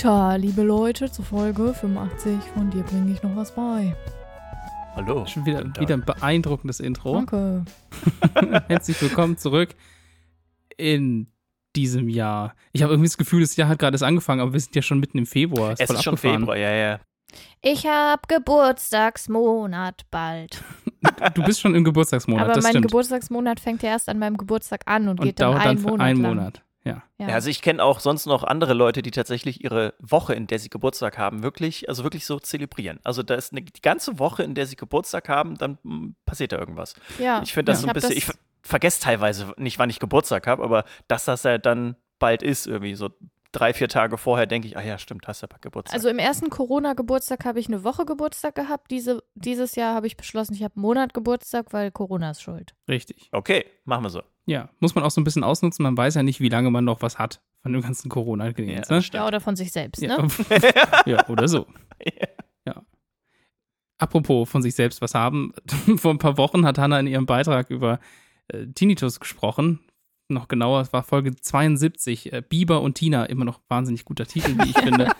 Guter, 0.00 0.38
liebe 0.38 0.62
Leute, 0.62 1.10
zur 1.10 1.24
Folge 1.24 1.74
85 1.74 2.38
von 2.54 2.70
dir 2.70 2.84
bringe 2.84 3.12
ich 3.12 3.20
noch 3.24 3.34
was 3.34 3.52
bei. 3.52 3.96
Hallo. 4.94 5.26
Schon 5.26 5.44
wieder, 5.44 5.64
wieder 5.76 5.94
ein 5.94 6.04
beeindruckendes 6.04 6.78
Intro. 6.78 7.14
Danke. 7.14 7.64
Herzlich 8.68 9.02
willkommen 9.02 9.38
zurück 9.38 9.70
in 10.76 11.26
diesem 11.74 12.08
Jahr. 12.08 12.54
Ich 12.70 12.84
habe 12.84 12.92
irgendwie 12.92 13.08
das 13.08 13.18
Gefühl, 13.18 13.40
das 13.40 13.56
Jahr 13.56 13.68
hat 13.68 13.80
gerade 13.80 13.96
erst 13.96 14.04
angefangen, 14.04 14.40
aber 14.40 14.52
wir 14.52 14.60
sind 14.60 14.76
ja 14.76 14.82
schon 14.82 15.00
mitten 15.00 15.18
im 15.18 15.26
Februar. 15.26 15.72
Es 15.76 15.84
voll 15.84 15.96
ist 15.96 16.04
schon. 16.04 16.16
Februar, 16.16 16.56
ja, 16.56 16.70
ja. 16.70 17.00
Ich 17.60 17.84
habe 17.84 18.22
Geburtstagsmonat 18.28 20.06
bald. 20.12 20.62
Du 21.34 21.42
bist 21.42 21.60
schon 21.60 21.74
im 21.74 21.82
Geburtstagsmonat, 21.82 22.44
Aber 22.44 22.54
das 22.54 22.62
mein 22.62 22.72
stimmt. 22.72 22.86
Geburtstagsmonat 22.86 23.58
fängt 23.58 23.82
ja 23.82 23.90
erst 23.90 24.08
an 24.08 24.20
meinem 24.20 24.36
Geburtstag 24.36 24.82
an 24.86 25.08
und, 25.08 25.18
Und 25.18 25.26
geht 25.26 25.40
dann 25.40 25.52
dauert 25.52 25.66
einen 25.66 25.76
dann 25.76 25.84
für 25.84 25.90
Monat 25.90 26.06
einen 26.06 26.22
lang. 26.22 26.34
Monat. 26.36 26.62
Ja. 26.88 27.02
Ja. 27.18 27.34
Also 27.34 27.50
ich 27.50 27.62
kenne 27.62 27.82
auch 27.82 28.00
sonst 28.00 28.26
noch 28.26 28.44
andere 28.44 28.74
Leute, 28.74 29.02
die 29.02 29.10
tatsächlich 29.10 29.62
ihre 29.62 29.94
Woche, 29.98 30.34
in 30.34 30.46
der 30.46 30.58
sie 30.58 30.70
Geburtstag 30.70 31.18
haben, 31.18 31.42
wirklich, 31.42 31.88
also 31.88 32.02
wirklich 32.04 32.26
so 32.26 32.38
zelebrieren. 32.38 33.00
Also 33.04 33.22
da 33.22 33.34
ist 33.34 33.52
eine, 33.52 33.62
die 33.62 33.80
ganze 33.80 34.18
Woche, 34.18 34.42
in 34.42 34.54
der 34.54 34.66
sie 34.66 34.76
Geburtstag 34.76 35.28
haben, 35.28 35.56
dann 35.56 35.78
mm, 35.82 36.14
passiert 36.26 36.52
da 36.52 36.58
irgendwas. 36.58 36.94
ja. 37.18 37.42
Ich 37.42 37.52
finde 37.52 37.72
das 37.72 37.80
Ja. 37.80 37.82
so 37.82 37.88
ein 37.88 37.94
bisschen, 37.94 38.16
ich 38.16 38.24
ver 38.24 38.34
vergesse 38.62 39.00
teilweise 39.00 39.54
nicht, 39.56 39.78
wann 39.78 39.88
ich 39.88 39.98
Geburtstag 39.98 40.46
habe, 40.46 40.62
aber 40.62 40.84
dass 41.06 41.24
das 41.24 41.44
ja 41.44 41.56
dann 41.58 41.96
bald 42.18 42.42
ist, 42.42 42.66
irgendwie 42.66 42.94
so 42.96 43.08
drei, 43.52 43.72
vier 43.72 43.88
Tage 43.88 44.18
vorher, 44.18 44.46
denke 44.46 44.68
ich, 44.68 44.76
ah 44.76 44.82
ja, 44.82 44.98
stimmt, 44.98 45.26
hast 45.26 45.40
ja 45.42 45.48
Geburtstag. 45.60 45.94
Also 45.94 46.08
im 46.08 46.18
ersten 46.18 46.50
Corona-Geburtstag 46.50 47.44
habe 47.44 47.60
ich 47.60 47.68
eine 47.68 47.84
Woche 47.84 48.04
Geburtstag 48.04 48.54
gehabt. 48.54 48.90
Diese, 48.90 49.22
dieses 49.34 49.74
Jahr 49.74 49.94
habe 49.94 50.06
ich 50.06 50.16
beschlossen, 50.16 50.54
ich 50.54 50.62
habe 50.62 50.76
einen 50.76 50.82
Monat 50.82 51.14
Geburtstag, 51.14 51.72
weil 51.72 51.90
Corona 51.90 52.30
ist 52.32 52.42
schuld. 52.42 52.74
Richtig. 52.88 53.28
okay, 53.32 53.64
machen 53.84 54.04
wir 54.04 54.10
so. 54.10 54.22
Ja, 54.48 54.70
muss 54.80 54.94
man 54.94 55.04
auch 55.04 55.10
so 55.10 55.20
ein 55.20 55.24
bisschen 55.24 55.44
ausnutzen. 55.44 55.82
Man 55.82 55.96
weiß 55.96 56.14
ja 56.14 56.22
nicht, 56.22 56.40
wie 56.40 56.48
lange 56.48 56.70
man 56.70 56.84
noch 56.84 57.02
was 57.02 57.18
hat 57.18 57.42
von 57.62 57.72
dem 57.72 57.82
ganzen 57.82 58.08
Corona-Gedöns. 58.08 58.88
Ja, 58.88 58.96
ne? 58.96 59.04
Ja, 59.12 59.26
oder 59.26 59.40
von 59.40 59.56
sich 59.56 59.70
selbst, 59.72 60.00
Ja. 60.00 60.22
ne? 60.22 60.28
ja, 61.06 61.28
oder 61.28 61.46
so. 61.48 61.66
Ja. 62.66 62.82
Apropos 63.98 64.48
von 64.48 64.62
sich 64.62 64.74
selbst 64.74 65.02
was 65.02 65.14
haben. 65.14 65.52
Vor 65.96 66.12
ein 66.12 66.18
paar 66.18 66.38
Wochen 66.38 66.64
hat 66.64 66.78
Hannah 66.78 67.00
in 67.00 67.06
ihrem 67.08 67.26
Beitrag 67.26 67.68
über 67.68 67.98
äh, 68.48 68.66
Tinnitus 68.68 69.20
gesprochen. 69.20 69.80
Noch 70.28 70.46
genauer, 70.48 70.80
es 70.82 70.92
war 70.92 71.02
Folge 71.02 71.34
72. 71.34 72.32
Äh, 72.32 72.42
Biber 72.48 72.80
und 72.80 72.94
Tina, 72.94 73.24
immer 73.26 73.44
noch 73.44 73.60
wahnsinnig 73.68 74.04
guter 74.04 74.24
Titel, 74.26 74.56
wie 74.58 74.70
ich 74.70 74.78
finde. 74.78 75.10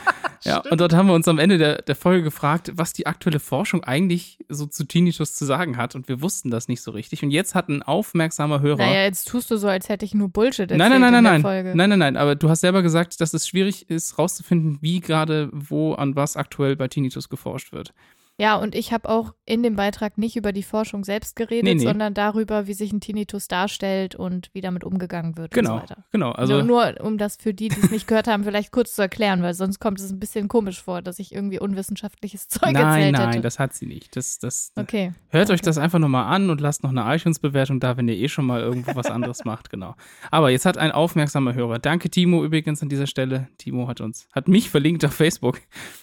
ja, 0.46 0.62
und 0.70 0.80
dort 0.80 0.94
haben 0.94 1.08
wir 1.08 1.14
uns 1.14 1.28
am 1.28 1.38
Ende 1.38 1.58
der, 1.58 1.82
der 1.82 1.96
Folge 1.96 2.22
gefragt, 2.22 2.72
was 2.74 2.92
die 2.92 3.06
aktuelle 3.06 3.40
Forschung 3.40 3.84
eigentlich 3.84 4.38
so 4.48 4.66
zu 4.66 4.84
Tinnitus 4.84 5.34
zu 5.34 5.44
sagen 5.44 5.76
hat. 5.76 5.94
Und 5.94 6.08
wir 6.08 6.22
wussten 6.22 6.50
das 6.50 6.68
nicht 6.68 6.82
so 6.82 6.90
richtig. 6.90 7.22
Und 7.22 7.30
jetzt 7.30 7.54
hat 7.54 7.68
ein 7.68 7.82
aufmerksamer 7.82 8.60
Hörer. 8.60 8.78
Naja, 8.78 9.04
jetzt 9.04 9.28
tust 9.28 9.50
du 9.50 9.56
so, 9.56 9.68
als 9.68 9.88
hätte 9.88 10.04
ich 10.04 10.14
nur 10.14 10.28
Bullshit 10.28 10.70
erzählt 10.70 10.78
Nein, 10.78 10.90
nein, 10.90 11.00
nein, 11.00 11.08
in 11.08 11.14
nein, 11.14 11.24
der 11.24 11.32
nein. 11.32 11.42
Folge. 11.42 11.72
Nein, 11.76 11.90
nein, 11.90 11.98
nein. 11.98 12.16
Aber 12.16 12.34
du 12.34 12.48
hast 12.48 12.60
selber 12.60 12.82
gesagt, 12.82 13.20
dass 13.20 13.34
es 13.34 13.46
schwierig 13.46 13.90
ist, 13.90 14.18
rauszufinden, 14.18 14.78
wie 14.80 15.00
gerade 15.00 15.50
wo 15.52 15.94
an 15.94 16.16
was 16.16 16.36
aktuell 16.36 16.76
bei 16.76 16.88
Tinnitus 16.88 17.28
geforscht 17.28 17.72
wird. 17.72 17.92
Ja, 18.38 18.56
und 18.56 18.74
ich 18.74 18.92
habe 18.92 19.08
auch 19.08 19.32
in 19.46 19.62
dem 19.62 19.76
Beitrag 19.76 20.18
nicht 20.18 20.36
über 20.36 20.52
die 20.52 20.62
Forschung 20.62 21.04
selbst 21.04 21.36
geredet, 21.36 21.64
Nee, 21.64 21.74
nee. 21.76 21.84
sondern 21.84 22.12
darüber, 22.12 22.66
wie 22.66 22.74
sich 22.74 22.92
ein 22.92 23.00
Tinnitus 23.00 23.48
darstellt 23.48 24.14
und 24.14 24.50
wie 24.52 24.60
damit 24.60 24.84
umgegangen 24.84 25.38
wird 25.38 25.52
Genau, 25.54 25.74
und 25.74 25.76
so 25.76 25.82
weiter. 25.82 26.04
genau. 26.12 26.32
Also 26.32 26.62
nur, 26.62 26.92
nur 26.92 27.00
um 27.00 27.16
das 27.16 27.36
für 27.36 27.54
die, 27.54 27.68
die 27.68 27.80
es 27.80 27.90
nicht 27.90 28.06
gehört 28.06 28.26
haben, 28.28 28.44
vielleicht 28.44 28.72
kurz 28.72 28.94
zu 28.94 29.00
erklären, 29.00 29.42
weil 29.42 29.54
sonst 29.54 29.78
kommt 29.78 30.00
es 30.00 30.10
ein 30.10 30.20
bisschen 30.20 30.48
komisch 30.48 30.82
vor, 30.82 31.00
dass 31.00 31.18
ich 31.18 31.32
irgendwie 31.32 31.58
unwissenschaftliches 31.58 32.48
Zeug 32.48 32.72
nein, 32.72 32.76
erzählt 32.76 33.12
nein, 33.12 33.28
hätte. 33.30 33.40
das 33.40 33.58
hat 33.58 33.72
sie 33.72 33.86
nicht. 33.86 34.16
Das, 34.16 34.38
das, 34.38 34.72
okay. 34.76 35.14
Hört 35.28 35.48
euch 35.48 35.60
okay. 35.60 35.64
das 35.66 35.78
einfach 35.78 35.98
nochmal 35.98 36.26
an 36.34 36.50
und 36.50 36.60
lasst 36.60 36.82
noch 36.82 36.90
eine 36.90 37.14
iTunes-Bewertung 37.14 37.80
da, 37.80 37.96
wenn 37.96 38.06
ihr 38.08 38.16
eh 38.16 38.28
schon 38.28 38.44
mal 38.44 38.60
irgendwo 38.60 38.94
was 38.94 39.06
anderes 39.06 39.44
macht, 39.46 39.70
genau. 39.70 39.94
Aber 40.30 40.50
jetzt 40.50 40.66
hat 40.66 40.76
ein 40.76 40.92
aufmerksamer 40.92 41.54
Hörer, 41.54 41.78
danke 41.78 42.10
Timo 42.10 42.44
übrigens 42.44 42.82
an 42.82 42.90
dieser 42.90 43.06
Stelle, 43.06 43.48
Timo 43.56 43.88
hat 43.88 44.02
uns, 44.02 44.28
hat 44.32 44.46
mich 44.48 44.68
verlinkt 44.68 45.04
auf 45.06 45.14
Facebook, 45.14 45.58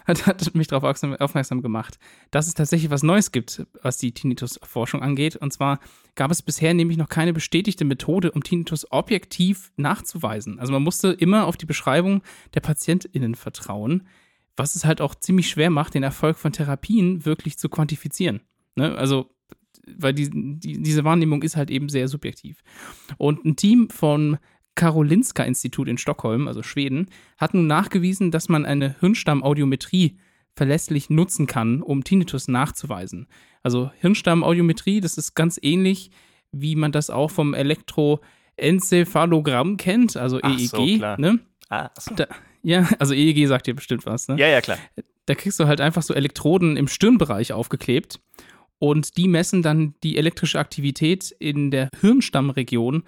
hat, 0.07 0.25
hat 0.25 0.55
mich 0.55 0.67
darauf 0.67 0.83
aufmerksam 1.19 1.61
gemacht, 1.61 1.99
dass 2.33 2.47
es 2.47 2.55
tatsächlich 2.55 2.89
was 2.89 3.03
Neues 3.03 3.31
gibt, 3.31 3.63
was 3.83 3.97
die 3.97 4.11
Tinnitus-Forschung 4.11 5.03
angeht. 5.03 5.35
Und 5.35 5.53
zwar 5.53 5.79
gab 6.15 6.31
es 6.31 6.41
bisher 6.41 6.73
nämlich 6.73 6.97
noch 6.97 7.07
keine 7.07 7.31
bestätigte 7.31 7.85
Methode, 7.85 8.31
um 8.31 8.41
Tinnitus 8.41 8.91
objektiv 8.91 9.71
nachzuweisen. 9.77 10.59
Also 10.59 10.73
man 10.73 10.81
musste 10.81 11.09
immer 11.09 11.45
auf 11.45 11.57
die 11.57 11.67
Beschreibung 11.67 12.23
der 12.55 12.61
PatientInnen 12.61 13.35
vertrauen, 13.35 14.07
was 14.57 14.75
es 14.75 14.83
halt 14.83 14.99
auch 14.99 15.13
ziemlich 15.13 15.47
schwer 15.47 15.69
macht, 15.69 15.93
den 15.93 16.01
Erfolg 16.01 16.37
von 16.37 16.51
Therapien 16.51 17.23
wirklich 17.23 17.59
zu 17.59 17.69
quantifizieren. 17.69 18.41
Ne? 18.75 18.95
Also, 18.97 19.29
weil 19.95 20.15
die, 20.15 20.31
die, 20.31 20.81
diese 20.81 21.03
Wahrnehmung 21.03 21.43
ist 21.43 21.55
halt 21.55 21.69
eben 21.69 21.87
sehr 21.87 22.07
subjektiv. 22.07 22.63
Und 23.17 23.45
ein 23.45 23.57
Team 23.57 23.91
vom 23.91 24.39
Karolinska-Institut 24.73 25.87
in 25.87 25.99
Stockholm, 25.99 26.47
also 26.47 26.63
Schweden, 26.63 27.09
hat 27.37 27.53
nun 27.53 27.67
nachgewiesen, 27.67 28.31
dass 28.31 28.49
man 28.49 28.65
eine 28.65 28.95
Hirnstammaudiometrie 28.99 30.17
verlässlich 30.55 31.09
nutzen 31.09 31.47
kann, 31.47 31.81
um 31.81 32.03
Tinnitus 32.03 32.47
nachzuweisen. 32.47 33.27
Also 33.63 33.91
Hirnstammaudiometrie, 33.99 35.01
das 35.01 35.17
ist 35.17 35.33
ganz 35.35 35.59
ähnlich, 35.61 36.11
wie 36.51 36.75
man 36.75 36.91
das 36.91 37.09
auch 37.09 37.31
vom 37.31 37.53
Elektroenzephalogramm 37.53 39.77
kennt, 39.77 40.17
also 40.17 40.39
Ach 40.41 40.59
EEG. 40.59 40.69
so, 40.69 40.85
klar. 40.97 41.19
ne? 41.19 41.39
Ah, 41.69 41.89
so. 41.97 42.13
Da, 42.15 42.27
ja, 42.61 42.87
also 42.99 43.13
EEG 43.13 43.47
sagt 43.47 43.67
dir 43.67 43.73
bestimmt 43.73 44.05
was, 44.05 44.27
ne? 44.27 44.35
ja, 44.37 44.47
ja, 44.47 44.61
klar. 44.61 44.77
da 45.25 45.35
kriegst 45.35 45.59
du 45.59 45.65
halt 45.65 45.81
einfach 45.81 46.03
so 46.03 46.13
Elektroden 46.13 46.77
im 46.77 46.87
Stirnbereich 46.87 47.53
aufgeklebt 47.53 48.19
und 48.77 49.17
die 49.17 49.27
messen 49.27 49.63
dann 49.63 49.95
die 50.03 50.17
elektrische 50.17 50.59
Aktivität 50.59 51.35
in 51.39 51.71
der 51.71 51.89
Hirnstammregion 52.01 53.03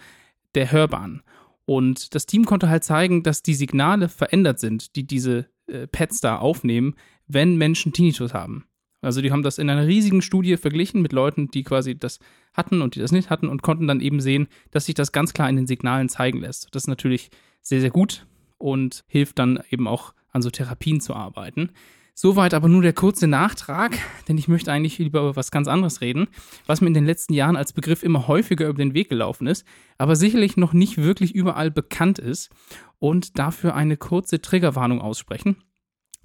der 0.56 0.72
Hörbahn. 0.72 1.22
Und 1.66 2.16
das 2.16 2.26
Team 2.26 2.46
konnte 2.46 2.70
halt 2.70 2.84
zeigen, 2.84 3.24
dass 3.24 3.44
die 3.44 3.56
Signale 3.56 4.08
verändert 4.08 4.60
sind, 4.60 4.96
die 4.96 5.06
diese 5.06 5.48
äh, 5.68 5.88
Pads 5.88 6.22
da 6.22 6.38
aufnehmen, 6.38 6.96
wenn 7.28 7.58
Menschen 7.58 7.94
Tinnitus 7.94 8.34
haben. 8.34 8.66
Also 9.02 9.22
die 9.22 9.32
haben 9.32 9.44
das 9.44 9.60
in 9.60 9.70
einer 9.70 9.86
riesigen 9.86 10.22
Studie 10.22 10.58
verglichen 10.58 11.02
mit 11.02 11.14
Leuten, 11.14 11.50
die 11.52 11.64
quasi 11.64 11.98
das 11.98 12.20
hatten 12.54 12.82
und 12.82 12.96
die 12.96 13.00
das 13.00 13.12
nicht 13.12 13.30
hatten 13.30 13.50
und 13.50 13.62
konnten 13.62 13.88
dann 13.88 14.02
eben 14.02 14.20
sehen, 14.20 14.48
dass 14.72 14.86
sich 14.86 14.96
das 14.96 15.12
ganz 15.12 15.34
klar 15.34 15.50
in 15.50 15.56
den 15.56 15.68
Signalen 15.68 16.10
zeigen 16.10 16.40
lässt. 16.40 16.74
Das 16.74 16.84
ist 16.84 16.88
natürlich 16.88 17.30
sehr, 17.62 17.82
sehr 17.82 17.92
gut 17.92 18.26
und 18.58 19.04
hilft 19.08 19.38
dann 19.38 19.60
eben 19.70 19.88
auch 19.88 20.14
an 20.32 20.42
so 20.42 20.50
Therapien 20.50 21.02
zu 21.02 21.14
arbeiten. 21.14 21.70
Soweit 22.18 22.54
aber 22.54 22.70
nur 22.70 22.82
der 22.82 22.94
kurze 22.94 23.28
Nachtrag, 23.28 24.00
denn 24.30 24.38
ich 24.38 24.48
möchte 24.48 24.72
eigentlich 24.72 24.98
lieber 25.00 25.20
über 25.20 25.36
was 25.36 25.52
ganz 25.52 25.68
anderes 25.68 26.00
reden, 26.00 26.28
was 26.66 26.80
mir 26.80 26.88
in 26.88 26.94
den 26.94 27.06
letzten 27.06 27.34
Jahren 27.34 27.58
als 27.58 27.74
Begriff 27.74 28.04
immer 28.04 28.30
häufiger 28.30 28.70
über 28.70 28.78
den 28.78 28.94
Weg 28.94 29.10
gelaufen 29.10 29.48
ist, 29.48 29.66
aber 29.98 30.16
sicherlich 30.16 30.56
noch 30.56 30.72
nicht 30.72 30.98
wirklich 30.98 31.36
überall 31.36 31.72
bekannt 31.72 32.18
ist 32.18 32.52
und 33.00 33.38
dafür 33.38 33.76
eine 33.76 33.98
kurze 33.98 34.42
Triggerwarnung 34.42 35.02
aussprechen. 35.02 35.58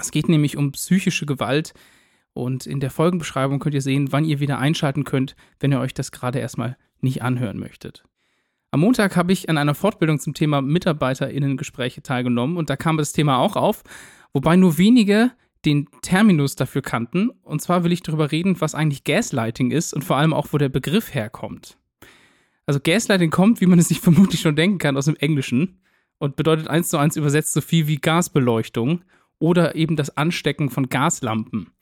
Es 0.00 0.10
geht 0.10 0.28
nämlich 0.28 0.56
um 0.56 0.72
psychische 0.72 1.26
Gewalt 1.26 1.74
und 2.32 2.66
in 2.66 2.80
der 2.80 2.90
Folgenbeschreibung 2.90 3.58
könnt 3.58 3.74
ihr 3.74 3.82
sehen, 3.82 4.12
wann 4.12 4.24
ihr 4.24 4.40
wieder 4.40 4.58
einschalten 4.58 5.04
könnt, 5.04 5.36
wenn 5.58 5.72
ihr 5.72 5.80
euch 5.80 5.94
das 5.94 6.12
gerade 6.12 6.38
erstmal 6.38 6.76
nicht 7.00 7.22
anhören 7.22 7.58
möchtet. 7.58 8.04
Am 8.70 8.80
Montag 8.80 9.16
habe 9.16 9.32
ich 9.32 9.48
an 9.48 9.58
einer 9.58 9.74
Fortbildung 9.74 10.20
zum 10.20 10.32
Thema 10.32 10.62
MitarbeiterInnen-Gespräche 10.62 12.02
teilgenommen 12.02 12.56
und 12.56 12.70
da 12.70 12.76
kam 12.76 12.96
das 12.98 13.12
Thema 13.12 13.38
auch 13.38 13.56
auf, 13.56 13.82
wobei 14.32 14.56
nur 14.56 14.78
wenige 14.78 15.32
den 15.64 15.88
Terminus 16.02 16.54
dafür 16.54 16.80
kannten. 16.80 17.30
Und 17.42 17.60
zwar 17.60 17.84
will 17.84 17.92
ich 17.92 18.02
darüber 18.02 18.30
reden, 18.30 18.60
was 18.60 18.74
eigentlich 18.74 19.04
Gaslighting 19.04 19.72
ist 19.72 19.92
und 19.92 20.04
vor 20.04 20.16
allem 20.16 20.32
auch, 20.32 20.48
wo 20.52 20.58
der 20.58 20.68
Begriff 20.68 21.12
herkommt. 21.14 21.78
Also 22.64 22.80
Gaslighting 22.80 23.30
kommt, 23.30 23.60
wie 23.60 23.66
man 23.66 23.78
es 23.78 23.88
sich 23.88 24.00
vermutlich 24.00 24.40
schon 24.40 24.56
denken 24.56 24.78
kann, 24.78 24.96
aus 24.96 25.06
dem 25.06 25.16
Englischen 25.16 25.80
und 26.18 26.36
bedeutet 26.36 26.68
eins 26.68 26.88
zu 26.88 26.98
eins 26.98 27.16
übersetzt 27.16 27.52
so 27.52 27.60
viel 27.60 27.88
wie 27.88 27.96
Gasbeleuchtung 27.96 29.02
oder 29.40 29.74
eben 29.74 29.96
das 29.96 30.16
Anstecken 30.16 30.70
von 30.70 30.88
Gaslampen. 30.88 31.72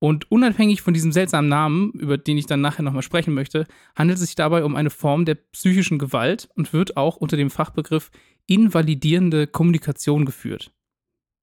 Und 0.00 0.30
unabhängig 0.30 0.82
von 0.82 0.94
diesem 0.94 1.12
seltsamen 1.12 1.48
Namen, 1.48 1.92
über 1.92 2.18
den 2.18 2.38
ich 2.38 2.46
dann 2.46 2.60
nachher 2.60 2.82
nochmal 2.82 3.02
sprechen 3.02 3.34
möchte, 3.34 3.66
handelt 3.96 4.18
es 4.18 4.24
sich 4.26 4.34
dabei 4.34 4.64
um 4.64 4.74
eine 4.74 4.90
Form 4.90 5.24
der 5.24 5.36
psychischen 5.36 5.98
Gewalt 5.98 6.48
und 6.56 6.72
wird 6.72 6.96
auch 6.96 7.16
unter 7.16 7.36
dem 7.36 7.50
Fachbegriff 7.50 8.10
invalidierende 8.46 9.46
Kommunikation 9.46 10.24
geführt. 10.24 10.72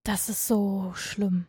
Das 0.04 0.28
ist 0.30 0.48
so 0.48 0.92
schlimm. 0.96 1.46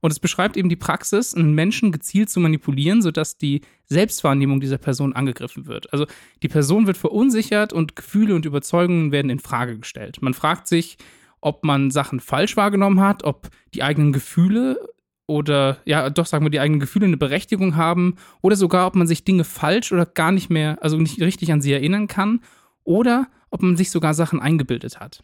Und 0.00 0.10
es 0.10 0.18
beschreibt 0.18 0.56
eben 0.56 0.68
die 0.68 0.76
Praxis, 0.76 1.34
einen 1.34 1.54
Menschen 1.54 1.92
gezielt 1.92 2.30
zu 2.30 2.40
manipulieren, 2.40 3.02
sodass 3.02 3.36
die 3.36 3.60
Selbstwahrnehmung 3.86 4.60
dieser 4.60 4.78
Person 4.78 5.12
angegriffen 5.12 5.66
wird. 5.66 5.92
Also 5.92 6.06
die 6.42 6.48
Person 6.48 6.86
wird 6.86 6.96
verunsichert 6.96 7.72
und 7.72 7.96
Gefühle 7.96 8.34
und 8.34 8.46
Überzeugungen 8.46 9.12
werden 9.12 9.30
in 9.30 9.38
Frage 9.38 9.78
gestellt. 9.78 10.22
Man 10.22 10.34
fragt 10.34 10.68
sich, 10.68 10.96
ob 11.40 11.64
man 11.64 11.90
Sachen 11.90 12.20
falsch 12.20 12.56
wahrgenommen 12.56 13.00
hat, 13.00 13.24
ob 13.24 13.48
die 13.74 13.82
eigenen 13.82 14.12
Gefühle 14.12 14.78
oder 15.26 15.78
ja, 15.84 16.10
doch 16.10 16.26
sagen 16.26 16.44
wir, 16.44 16.50
die 16.50 16.60
eigenen 16.60 16.80
Gefühle 16.80 17.06
eine 17.06 17.16
Berechtigung 17.16 17.76
haben 17.76 18.16
oder 18.42 18.56
sogar, 18.56 18.86
ob 18.86 18.96
man 18.96 19.06
sich 19.06 19.24
Dinge 19.24 19.44
falsch 19.44 19.92
oder 19.92 20.04
gar 20.04 20.32
nicht 20.32 20.50
mehr, 20.50 20.78
also 20.82 20.96
nicht 20.96 21.20
richtig 21.20 21.52
an 21.52 21.62
sie 21.62 21.72
erinnern 21.72 22.08
kann 22.08 22.40
oder 22.84 23.28
ob 23.50 23.62
man 23.62 23.76
sich 23.76 23.90
sogar 23.90 24.14
Sachen 24.14 24.40
eingebildet 24.40 25.00
hat. 25.00 25.22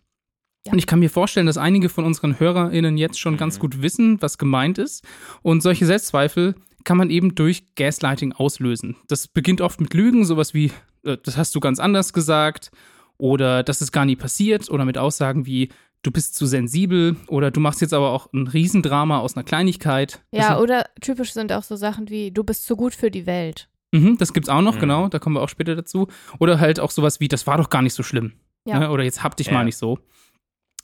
Ja. 0.67 0.73
Und 0.73 0.79
ich 0.79 0.87
kann 0.87 1.01
mir 1.01 1.11
vorstellen, 1.11 1.47
dass 1.47 1.59
einige 1.59 1.89
von 1.89 2.05
unseren 2.05 2.39
HörerInnen 2.39 2.97
jetzt 2.97 3.21
schon 3.21 3.37
ganz 3.37 3.59
gut 3.59 3.83
wissen, 3.83 4.21
was 4.21 4.39
gemeint 4.39 4.79
ist. 4.79 5.05
Und 5.43 5.63
solche 5.63 5.87
Selbstzweifel 5.87 6.57
kann 6.85 6.97
man 6.97 7.11
eben 7.11 7.35
durch 7.35 7.75
Gaslighting 7.75 8.33
auslösen. 8.33 8.97
Das 9.09 9.29
beginnt 9.29 9.61
oft 9.61 9.81
mit 9.81 9.95
Lügen, 9.95 10.25
sowas 10.25 10.55
wie, 10.55 10.73
äh, 11.05 11.17
das 11.23 11.37
hast 11.37 11.55
du 11.55 11.61
ganz 11.61 11.79
anders 11.79 12.13
gesagt 12.13 12.71
oder 13.19 13.63
das 13.63 13.81
ist 13.81 13.93
gar 13.93 14.05
nie 14.05 14.17
passiert 14.17 14.71
oder 14.71 14.85
mit 14.85 14.99
Aussagen 14.99 15.47
wie, 15.47 15.71
du 16.03 16.11
bist 16.11 16.35
zu 16.37 16.47
sensibel 16.47 17.17
oder 17.29 17.51
du 17.51 17.61
machst 17.61 17.81
jetzt 17.81 17.95
aber 17.95 18.11
auch 18.13 18.33
ein 18.33 18.47
Riesendrama 18.47 19.19
aus 19.19 19.37
einer 19.37 19.45
Kleinigkeit. 19.45 20.23
Ja, 20.31 20.49
sind- 20.55 20.63
oder 20.63 20.87
typisch 21.01 21.33
sind 21.33 21.53
auch 21.53 21.63
so 21.65 21.77
Sachen 21.77 22.09
wie, 22.11 22.31
du 22.31 22.45
bist 22.45 22.65
zu 22.67 22.77
gut 22.77 22.95
für 22.95 23.11
die 23.11 23.27
Welt. 23.27 23.69
Mhm, 23.93 24.19
das 24.19 24.33
gibt's 24.33 24.49
auch 24.49 24.63
noch, 24.63 24.77
Mhm. 24.77 24.81
genau, 24.81 25.09
da 25.09 25.19
kommen 25.19 25.37
wir 25.37 25.43
auch 25.43 25.49
später 25.49 25.75
dazu. 25.77 26.09
Oder 26.39 26.61
halt 26.61 26.81
auch 26.81 26.91
sowas 26.91 27.21
wie, 27.21 27.29
das 27.29 27.47
war 27.47 27.57
doch 27.59 27.71
gar 27.71 27.83
nicht 27.83 27.95
so 27.95 28.03
schlimm. 28.03 28.33
Ja. 28.65 28.79
Ne? 28.81 28.91
Oder 28.91 29.05
jetzt 29.05 29.23
hab 29.23 29.37
dich 29.37 29.47
Ja. 29.49 29.55
mal 29.55 29.65
nicht 29.65 29.77
so. 29.77 29.99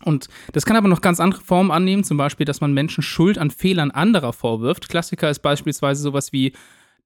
Und 0.05 0.29
das 0.53 0.64
kann 0.67 0.76
aber 0.76 0.88
noch 0.88 1.00
ganz 1.00 1.20
andere 1.20 1.41
Formen 1.43 1.70
annehmen, 1.70 2.03
zum 2.05 2.17
Beispiel, 2.17 2.44
dass 2.47 2.61
man 2.61 2.73
Menschen 2.73 3.03
Schuld 3.03 3.38
an 3.38 3.50
Fehlern 3.50 3.91
anderer 3.93 4.32
vorwirft. 4.32 4.88
Klassiker 4.88 5.31
ist 5.31 5.41
beispielsweise 5.41 6.03
sowas 6.03 6.32
wie, 6.32 6.53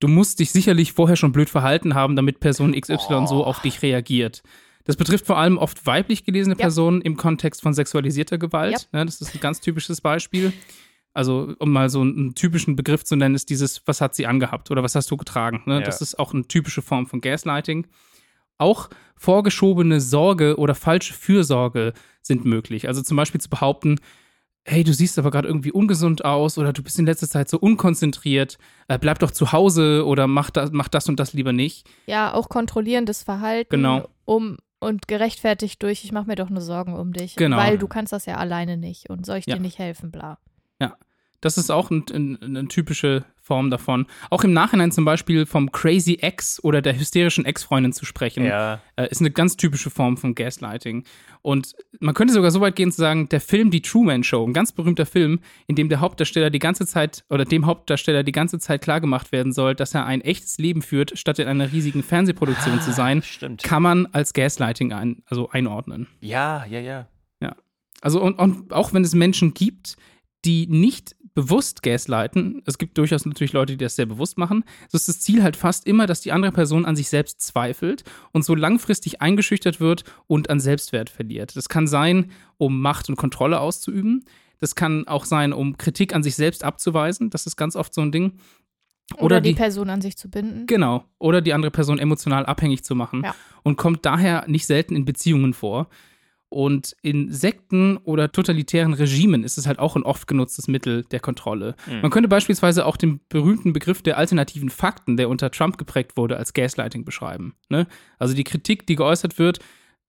du 0.00 0.08
musst 0.08 0.38
dich 0.40 0.50
sicherlich 0.50 0.92
vorher 0.92 1.16
schon 1.16 1.32
blöd 1.32 1.50
verhalten 1.50 1.94
haben, 1.94 2.16
damit 2.16 2.40
Person 2.40 2.72
XY 2.78 3.26
so 3.26 3.44
auf 3.44 3.60
dich 3.60 3.82
reagiert. 3.82 4.42
Das 4.86 4.96
betrifft 4.96 5.26
vor 5.26 5.38
allem 5.38 5.58
oft 5.58 5.84
weiblich 5.86 6.24
gelesene 6.24 6.54
Ja. 6.54 6.60
Personen 6.60 7.00
im 7.02 7.16
Kontext 7.16 7.62
von 7.62 7.74
sexualisierter 7.74 8.38
Gewalt. 8.38 8.88
Ja. 8.92 8.98
Ne, 9.00 9.06
das 9.06 9.20
ist 9.20 9.34
ein 9.34 9.40
ganz 9.40 9.60
typisches 9.60 10.00
Beispiel. 10.00 10.52
Also, 11.12 11.54
um 11.58 11.72
mal 11.72 11.88
so 11.88 12.02
einen 12.02 12.34
typischen 12.34 12.76
Begriff 12.76 13.02
zu 13.02 13.16
nennen, 13.16 13.34
ist 13.34 13.48
dieses, 13.48 13.82
was 13.86 14.00
hat 14.00 14.14
sie 14.14 14.26
angehabt 14.26 14.70
oder 14.70 14.82
was 14.82 14.94
hast 14.94 15.10
du 15.10 15.16
getragen? 15.16 15.62
Ne? 15.66 15.76
Ja. 15.76 15.80
Das 15.80 16.02
ist 16.02 16.18
auch 16.18 16.34
eine 16.34 16.46
typische 16.46 16.82
Form 16.82 17.06
von 17.06 17.20
Gaslighting. 17.20 17.86
Auch 18.58 18.90
vorgeschobene 19.16 20.00
Sorge 20.00 20.56
oder 20.56 20.74
falsche 20.74 21.14
Fürsorge 21.14 21.94
sind 22.22 22.44
möglich. 22.44 22.86
Also 22.88 23.02
zum 23.02 23.16
Beispiel 23.16 23.40
zu 23.40 23.48
behaupten, 23.48 23.98
hey, 24.66 24.82
du 24.84 24.92
siehst 24.92 25.18
aber 25.18 25.30
gerade 25.30 25.48
irgendwie 25.48 25.72
ungesund 25.72 26.24
aus 26.24 26.58
oder 26.58 26.72
du 26.72 26.82
bist 26.82 26.98
in 26.98 27.06
letzter 27.06 27.28
Zeit 27.28 27.48
so 27.48 27.58
unkonzentriert, 27.58 28.58
äh, 28.88 28.98
bleib 28.98 29.20
doch 29.20 29.30
zu 29.30 29.52
Hause 29.52 30.04
oder 30.04 30.26
mach 30.26 30.50
das, 30.50 30.70
mach 30.72 30.88
das 30.88 31.08
und 31.08 31.20
das 31.20 31.32
lieber 31.32 31.52
nicht. 31.52 31.88
Ja, 32.06 32.34
auch 32.34 32.48
kontrollierendes 32.48 33.22
Verhalten. 33.22 33.70
Genau. 33.70 34.08
Um, 34.24 34.56
und 34.78 35.08
gerechtfertigt 35.08 35.82
durch, 35.82 36.04
ich 36.04 36.12
mache 36.12 36.26
mir 36.26 36.34
doch 36.36 36.50
nur 36.50 36.60
Sorgen 36.62 36.94
um 36.94 37.12
dich. 37.12 37.36
Genau. 37.36 37.56
Weil 37.56 37.78
du 37.78 37.88
kannst 37.88 38.12
das 38.12 38.26
ja 38.26 38.36
alleine 38.36 38.76
nicht 38.76 39.10
und 39.10 39.24
soll 39.26 39.38
ich 39.38 39.46
Ja. 39.46 39.54
dir 39.56 39.60
nicht 39.60 39.78
helfen, 39.78 40.10
bla. 40.10 40.38
Das 41.40 41.58
ist 41.58 41.70
auch 41.70 41.90
ein, 41.90 42.04
ein, 42.12 42.38
eine 42.42 42.68
typische 42.68 43.24
Form 43.40 43.70
davon. 43.70 44.06
Auch 44.30 44.42
im 44.42 44.52
Nachhinein 44.52 44.90
zum 44.90 45.04
Beispiel 45.04 45.46
vom 45.46 45.70
Crazy 45.70 46.14
Ex 46.20 46.62
oder 46.64 46.82
der 46.82 46.98
hysterischen 46.98 47.44
Ex-Freundin 47.44 47.92
zu 47.92 48.04
sprechen, 48.04 48.44
Ja. 48.44 48.80
äh, 48.96 49.08
ist 49.08 49.20
eine 49.20 49.30
ganz 49.30 49.56
typische 49.56 49.88
Form 49.90 50.16
von 50.16 50.34
Gaslighting. 50.34 51.04
Und 51.42 51.74
man 52.00 52.14
könnte 52.14 52.34
sogar 52.34 52.50
so 52.50 52.60
weit 52.60 52.74
gehen 52.74 52.90
zu 52.90 53.00
sagen, 53.00 53.28
der 53.28 53.40
Film 53.40 53.70
Die 53.70 53.82
Truman 53.82 54.24
Show, 54.24 54.44
ein 54.44 54.52
ganz 54.52 54.72
berühmter 54.72 55.06
Film, 55.06 55.38
in 55.68 55.76
dem 55.76 55.88
der 55.88 56.00
Hauptdarsteller 56.00 56.50
die 56.50 56.58
ganze 56.58 56.86
Zeit 56.86 57.24
oder 57.30 57.44
dem 57.44 57.66
Hauptdarsteller 57.66 58.24
die 58.24 58.32
ganze 58.32 58.58
Zeit 58.58 58.82
klargemacht 58.82 59.30
werden 59.30 59.52
soll, 59.52 59.76
dass 59.76 59.94
er 59.94 60.06
ein 60.06 60.22
echtes 60.22 60.58
Leben 60.58 60.82
führt, 60.82 61.16
statt 61.16 61.38
in 61.38 61.46
einer 61.46 61.70
riesigen 61.72 62.02
Fernsehproduktion 62.02 62.80
zu 62.80 62.90
sein, 62.92 63.22
Stimmt. 63.22 63.62
kann 63.62 63.82
man 63.82 64.06
als 64.06 64.32
Gaslighting 64.32 64.92
ein, 64.92 65.22
also 65.26 65.48
einordnen. 65.50 66.08
Ja, 66.20 66.64
ja, 66.68 66.80
ja. 66.80 67.06
Also 68.02 68.20
und, 68.22 68.38
und 68.38 68.72
auch 68.74 68.92
wenn 68.92 69.02
es 69.02 69.14
Menschen 69.14 69.54
gibt, 69.54 69.96
die 70.46 70.66
nicht 70.68 71.16
bewusst 71.34 71.82
gaslighten, 71.82 72.62
es 72.64 72.78
gibt 72.78 72.96
durchaus 72.96 73.26
natürlich 73.26 73.52
Leute, 73.52 73.74
die 73.76 73.84
das 73.84 73.96
sehr 73.96 74.06
bewusst 74.06 74.38
machen, 74.38 74.64
so 74.88 74.96
ist 74.96 75.06
das 75.06 75.20
Ziel 75.20 75.42
halt 75.42 75.54
fast 75.56 75.86
immer, 75.86 76.06
dass 76.06 76.22
die 76.22 76.32
andere 76.32 76.50
Person 76.52 76.86
an 76.86 76.96
sich 76.96 77.10
selbst 77.10 77.42
zweifelt 77.42 78.04
und 78.32 78.42
so 78.42 78.54
langfristig 78.54 79.20
eingeschüchtert 79.20 79.78
wird 79.78 80.04
und 80.26 80.48
an 80.48 80.60
Selbstwert 80.60 81.10
verliert. 81.10 81.54
Das 81.54 81.68
kann 81.68 81.86
sein, 81.86 82.30
um 82.56 82.80
Macht 82.80 83.10
und 83.10 83.16
Kontrolle 83.16 83.60
auszuüben. 83.60 84.24
Das 84.60 84.74
kann 84.74 85.06
auch 85.06 85.26
sein, 85.26 85.52
um 85.52 85.76
Kritik 85.76 86.14
an 86.14 86.22
sich 86.22 86.36
selbst 86.36 86.64
abzuweisen. 86.64 87.28
Das 87.28 87.44
ist 87.46 87.56
ganz 87.56 87.76
oft 87.76 87.92
so 87.92 88.00
ein 88.00 88.12
Ding. 88.12 88.38
Oder, 89.16 89.24
Oder 89.24 89.40
die, 89.42 89.50
die- 89.50 89.54
Person 89.56 89.90
an 89.90 90.00
sich 90.00 90.16
zu 90.16 90.30
binden. 90.30 90.66
Genau. 90.66 91.04
Oder 91.18 91.42
die 91.42 91.52
andere 91.52 91.70
Person 91.70 91.98
emotional 91.98 92.46
abhängig 92.46 92.82
zu 92.82 92.94
machen. 92.94 93.22
Ja. 93.24 93.34
Und 93.62 93.76
kommt 93.76 94.06
daher 94.06 94.48
nicht 94.48 94.64
selten 94.66 94.96
in 94.96 95.04
Beziehungen 95.04 95.52
vor. 95.52 95.88
Und 96.48 96.94
in 97.02 97.32
Sekten 97.32 97.96
oder 97.96 98.30
totalitären 98.30 98.94
Regimen 98.94 99.42
ist 99.42 99.58
es 99.58 99.66
halt 99.66 99.80
auch 99.80 99.96
ein 99.96 100.04
oft 100.04 100.28
genutztes 100.28 100.68
Mittel 100.68 101.02
der 101.04 101.18
Kontrolle. 101.20 101.74
Mhm. 101.86 102.02
Man 102.02 102.10
könnte 102.10 102.28
beispielsweise 102.28 102.86
auch 102.86 102.96
den 102.96 103.20
berühmten 103.28 103.72
Begriff 103.72 104.00
der 104.02 104.16
alternativen 104.16 104.70
Fakten, 104.70 105.16
der 105.16 105.28
unter 105.28 105.50
Trump 105.50 105.76
geprägt 105.76 106.16
wurde, 106.16 106.36
als 106.36 106.52
Gaslighting 106.54 107.04
beschreiben. 107.04 107.56
Ne? 107.68 107.88
Also 108.18 108.34
die 108.34 108.44
Kritik, 108.44 108.86
die 108.86 108.94
geäußert 108.94 109.38
wird, 109.40 109.58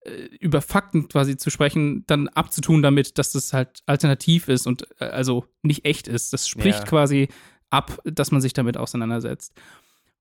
äh, 0.01 0.11
über 0.39 0.61
Fakten 0.61 1.07
quasi 1.07 1.37
zu 1.37 1.49
sprechen, 1.49 2.03
dann 2.05 2.27
abzutun 2.27 2.83
damit, 2.83 3.17
dass 3.17 3.31
das 3.31 3.51
halt 3.53 3.81
alternativ 3.87 4.47
ist 4.47 4.67
und 4.67 4.87
äh, 5.01 5.05
also 5.05 5.45
nicht 5.63 5.85
echt 5.85 6.07
ist. 6.07 6.33
Das 6.33 6.47
spricht 6.47 6.79
Ja. 6.79 6.85
quasi 6.85 7.29
ab, 7.71 7.99
dass 8.05 8.31
man 8.31 8.41
sich 8.41 8.53
damit 8.53 8.77
auseinandersetzt. 8.77 9.53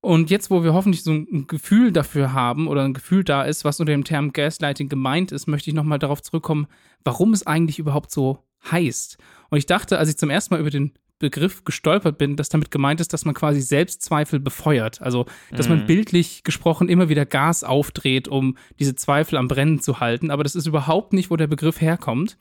Und 0.07 0.31
jetzt, 0.31 0.51
wo 0.51 0.63
wir 0.63 0.73
hoffentlich 0.73 1.03
so 1.03 1.11
ein 1.11 1.49
Gefühl 1.49 1.91
dafür 1.91 2.33
haben 2.33 2.69
oder 2.69 2.85
ein 2.85 2.95
Gefühl 2.95 3.25
da 3.25 3.43
ist, 3.43 3.65
was 3.65 3.81
unter 3.81 3.91
dem 3.93 4.05
Term 4.05 4.33
Gaslighting 4.33 4.89
gemeint 4.89 5.33
ist, 5.33 5.49
möchte 5.49 5.69
ich 5.69 5.75
nochmal 5.75 5.99
darauf 5.99 6.23
zurückkommen, 6.23 6.69
warum 7.03 7.33
es 7.33 7.45
eigentlich 7.45 7.81
überhaupt 7.81 8.13
so 8.13 8.45
heißt. 8.71 9.19
Und 9.51 9.59
ich 9.59 9.67
dachte, 9.67 9.99
als 9.99 10.09
ich 10.09 10.17
zum 10.17 10.31
ersten 10.31 10.55
Mal 10.55 10.61
über 10.61 10.71
den 10.71 10.93
Begriff 11.19 11.65
gestolpert 11.65 12.19
bin, 12.19 12.37
dass 12.37 12.49
damit 12.51 12.71
gemeint 12.71 13.01
ist, 13.01 13.13
dass 13.15 13.25
man 13.25 13.35
quasi 13.35 13.61
Selbstzweifel 13.61 14.39
befeuert. 14.39 15.03
Also, 15.03 15.27
dass 15.51 15.69
man 15.69 15.81
Mhm. 15.81 15.87
bildlich 15.87 16.45
gesprochen 16.45 16.89
immer 16.89 17.09
wieder 17.09 17.27
Gas 17.27 17.65
aufdreht, 17.65 18.29
um 18.29 18.57
diese 18.79 18.95
Zweifel 18.95 19.37
am 19.37 19.49
Brennen 19.49 19.81
zu 19.81 19.99
halten. 19.99 20.31
Aber 20.31 20.45
das 20.45 20.55
ist 20.55 20.67
überhaupt 20.67 21.15
nicht, 21.15 21.31
wo 21.33 21.37
der 21.37 21.49
Begriff 21.49 21.81
herkommt. 21.81 22.39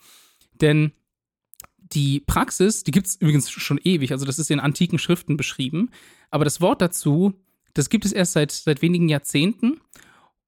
Denn 0.61 0.91
die 1.79 2.19
Praxis, 2.19 2.83
die 2.83 2.91
gibt 2.91 3.07
es 3.07 3.15
übrigens 3.15 3.49
schon 3.49 3.79
ewig, 3.83 4.11
also 4.11 4.25
das 4.25 4.37
ist 4.37 4.51
in 4.51 4.59
antiken 4.59 4.99
Schriften 4.99 5.35
beschrieben, 5.35 5.89
aber 6.29 6.43
das 6.43 6.61
Wort 6.61 6.81
dazu, 6.81 7.33
das 7.75 7.89
gibt 7.89 8.05
es 8.05 8.11
erst 8.11 8.33
seit, 8.33 8.51
seit 8.51 8.81
wenigen 8.81 9.07
Jahrzehnten 9.07 9.79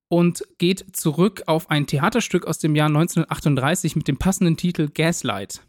und 0.10 0.44
geht 0.58 0.96
zurück 0.96 1.44
auf 1.46 1.70
ein 1.70 1.86
Theaterstück 1.86 2.46
aus 2.48 2.58
dem 2.58 2.76
Jahr 2.76 2.88
1938 2.88 3.96
mit 3.96 4.08
dem 4.08 4.18
passenden 4.18 4.58
Titel 4.58 4.90
Gaslight. 4.94 5.62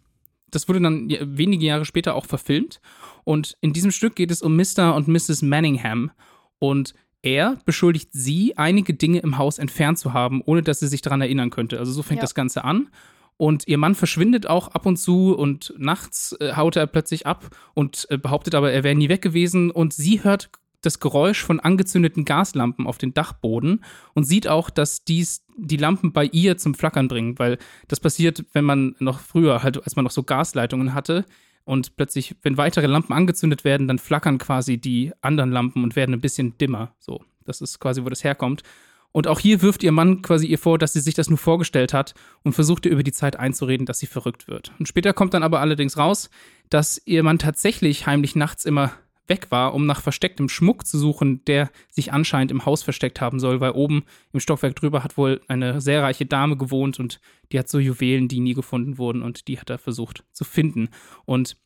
Das 0.50 0.66
wurde 0.68 0.80
dann 0.80 1.10
wenige 1.36 1.66
Jahre 1.66 1.84
später 1.84 2.14
auch 2.14 2.24
verfilmt 2.24 2.80
und 3.24 3.56
in 3.60 3.72
diesem 3.74 3.90
Stück 3.90 4.16
geht 4.16 4.30
es 4.30 4.40
um 4.40 4.56
Mr. 4.56 4.94
und 4.94 5.08
Mrs. 5.08 5.42
Manningham 5.42 6.10
und 6.58 6.94
er 7.20 7.58
beschuldigt 7.66 8.10
sie, 8.12 8.56
einige 8.56 8.94
Dinge 8.94 9.18
im 9.18 9.38
Haus 9.38 9.58
entfernt 9.58 9.98
zu 9.98 10.12
haben, 10.14 10.40
ohne 10.44 10.62
dass 10.62 10.80
sie 10.80 10.86
sich 10.86 11.02
daran 11.02 11.20
erinnern 11.20 11.50
könnte. 11.50 11.78
Also 11.78 11.92
so 11.92 12.02
fängt 12.02 12.18
Ja. 12.18 12.22
das 12.22 12.34
Ganze 12.34 12.64
an. 12.64 12.88
Und 13.36 13.68
ihr 13.68 13.78
Mann 13.78 13.94
verschwindet 13.94 14.46
auch 14.48 14.68
ab 14.68 14.86
und 14.86 14.96
zu 14.96 15.36
und 15.36 15.74
nachts 15.78 16.32
äh, 16.40 16.54
haut 16.54 16.76
er 16.76 16.86
plötzlich 16.86 17.26
ab 17.26 17.50
und 17.74 18.06
äh, 18.10 18.18
behauptet 18.18 18.54
aber, 18.54 18.72
er 18.72 18.82
wäre 18.84 18.94
nie 18.94 19.08
weg 19.08 19.22
gewesen. 19.22 19.70
Und 19.70 19.92
sie 19.92 20.22
hört 20.24 20.50
das 20.80 21.00
Geräusch 21.00 21.42
von 21.42 21.60
angezündeten 21.60 22.24
Gaslampen 22.24 22.86
auf 22.86 22.98
den 22.98 23.14
Dachboden 23.14 23.84
und 24.14 24.24
sieht 24.24 24.48
auch, 24.48 24.70
dass 24.70 25.04
dies 25.04 25.44
die 25.56 25.76
Lampen 25.76 26.12
bei 26.12 26.24
ihr 26.24 26.56
zum 26.56 26.74
Flackern 26.74 27.08
bringen, 27.08 27.38
weil 27.38 27.58
das 27.88 28.00
passiert, 28.00 28.44
wenn 28.52 28.64
man 28.64 28.94
noch 29.00 29.20
früher, 29.20 29.62
halt, 29.62 29.82
als 29.82 29.96
man 29.96 30.04
noch 30.04 30.12
so 30.12 30.22
Gasleitungen 30.22 30.94
hatte 30.94 31.24
und 31.64 31.96
plötzlich, 31.96 32.36
wenn 32.42 32.56
weitere 32.56 32.86
Lampen 32.86 33.12
angezündet 33.12 33.64
werden, 33.64 33.88
dann 33.88 33.98
flackern 33.98 34.38
quasi 34.38 34.78
die 34.78 35.12
anderen 35.20 35.50
Lampen 35.50 35.82
und 35.82 35.96
werden 35.96 36.14
ein 36.14 36.20
bisschen 36.20 36.56
dimmer. 36.58 36.94
So, 36.98 37.22
das 37.44 37.60
ist 37.60 37.80
quasi, 37.80 38.04
wo 38.04 38.08
das 38.08 38.24
herkommt. 38.24 38.62
Und 39.10 39.26
auch 39.26 39.40
hier 39.40 39.62
wirft 39.62 39.82
ihr 39.82 39.92
Mann 39.92 40.22
quasi 40.22 40.46
ihr 40.46 40.58
vor, 40.58 40.78
dass 40.78 40.92
sie 40.92 41.00
sich 41.00 41.14
das 41.14 41.28
nur 41.28 41.38
vorgestellt 41.38 41.92
hat 41.92 42.14
und 42.42 42.52
versucht 42.52 42.86
ihr 42.86 42.92
über 42.92 43.02
die 43.02 43.12
Zeit 43.12 43.36
einzureden, 43.36 43.86
dass 43.86 43.98
sie 43.98 44.06
verrückt 44.06 44.48
wird. 44.48 44.72
Und 44.78 44.86
später 44.86 45.12
kommt 45.12 45.34
dann 45.34 45.42
aber 45.42 45.60
allerdings 45.60 45.96
raus, 45.96 46.30
dass 46.70 47.00
ihr 47.04 47.22
Mann 47.22 47.38
tatsächlich 47.38 48.06
heimlich 48.06 48.36
nachts 48.36 48.64
immer 48.64 48.92
weg 49.28 49.50
war, 49.50 49.74
um 49.74 49.86
nach 49.86 50.02
verstecktem 50.02 50.48
Schmuck 50.48 50.86
zu 50.86 50.98
suchen, 50.98 51.44
der 51.44 51.70
sich 51.90 52.12
anscheinend 52.12 52.50
im 52.50 52.64
Haus 52.66 52.82
versteckt 52.82 53.20
haben 53.20 53.40
soll, 53.40 53.60
weil 53.60 53.72
oben 53.72 54.04
im 54.32 54.40
Stockwerk 54.40 54.76
drüber 54.76 55.04
hat 55.04 55.16
wohl 55.16 55.40
eine 55.48 55.80
sehr 55.80 56.02
reiche 56.02 56.26
Dame 56.26 56.56
gewohnt 56.56 56.98
und 56.98 57.20
die 57.52 57.58
hat 57.58 57.68
so 57.68 57.78
Juwelen, 57.78 58.28
die 58.28 58.40
nie 58.40 58.54
gefunden 58.54 58.98
wurden 58.98 59.22
und 59.22 59.48
die 59.48 59.58
hat 59.58 59.70
er 59.70 59.78
versucht 59.78 60.24
zu 60.32 60.44
finden. 60.44 60.88
Und 61.24 61.56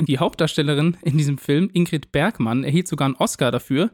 die 0.00 0.18
Hauptdarstellerin 0.18 0.96
in 1.02 1.16
diesem 1.16 1.38
Film, 1.38 1.70
Ingrid 1.72 2.10
Bergmann, 2.10 2.64
erhielt 2.64 2.88
sogar 2.88 3.06
einen 3.06 3.16
Oscar 3.16 3.52
dafür. 3.52 3.90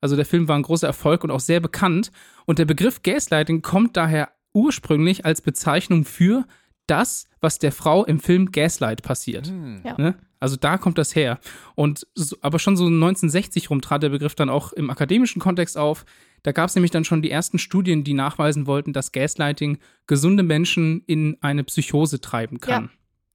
Also 0.00 0.16
der 0.16 0.24
Film 0.24 0.48
war 0.48 0.56
ein 0.56 0.62
großer 0.62 0.86
Erfolg 0.86 1.24
und 1.24 1.30
auch 1.30 1.40
sehr 1.40 1.60
bekannt. 1.60 2.10
Und 2.46 2.58
der 2.58 2.64
Begriff 2.64 3.02
Gaslighting 3.02 3.62
kommt 3.62 3.96
daher 3.96 4.30
ursprünglich 4.54 5.24
als 5.24 5.42
Bezeichnung 5.42 6.04
für 6.04 6.46
das, 6.92 7.26
was 7.40 7.58
der 7.58 7.72
Frau 7.72 8.04
im 8.04 8.20
Film 8.20 8.52
Gaslight 8.52 9.02
passiert. 9.02 9.48
Hm. 9.48 9.80
Ja. 9.82 9.94
Ne? 9.96 10.14
Also 10.38 10.56
da 10.56 10.76
kommt 10.76 10.98
das 10.98 11.16
her. 11.16 11.40
Und 11.74 12.06
so, 12.14 12.36
aber 12.42 12.58
schon 12.58 12.76
so 12.76 12.84
1960 12.84 13.70
rum 13.70 13.80
trat 13.80 14.02
der 14.02 14.10
Begriff 14.10 14.34
dann 14.34 14.50
auch 14.50 14.72
im 14.74 14.90
akademischen 14.90 15.40
Kontext 15.40 15.78
auf. 15.78 16.04
Da 16.42 16.52
gab 16.52 16.68
es 16.68 16.74
nämlich 16.74 16.90
dann 16.90 17.04
schon 17.04 17.22
die 17.22 17.30
ersten 17.30 17.58
Studien, 17.58 18.04
die 18.04 18.12
nachweisen 18.12 18.66
wollten, 18.66 18.92
dass 18.92 19.12
Gaslighting 19.12 19.78
gesunde 20.06 20.42
Menschen 20.42 21.02
in 21.06 21.38
eine 21.40 21.64
Psychose 21.64 22.20
treiben 22.20 22.60
kann. 22.60 22.90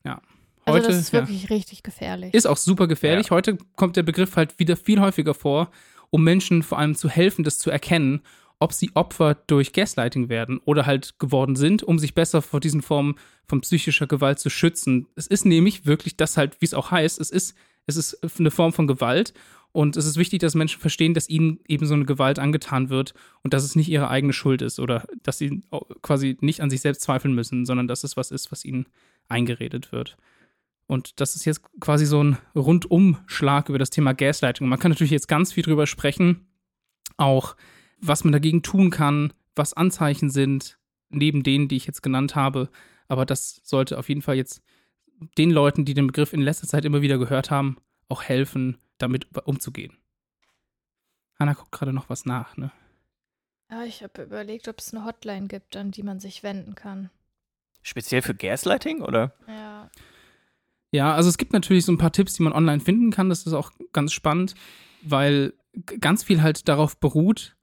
Ja. 0.06 0.22
Also 0.66 0.80
Heute 0.80 0.88
das 0.90 0.98
ist 0.98 1.14
ja. 1.14 1.22
wirklich 1.22 1.50
richtig 1.50 1.82
gefährlich. 1.82 2.34
Ist 2.34 2.46
auch 2.46 2.58
super 2.58 2.88
gefährlich. 2.88 3.28
Ja. 3.28 3.32
Heute 3.32 3.58
kommt 3.76 3.96
der 3.96 4.04
Begriff 4.04 4.36
halt 4.36 4.60
wieder 4.60 4.76
viel 4.76 5.00
häufiger 5.00 5.34
vor, 5.34 5.72
um 6.10 6.24
Menschen 6.24 6.62
vor 6.62 6.78
allem 6.78 6.94
zu 6.94 7.10
helfen, 7.10 7.44
das 7.44 7.58
zu 7.58 7.72
erkennen, 7.72 8.22
ob 8.60 8.74
sie 8.74 8.92
Opfer 8.96 9.36
durch 9.48 9.74
Gaslighting 9.74 10.30
werden 10.30 10.60
oder 10.66 10.86
halt 10.86 11.20
geworden 11.20 11.56
sind, 11.56 11.84
um 11.84 12.00
sich 12.00 12.14
besser 12.14 12.42
vor 12.42 12.60
diesen 12.60 12.82
Formen 12.82 13.16
von 13.48 13.62
psychischer 13.62 14.08
Gewalt 14.08 14.40
zu 14.40 14.50
schützen. 14.50 15.08
Es 15.16 15.28
ist 15.28 15.46
nämlich 15.46 15.86
wirklich 15.86 16.18
das 16.18 16.38
halt, 16.38 16.60
wie 16.60 16.66
es 16.66 16.74
auch 16.74 16.92
heißt, 16.92 17.20
es 17.20 17.30
ist, 17.30 17.56
es 17.86 17.96
ist 17.98 18.40
eine 18.40 18.52
Form 18.52 18.74
von 18.74 18.88
Gewalt 18.88 19.34
Und 19.78 19.96
es 19.96 20.08
ist 20.08 20.18
wichtig, 20.18 20.40
dass 20.40 20.56
Menschen 20.56 20.82
verstehen, 20.82 21.14
dass 21.14 21.30
ihnen 21.30 21.60
eben 21.68 21.86
so 21.86 21.94
eine 21.94 22.06
Gewalt 22.06 22.40
angetan 22.40 22.90
wird 22.90 23.14
und 23.44 23.54
dass 23.54 23.64
es 23.64 23.76
nicht 23.76 23.90
ihre 23.90 24.10
eigene 24.10 24.34
Schuld 24.34 24.64
ist 24.64 24.80
oder 24.80 25.06
dass 25.22 25.38
sie 25.38 25.62
quasi 26.02 26.36
nicht 26.42 26.62
an 26.62 26.72
sich 26.72 26.82
selbst 26.82 27.04
zweifeln 27.04 27.36
müssen, 27.36 27.64
sondern 27.64 27.88
dass 27.88 28.04
es 28.04 28.18
was 28.18 28.32
ist, 28.32 28.52
was 28.52 28.66
ihnen 28.66 28.88
eingeredet 29.28 29.92
wird. 29.92 30.18
Und 30.88 31.20
das 31.20 31.36
ist 31.36 31.46
jetzt 31.46 31.62
quasi 31.80 32.08
so 32.08 32.24
ein 32.24 32.38
Rundumschlag 32.56 33.70
über 33.70 33.78
das 33.78 33.92
Thema 33.92 34.14
Gaslighting. 34.14 34.68
Man 34.68 34.80
kann 34.80 34.90
natürlich 34.90 35.12
jetzt 35.12 35.28
ganz 35.28 35.52
viel 35.52 35.64
drüber 35.64 35.86
sprechen, 35.86 36.48
auch 37.18 37.56
was 38.00 38.24
man 38.24 38.34
dagegen 38.34 38.64
tun 38.64 38.90
kann, 38.90 39.34
was 39.56 39.74
Anzeichen 39.74 40.30
sind, 40.30 40.78
neben 41.10 41.44
denen, 41.44 41.68
die 41.68 41.78
ich 41.78 41.88
jetzt 41.88 42.04
genannt 42.04 42.36
habe. 42.36 42.70
Aber 43.08 43.26
das 43.26 43.62
sollte 43.64 43.98
auf 43.98 44.10
jeden 44.10 44.22
Fall 44.22 44.36
jetzt 44.36 44.62
den 45.38 45.52
Leuten, 45.52 45.86
die 45.86 45.94
den 45.94 46.08
Begriff 46.08 46.34
in 46.34 46.42
letzter 46.42 46.68
Zeit 46.68 46.86
immer 46.86 47.02
wieder 47.02 47.18
gehört 47.18 47.50
haben, 47.50 47.78
auch 48.08 48.24
helfen, 48.24 48.78
damit 48.98 49.28
umzugehen. 49.46 49.98
Hanna 51.40 51.54
guckt 51.54 51.72
gerade 51.72 51.94
noch 51.94 52.10
was 52.10 52.26
nach, 52.26 52.58
ne? 52.58 52.72
Ja, 53.70 53.84
ich 53.84 54.02
habe 54.02 54.24
überlegt, 54.24 54.68
ob 54.68 54.80
es 54.80 54.94
eine 54.94 55.06
Hotline 55.06 55.48
gibt, 55.48 55.76
an 55.76 55.92
die 55.92 56.04
man 56.04 56.20
sich 56.20 56.42
wenden 56.42 56.76
kann. 56.76 57.10
Speziell 57.82 58.22
für 58.22 58.34
Gaslighting, 58.34 59.02
oder? 59.02 59.34
Ja. 59.48 59.90
Ja, 60.92 61.14
also 61.14 61.30
es 61.30 61.38
gibt 61.38 61.52
natürlich 61.52 61.86
so 61.86 61.92
ein 61.92 61.98
paar 61.98 62.14
Tipps, 62.14 62.34
die 62.34 62.44
man 62.44 62.54
online 62.54 62.80
finden 62.80 63.12
kann. 63.12 63.30
Das 63.30 63.46
ist 63.46 63.54
auch 63.54 63.72
ganz 63.92 64.14
spannend, 64.14 64.56
weil 65.02 65.54
ganz 66.00 66.24
viel 66.24 66.42
halt 66.42 66.68
darauf 66.70 66.98
beruht, 66.98 67.57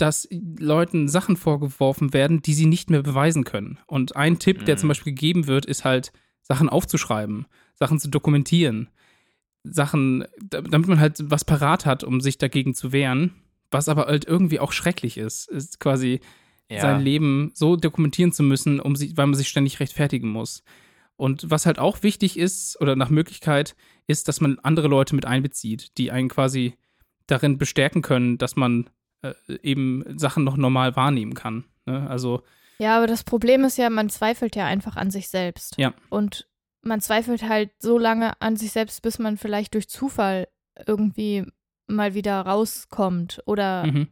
dass 0.00 0.28
Leuten 0.30 1.08
Sachen 1.08 1.36
vorgeworfen 1.36 2.12
werden, 2.12 2.42
die 2.42 2.54
sie 2.54 2.66
nicht 2.66 2.90
mehr 2.90 3.02
beweisen 3.02 3.44
können. 3.44 3.78
Und 3.86 4.16
ein 4.16 4.38
Tipp, 4.38 4.64
der 4.64 4.76
zum 4.76 4.86
Mhm. 4.86 4.90
Beispiel 4.90 5.12
gegeben 5.14 5.46
wird, 5.46 5.66
ist 5.66 5.84
halt, 5.84 6.12
Sachen 6.42 6.68
aufzuschreiben, 6.68 7.46
Sachen 7.74 8.00
zu 8.00 8.08
dokumentieren. 8.08 8.88
Sachen, 9.62 10.24
da- 10.42 10.62
damit 10.62 10.88
man 10.88 11.00
halt 11.00 11.18
was 11.30 11.44
parat 11.44 11.84
hat, 11.86 12.02
um 12.02 12.20
sich 12.20 12.38
dagegen 12.38 12.74
zu 12.74 12.92
wehren, 12.92 13.32
was 13.70 13.88
aber 13.88 14.06
halt 14.06 14.24
irgendwie 14.24 14.58
auch 14.58 14.72
schrecklich 14.72 15.18
ist, 15.18 15.48
ist 15.50 15.78
quasi 15.80 16.20
Ja. 16.70 16.80
sein 16.80 17.00
Leben 17.00 17.50
so 17.54 17.76
dokumentieren 17.76 18.32
zu 18.32 18.42
müssen, 18.42 18.80
um 18.80 18.96
sich, 18.96 19.16
weil 19.16 19.26
man 19.26 19.34
sich 19.34 19.48
ständig 19.48 19.80
rechtfertigen 19.80 20.28
muss. 20.28 20.62
Und 21.16 21.50
was 21.50 21.66
halt 21.66 21.78
auch 21.78 22.02
wichtig 22.02 22.38
ist, 22.38 22.80
oder 22.80 22.96
nach 22.96 23.10
Möglichkeit, 23.10 23.76
ist, 24.06 24.28
dass 24.28 24.40
man 24.40 24.58
andere 24.60 24.88
Leute 24.88 25.14
mit 25.14 25.26
einbezieht, 25.26 25.98
die 25.98 26.10
einen 26.10 26.28
quasi 26.30 26.74
darin 27.26 27.58
bestärken 27.58 28.02
können, 28.02 28.38
dass 28.38 28.56
man 28.56 28.88
äh, 29.22 29.34
eben 29.62 30.04
Sachen 30.18 30.44
noch 30.44 30.56
normal 30.56 30.96
wahrnehmen 30.96 31.34
kann. 31.34 31.64
Ne? 31.86 32.08
Also, 32.08 32.42
Ja, 32.78 32.96
aber 32.96 33.06
das 33.06 33.24
Problem 33.24 33.64
ist 33.64 33.78
ja, 33.78 33.90
man 33.90 34.08
zweifelt 34.10 34.56
ja 34.56 34.66
einfach 34.66 34.96
an 34.96 35.10
sich 35.10 35.28
selbst. 35.28 35.76
Ja. 35.78 35.94
Und 36.08 36.48
man 36.82 37.00
zweifelt 37.00 37.48
halt 37.48 37.70
so 37.78 37.98
lange 37.98 38.40
an 38.40 38.56
sich 38.56 38.72
selbst, 38.72 39.02
bis 39.02 39.18
man 39.18 39.36
vielleicht 39.36 39.74
durch 39.74 39.88
Zufall 39.88 40.48
irgendwie 40.86 41.44
mal 41.86 42.14
wieder 42.14 42.40
rauskommt 42.40 43.42
oder 43.44 43.84
mhm. 43.86 44.08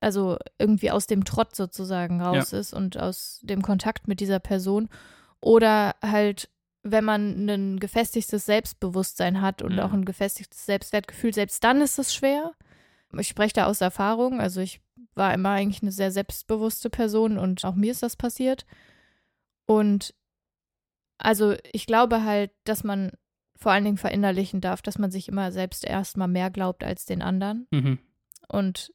also 0.00 0.36
irgendwie 0.58 0.90
aus 0.90 1.06
dem 1.06 1.24
Trott 1.24 1.56
sozusagen 1.56 2.20
raus 2.20 2.52
ist 2.52 2.74
und 2.74 2.98
aus 2.98 3.40
dem 3.42 3.62
Kontakt 3.62 4.08
mit 4.08 4.20
dieser 4.20 4.40
Person. 4.40 4.88
Oder 5.40 5.94
halt, 6.02 6.50
wenn 6.82 7.04
man 7.04 7.48
ein 7.48 7.78
gefestigtes 7.80 8.44
Selbstbewusstsein 8.46 9.40
hat 9.40 9.62
und 9.62 9.74
Mhm. 9.74 9.80
auch 9.80 9.92
ein 9.92 10.04
gefestigtes 10.04 10.66
Selbstwertgefühl, 10.66 11.32
selbst 11.32 11.64
dann 11.64 11.80
ist 11.80 11.98
es 11.98 12.14
schwer. 12.14 12.52
Ich 13.18 13.28
spreche 13.28 13.54
da 13.54 13.66
aus 13.66 13.80
Erfahrung. 13.80 14.40
Also 14.40 14.60
ich 14.60 14.80
war 15.14 15.32
immer 15.32 15.50
eigentlich 15.50 15.82
eine 15.82 15.92
sehr 15.92 16.10
selbstbewusste 16.10 16.90
Person 16.90 17.38
und 17.38 17.64
auch 17.64 17.74
mir 17.74 17.90
ist 17.90 18.02
das 18.02 18.16
passiert. 18.16 18.66
Und 19.66 20.14
also 21.18 21.54
ich 21.72 21.86
glaube 21.86 22.24
halt, 22.24 22.50
dass 22.64 22.84
man 22.84 23.12
vor 23.56 23.72
allen 23.72 23.84
Dingen 23.84 23.96
verinnerlichen 23.96 24.60
darf, 24.60 24.82
dass 24.82 24.98
man 24.98 25.10
sich 25.10 25.28
immer 25.28 25.50
selbst 25.50 25.84
erstmal 25.84 26.28
mehr 26.28 26.50
glaubt 26.50 26.84
als 26.84 27.06
den 27.06 27.22
anderen. 27.22 27.66
Mhm. 27.70 27.98
Und 28.48 28.92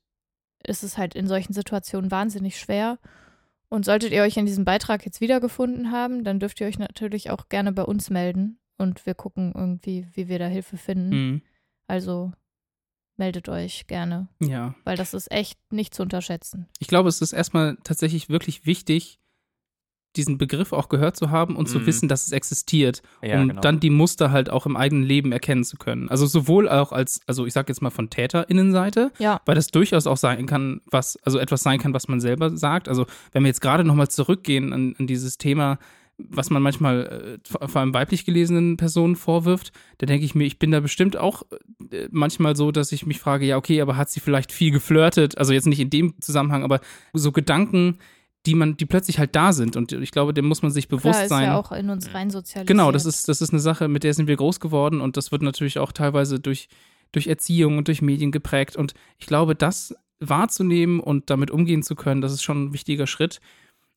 es 0.64 0.84
ist 0.84 0.98
halt 0.98 1.16
in 1.16 1.28
solchen 1.28 1.54
Situationen 1.54 2.12
wahnsinnig 2.12 2.60
schwer. 2.60 3.00
Und 3.70 3.86
solltet 3.86 4.12
ihr 4.12 4.22
euch 4.22 4.38
in 4.38 4.46
diesem 4.46 4.66
Beitrag 4.66 5.06
jetzt 5.06 5.22
wiedergefunden 5.22 5.92
haben, 5.92 6.24
dann 6.24 6.40
dürft 6.40 6.60
ihr 6.60 6.68
euch 6.68 6.78
natürlich 6.78 7.32
auch 7.32 7.50
gerne 7.50 7.72
bei 7.72 7.84
uns 7.84 8.10
melden. 8.10 8.60
Und 8.78 9.06
wir 9.06 9.16
gucken 9.16 9.54
irgendwie, 9.56 10.08
wie 10.14 10.28
wir 10.28 10.40
da 10.40 10.48
Hilfe 10.48 10.78
finden. 10.78 11.10
Mhm. 11.10 11.42
Also 11.88 12.32
meldet 13.22 13.50
euch 13.50 13.86
gerne, 13.86 14.28
Ja. 14.40 14.74
weil 14.84 14.98
das 14.98 15.14
ist 15.14 15.32
echt 15.32 15.60
nicht 15.72 15.94
zu 15.94 16.02
unterschätzen. 16.02 16.66
Ich 16.80 16.88
glaube, 16.88 17.08
es 17.08 17.22
ist 17.22 17.34
erstmal 17.34 17.78
tatsächlich 17.84 18.30
wirklich 18.30 18.66
wichtig, 18.66 19.20
diesen 20.16 20.40
Begriff 20.40 20.74
auch 20.74 20.90
gehört 20.90 21.16
zu 21.16 21.30
haben 21.30 21.56
und 21.56 21.68
zu 21.70 21.80
Mhm. 21.80 21.86
wissen, 21.86 22.08
dass 22.10 22.26
es 22.26 22.32
existiert, 22.32 23.04
Ja, 23.22 23.40
um 23.40 23.50
genau. 23.50 23.62
dann 23.62 23.80
die 23.80 23.92
Muster 23.92 24.32
halt 24.32 24.50
auch 24.50 24.66
im 24.66 24.76
eigenen 24.76 25.04
Leben 25.04 25.32
erkennen 25.32 25.64
zu 25.64 25.78
können. 25.78 26.10
Also 26.10 26.26
sowohl 26.26 26.68
auch 26.68 26.92
als, 26.92 27.22
also 27.28 27.46
ich 27.46 27.54
sag 27.54 27.70
jetzt 27.70 27.82
mal 27.84 27.92
von 27.92 28.10
TäterInnenseite, 28.10 29.12
Ja. 29.20 29.40
weil 29.46 29.54
das 29.56 29.68
durchaus 29.68 30.08
auch 30.08 30.18
sein 30.18 30.48
kann, 30.48 30.82
was, 30.88 31.16
also 31.24 31.38
etwas 31.38 31.62
sein 31.62 31.80
kann, 31.80 31.94
was 31.94 32.08
man 32.08 32.20
selber 32.20 32.58
sagt. 32.58 32.90
Also 32.90 33.06
wenn 33.34 33.44
wir 33.44 33.50
jetzt 33.50 33.62
gerade 33.62 33.84
nochmal 33.84 34.10
zurückgehen 34.10 34.74
an, 34.74 34.96
an 34.98 35.06
dieses 35.06 35.38
Thema, 35.38 35.78
was 36.30 36.50
man 36.50 36.62
manchmal 36.62 37.40
äh, 37.44 37.68
vor 37.68 37.82
allem 37.82 37.94
weiblich 37.94 38.26
gelesenen 38.26 38.78
Personen 38.78 39.16
vorwirft, 39.16 39.72
da 39.98 40.06
denke 40.06 40.26
ich 40.26 40.36
mir, 40.36 40.46
ich 40.46 40.60
bin 40.60 40.72
da 40.72 40.80
bestimmt 40.80 41.18
auch 41.18 41.44
äh, 41.92 42.08
manchmal 42.12 42.56
so, 42.56 42.72
dass 42.72 42.92
ich 42.92 43.06
mich 43.06 43.20
frage, 43.20 43.46
ja, 43.46 43.58
okay, 43.58 43.82
aber 43.82 43.98
hat 43.98 44.10
sie 44.10 44.20
vielleicht 44.20 44.52
viel 44.52 44.72
geflirtet? 44.72 45.38
Also 45.38 45.54
jetzt 45.54 45.68
nicht 45.68 45.80
in 45.80 45.90
dem 45.90 46.20
Zusammenhang, 46.22 46.64
aber 46.64 46.82
so 47.14 47.32
Gedanken, 47.32 47.98
die 48.46 48.56
man, 48.56 48.76
die 48.76 48.86
plötzlich 48.86 49.20
halt 49.20 49.36
da 49.36 49.54
sind. 49.54 49.76
Und 49.76 49.92
ich 49.92 50.12
glaube, 50.12 50.34
dem 50.34 50.46
muss 50.46 50.64
man 50.64 50.72
sich 50.72 50.88
bewusst 50.88 51.14
Klar, 51.14 51.24
ist 51.24 51.30
sein. 51.30 51.44
ja 51.44 51.58
auch 51.58 51.72
in 51.72 51.90
uns 51.90 52.14
rein 52.14 52.30
sozialisiert. 52.30 52.68
Genau, 52.68 52.92
das 52.92 53.06
ist, 53.06 53.28
das 53.28 53.42
ist 53.42 53.52
eine 53.52 53.60
Sache, 53.60 53.88
mit 53.88 54.04
der 54.04 54.14
sind 54.14 54.28
wir 54.28 54.36
groß 54.36 54.60
geworden 54.60 55.02
und 55.02 55.18
das 55.18 55.32
wird 55.32 55.44
natürlich 55.44 55.80
auch 55.80 55.92
teilweise 55.92 56.40
durch, 56.40 56.68
durch 57.12 57.28
Erziehung 57.28 57.78
und 57.78 57.88
durch 57.88 58.02
Medien 58.02 58.32
geprägt. 58.32 58.76
Und 58.76 58.94
ich 59.20 59.28
glaube, 59.28 59.56
das 59.56 59.96
wahrzunehmen 60.20 61.00
und 61.00 61.30
damit 61.30 61.52
umgehen 61.52 61.84
zu 61.84 61.96
können, 61.96 62.22
das 62.22 62.34
ist 62.34 62.44
schon 62.44 62.66
ein 62.66 62.74
wichtiger 62.74 63.08
Schritt. 63.08 63.42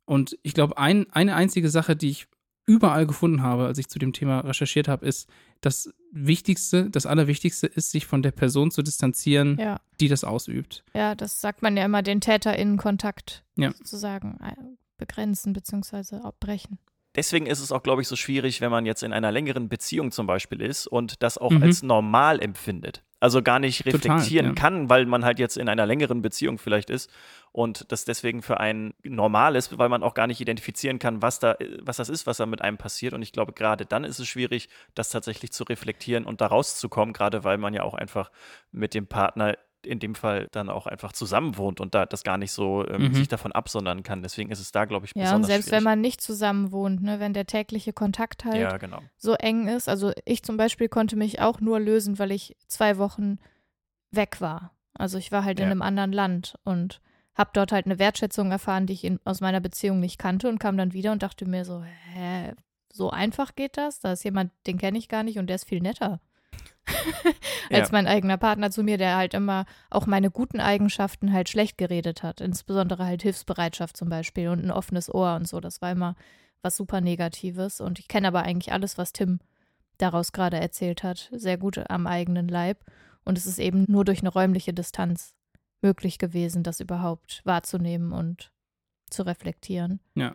Und 0.07 0.39
ich 0.43 0.55
glaube, 0.55 0.79
ein, 0.79 1.07
eine 1.13 1.35
einzige 1.35 1.69
Sache, 1.71 1.97
die 1.97 2.11
ich 2.11 2.27
überall 2.67 3.07
gefunden 3.07 3.43
habe, 3.43 3.67
als 3.67 3.77
ich 3.79 3.89
zu 3.89 3.99
dem 3.99 4.13
Thema 4.15 4.41
recherchiert 4.41 4.89
habe, 4.89 5.05
ist, 5.07 5.29
das 5.61 5.93
Wichtigste, 6.13 6.89
das 6.91 7.05
Allerwichtigste 7.07 7.67
ist, 7.67 7.91
sich 7.91 8.07
von 8.07 8.23
der 8.23 8.31
Person 8.33 8.71
zu 8.71 8.83
distanzieren, 8.83 9.59
Ja, 9.59 9.81
die 10.01 10.09
das 10.09 10.25
ausübt. 10.25 10.83
ja, 10.95 11.15
das 11.15 11.41
sagt 11.41 11.61
man 11.63 11.77
ja 11.77 11.85
immer, 11.85 12.03
den 12.03 12.21
TäterInnen-Kontakt 12.21 13.45
Ja. 13.57 13.73
sozusagen 13.73 14.39
äh, 14.43 14.55
begrenzen 14.97 15.53
bzw. 15.53 16.17
abbrechen. 16.17 16.79
Deswegen 17.17 17.47
ist 17.47 17.61
es 17.61 17.71
auch, 17.73 17.83
glaube 17.83 18.03
ich, 18.03 18.09
so 18.09 18.17
schwierig, 18.17 18.61
wenn 18.61 18.71
man 18.71 18.87
jetzt 18.87 19.03
in 19.03 19.13
einer 19.13 19.31
längeren 19.31 19.69
Beziehung 19.69 20.11
zum 20.11 20.27
Beispiel 20.27 20.61
ist 20.61 20.87
und 20.87 21.23
das 21.23 21.39
auch 21.39 21.51
Mhm. 21.51 21.63
als 21.63 21.83
normal 21.83 22.41
empfindet. 22.43 23.03
Also 23.21 23.41
gar 23.41 23.59
nicht 23.59 23.85
Total, 23.85 23.93
reflektieren 23.95 24.49
ja. 24.49 24.53
kann, 24.53 24.91
weil 24.91 25.07
man 25.07 25.25
halt 25.25 25.39
jetzt 25.39 25.57
in 25.57 25.69
einer 25.71 25.87
längeren 25.87 26.21
Beziehung 26.21 26.59
vielleicht 26.59 26.91
ist 26.91 27.11
und 27.53 27.91
das 27.91 28.05
deswegen 28.05 28.43
für 28.43 28.61
einen 28.61 28.93
normal 29.03 29.57
ist, 29.57 29.79
weil 29.79 29.89
man 29.89 30.03
auch 30.03 30.13
gar 30.13 30.27
nicht 30.27 30.41
identifizieren 30.43 30.99
kann, 30.99 31.23
was 31.23 31.39
da, 31.39 31.57
was 31.81 31.97
das 31.97 32.11
ist, 32.11 32.27
was 32.27 32.37
da 32.37 32.45
mit 32.45 32.61
einem 32.61 32.77
passiert. 32.77 33.15
Und 33.15 33.23
ich 33.23 33.33
glaube, 33.33 33.53
gerade 33.55 33.87
dann 33.87 34.05
ist 34.05 34.19
es 34.19 34.29
schwierig, 34.29 34.69
das 34.95 35.09
tatsächlich 35.09 35.53
zu 35.53 35.65
reflektieren 35.65 36.27
und 36.27 36.43
da 36.43 36.49
rauszukommen, 36.49 37.15
gerade 37.15 37.45
weil 37.45 37.57
man 37.57 37.73
ja 37.73 37.83
auch 37.85 37.95
einfach 37.95 38.31
mit 38.73 38.93
dem 38.93 39.07
Partner 39.07 39.57
in 39.87 39.99
dem 39.99 40.15
Fall 40.15 40.49
dann 40.53 40.69
auch 40.69 40.87
einfach 40.87 41.13
zusammen 41.13 41.57
wohnt 41.57 41.81
und 41.81 41.95
da 41.95 42.07
das 42.07 42.23
gar 42.23 42.39
nicht 42.39 42.53
so 42.53 42.87
ähm, 42.89 43.03
Mhm. 43.09 43.15
sich 43.15 43.29
davon 43.29 43.53
absondern 43.53 44.03
kann. 44.03 44.23
Deswegen 44.23 44.51
ist 44.51 44.61
es 44.61 44.73
da, 44.73 44.85
glaube 44.85 45.07
ich, 45.07 45.13
Ja, 45.15 45.23
besonders 45.23 45.37
und 45.37 45.45
selbst 45.45 45.65
schwierig. 45.67 45.77
wenn 45.79 45.85
man 45.85 46.01
nicht 46.01 46.21
zusammen 46.21 46.73
wohnt, 46.73 47.03
ne, 47.03 47.21
wenn 47.21 47.33
der 47.35 47.47
tägliche 47.47 47.93
Kontakt 47.93 48.45
halt 48.45 48.61
ja, 48.61 48.77
genau. 48.79 49.03
so 49.17 49.35
eng 49.35 49.69
ist. 49.69 49.89
Also 49.89 50.13
ich 50.25 50.43
zum 50.43 50.57
Beispiel 50.57 50.89
konnte 50.89 51.17
mich 51.17 51.41
auch 51.41 51.61
nur 51.61 51.81
lösen, 51.81 52.19
weil 52.19 52.33
ich 52.33 52.57
zwei 52.67 52.99
Wochen 52.99 53.39
weg 54.11 54.41
war. 54.41 54.73
Also 54.95 55.19
ich 55.19 55.33
war 55.33 55.45
halt 55.45 55.59
in 55.59 55.67
Ja. 55.67 55.71
einem 55.71 55.83
anderen 55.83 56.13
Land 56.13 56.55
und 56.65 57.01
habe 57.35 57.51
dort 57.53 57.73
halt 57.73 57.87
eine 57.87 57.99
Wertschätzung 57.99 58.53
erfahren, 58.53 58.87
die 58.87 58.93
ich 58.93 59.05
in, 59.05 59.19
aus 59.25 59.41
meiner 59.41 59.61
Beziehung 59.61 59.99
nicht 59.99 60.19
kannte 60.19 60.49
und 60.49 60.61
kam 60.61 60.77
dann 60.77 60.93
wieder 60.93 61.11
und 61.11 61.23
dachte 61.23 61.47
mir 61.49 61.65
so, 61.65 61.83
hä, 62.13 62.53
so 62.93 63.11
einfach 63.11 63.57
geht 63.57 63.77
das? 63.77 63.99
Da 63.99 64.13
ist 64.13 64.23
jemand, 64.25 64.53
den 64.69 64.79
kenne 64.79 64.99
ich 64.99 65.09
gar 65.09 65.25
nicht 65.25 65.39
und 65.41 65.49
der 65.49 65.57
ist 65.57 65.65
viel 65.69 65.81
netter. 65.81 66.21
als 67.71 67.89
Ja. 67.89 67.93
mein 67.93 68.07
eigener 68.07 68.37
Partner 68.37 68.71
zu 68.71 68.83
mir, 68.83 68.99
der 68.99 69.17
halt 69.17 69.35
immer 69.35 69.65
auch 69.91 70.07
meine 70.07 70.31
guten 70.31 70.61
Eigenschaften 70.61 71.33
halt 71.33 71.49
schlecht 71.49 71.79
geredet 71.79 72.23
hat. 72.23 72.41
Insbesondere 72.41 73.07
halt 73.07 73.23
Hilfsbereitschaft 73.23 73.97
zum 73.97 74.09
Beispiel 74.09 74.49
und 74.49 74.65
ein 74.65 74.71
offenes 74.71 75.13
Ohr 75.13 75.35
und 75.37 75.49
so. 75.49 75.61
Das 75.61 75.81
war 75.83 75.93
immer 75.93 76.15
was 76.63 76.77
super 76.77 77.01
Negatives. 77.01 77.81
Und 77.81 77.99
ich 77.99 78.09
kenne 78.09 78.29
aber 78.29 78.43
eigentlich 78.43 78.73
alles, 78.73 78.99
was 78.99 79.13
Tim 79.13 79.41
daraus 79.99 80.33
gerade 80.33 80.59
erzählt 80.59 81.03
hat, 81.03 81.31
sehr 81.33 81.57
gut 81.57 81.79
am 81.91 82.07
eigenen 82.07 82.49
Leib. 82.49 82.85
Und 83.25 83.39
es 83.39 83.47
ist 83.47 83.59
eben 83.59 83.85
nur 83.89 84.05
durch 84.05 84.21
eine 84.21 84.29
räumliche 84.31 84.75
Distanz 84.75 85.35
möglich 85.81 86.19
gewesen, 86.19 86.63
das 86.63 86.81
überhaupt 86.81 87.43
wahrzunehmen 87.45 88.13
und 88.13 88.51
zu 89.11 89.23
reflektieren. 89.23 90.01
Ja. 90.15 90.35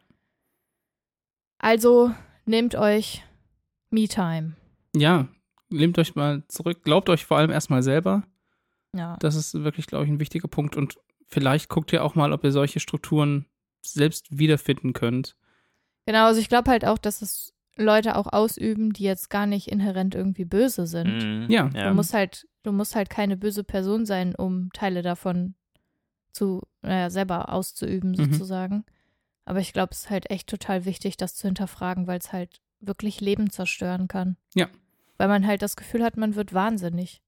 Also 1.58 2.12
nehmt 2.46 2.76
euch 2.76 3.24
Me-Time. 3.90 4.54
Ja, 4.96 5.28
nehmt 5.70 5.98
euch 6.00 6.16
mal 6.16 6.44
zurück, 6.48 6.84
glaubt 6.84 7.10
euch 7.10 7.26
vor 7.26 7.38
allem 7.38 7.52
erstmal 7.52 7.84
selber. 7.84 8.24
Ja. 8.96 9.18
Das 9.20 9.36
ist 9.36 9.54
wirklich, 9.54 9.88
glaube 9.88 10.06
ich, 10.06 10.10
ein 10.12 10.20
wichtiger 10.20 10.48
Punkt. 10.48 10.76
Und 10.76 10.98
vielleicht 11.28 11.70
guckt 11.70 11.94
ihr 11.94 12.04
auch 12.04 12.16
mal, 12.16 12.34
ob 12.34 12.44
ihr 12.44 12.52
solche 12.52 12.80
Strukturen 12.80 13.46
selbst 13.82 14.38
wiederfinden 14.38 14.94
könnt. 14.94 15.36
Genau, 16.06 16.26
also 16.26 16.42
ich 16.42 16.50
glaube 16.50 16.72
halt 16.72 16.86
auch, 16.86 16.98
dass 16.98 17.22
es 17.22 17.54
Leute 17.78 18.16
auch 18.16 18.28
ausüben, 18.28 18.92
die 18.94 19.04
jetzt 19.04 19.30
gar 19.30 19.46
nicht 19.46 19.68
inhärent 19.70 20.16
irgendwie 20.16 20.46
böse 20.46 20.86
sind. 20.88 21.46
Mhm. 21.46 21.50
Ja. 21.50 21.68
Du 21.70 21.94
musst 21.94 22.14
halt, 22.14 22.48
du 22.64 22.72
musst 22.72 22.96
halt 22.96 23.10
keine 23.10 23.38
böse 23.38 23.64
Person 23.64 24.06
sein, 24.06 24.36
um 24.36 24.70
Teile 24.74 25.02
davon 25.02 25.56
zu, 26.32 26.62
naja, 26.82 27.10
selber 27.10 27.54
auszuüben, 27.54 28.12
Mhm. 28.12 28.34
sozusagen. 28.34 28.86
Aber 29.46 29.60
ich 29.60 29.72
glaube, 29.72 29.92
es 29.94 30.00
ist 30.06 30.10
halt 30.10 30.30
echt 30.30 30.50
total 30.50 30.86
wichtig, 30.86 31.16
das 31.18 31.36
zu 31.36 31.48
hinterfragen, 31.48 32.06
weil 32.08 32.20
es 32.20 32.34
halt 32.34 32.60
wirklich 32.82 33.22
Leben 33.22 33.50
zerstören 33.50 34.08
kann. 34.08 34.36
Ja. 34.56 34.68
Weil 35.20 35.28
man 35.28 35.46
halt 35.46 35.62
das 35.62 35.76
Gefühl 35.76 36.04
hat, 36.04 36.18
man 36.18 36.36
wird 36.36 36.54
wahnsinnig. 36.54 37.22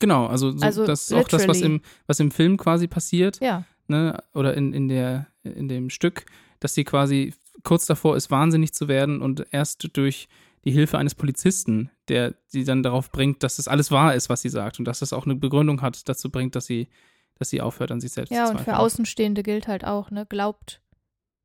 Genau, 0.00 0.26
also, 0.26 0.50
so, 0.50 0.64
Also 0.64 0.86
das 0.86 1.02
ist 1.02 1.12
auch 1.12 1.28
das, 1.28 1.46
was 1.46 1.60
im, 1.60 1.82
was 2.06 2.18
im 2.18 2.32
Film 2.32 2.56
quasi 2.56 2.88
passiert, 2.88 3.38
Ja. 3.40 3.64
ne? 3.86 4.20
Oder 4.34 4.54
in, 4.54 4.72
in, 4.72 4.88
der, 4.88 5.28
in 5.44 5.68
dem 5.68 5.90
Stück, 5.90 6.24
dass 6.58 6.74
sie 6.74 6.82
quasi 6.84 7.34
kurz 7.62 7.86
davor 7.86 8.16
ist, 8.16 8.30
wahnsinnig 8.30 8.72
zu 8.72 8.88
werden 8.88 9.20
und 9.22 9.46
erst 9.52 9.96
durch 9.96 10.28
die 10.64 10.70
Hilfe 10.72 10.96
eines 10.96 11.14
Polizisten, 11.14 11.90
der 12.08 12.34
sie 12.46 12.64
dann 12.64 12.82
darauf 12.82 13.10
bringt, 13.12 13.42
dass 13.42 13.56
das 13.56 13.68
alles 13.68 13.90
wahr 13.90 14.14
ist, 14.14 14.28
was 14.28 14.40
sie 14.42 14.48
sagt 14.48 14.78
und 14.78 14.86
dass 14.86 15.00
das 15.00 15.12
auch 15.12 15.26
eine 15.26 15.34
Begründung 15.34 15.82
hat, 15.82 16.08
dazu 16.08 16.30
bringt, 16.30 16.56
dass 16.56 16.66
sie, 16.66 16.88
dass 17.34 17.50
sie 17.50 17.60
aufhört, 17.60 17.90
an 17.92 18.00
sich 18.00 18.12
selbst 18.12 18.30
Ja, 18.30 18.46
zu 18.46 18.52
und 18.52 18.58
für 18.58 18.64
zweifeln. 18.64 18.78
Außenstehende 18.78 19.42
gilt 19.42 19.68
halt 19.68 19.84
auch, 19.84 20.10
ne, 20.10 20.24
glaubt 20.24 20.80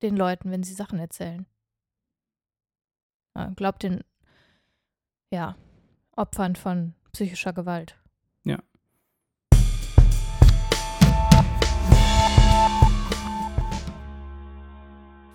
den 0.02 0.16
Leuten, 0.16 0.50
wenn 0.50 0.64
sie 0.64 0.74
Sachen 0.74 0.98
erzählen. 1.00 1.46
Ja, 3.36 3.52
glaubt 3.56 3.84
den, 3.84 4.04
ja, 5.32 5.56
Opfern 6.16 6.56
von 6.56 6.94
psychischer 7.12 7.54
Gewalt. 7.54 7.98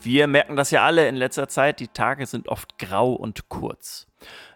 Wir 0.04 0.26
merken 0.26 0.56
das 0.56 0.72
ja 0.72 0.84
alle 0.84 1.06
in 1.08 1.14
letzter 1.14 1.46
Zeit, 1.46 1.78
die 1.78 1.86
Tage 1.86 2.26
sind 2.26 2.48
oft 2.48 2.76
grau 2.76 3.12
und 3.12 3.48
kurz. 3.48 4.08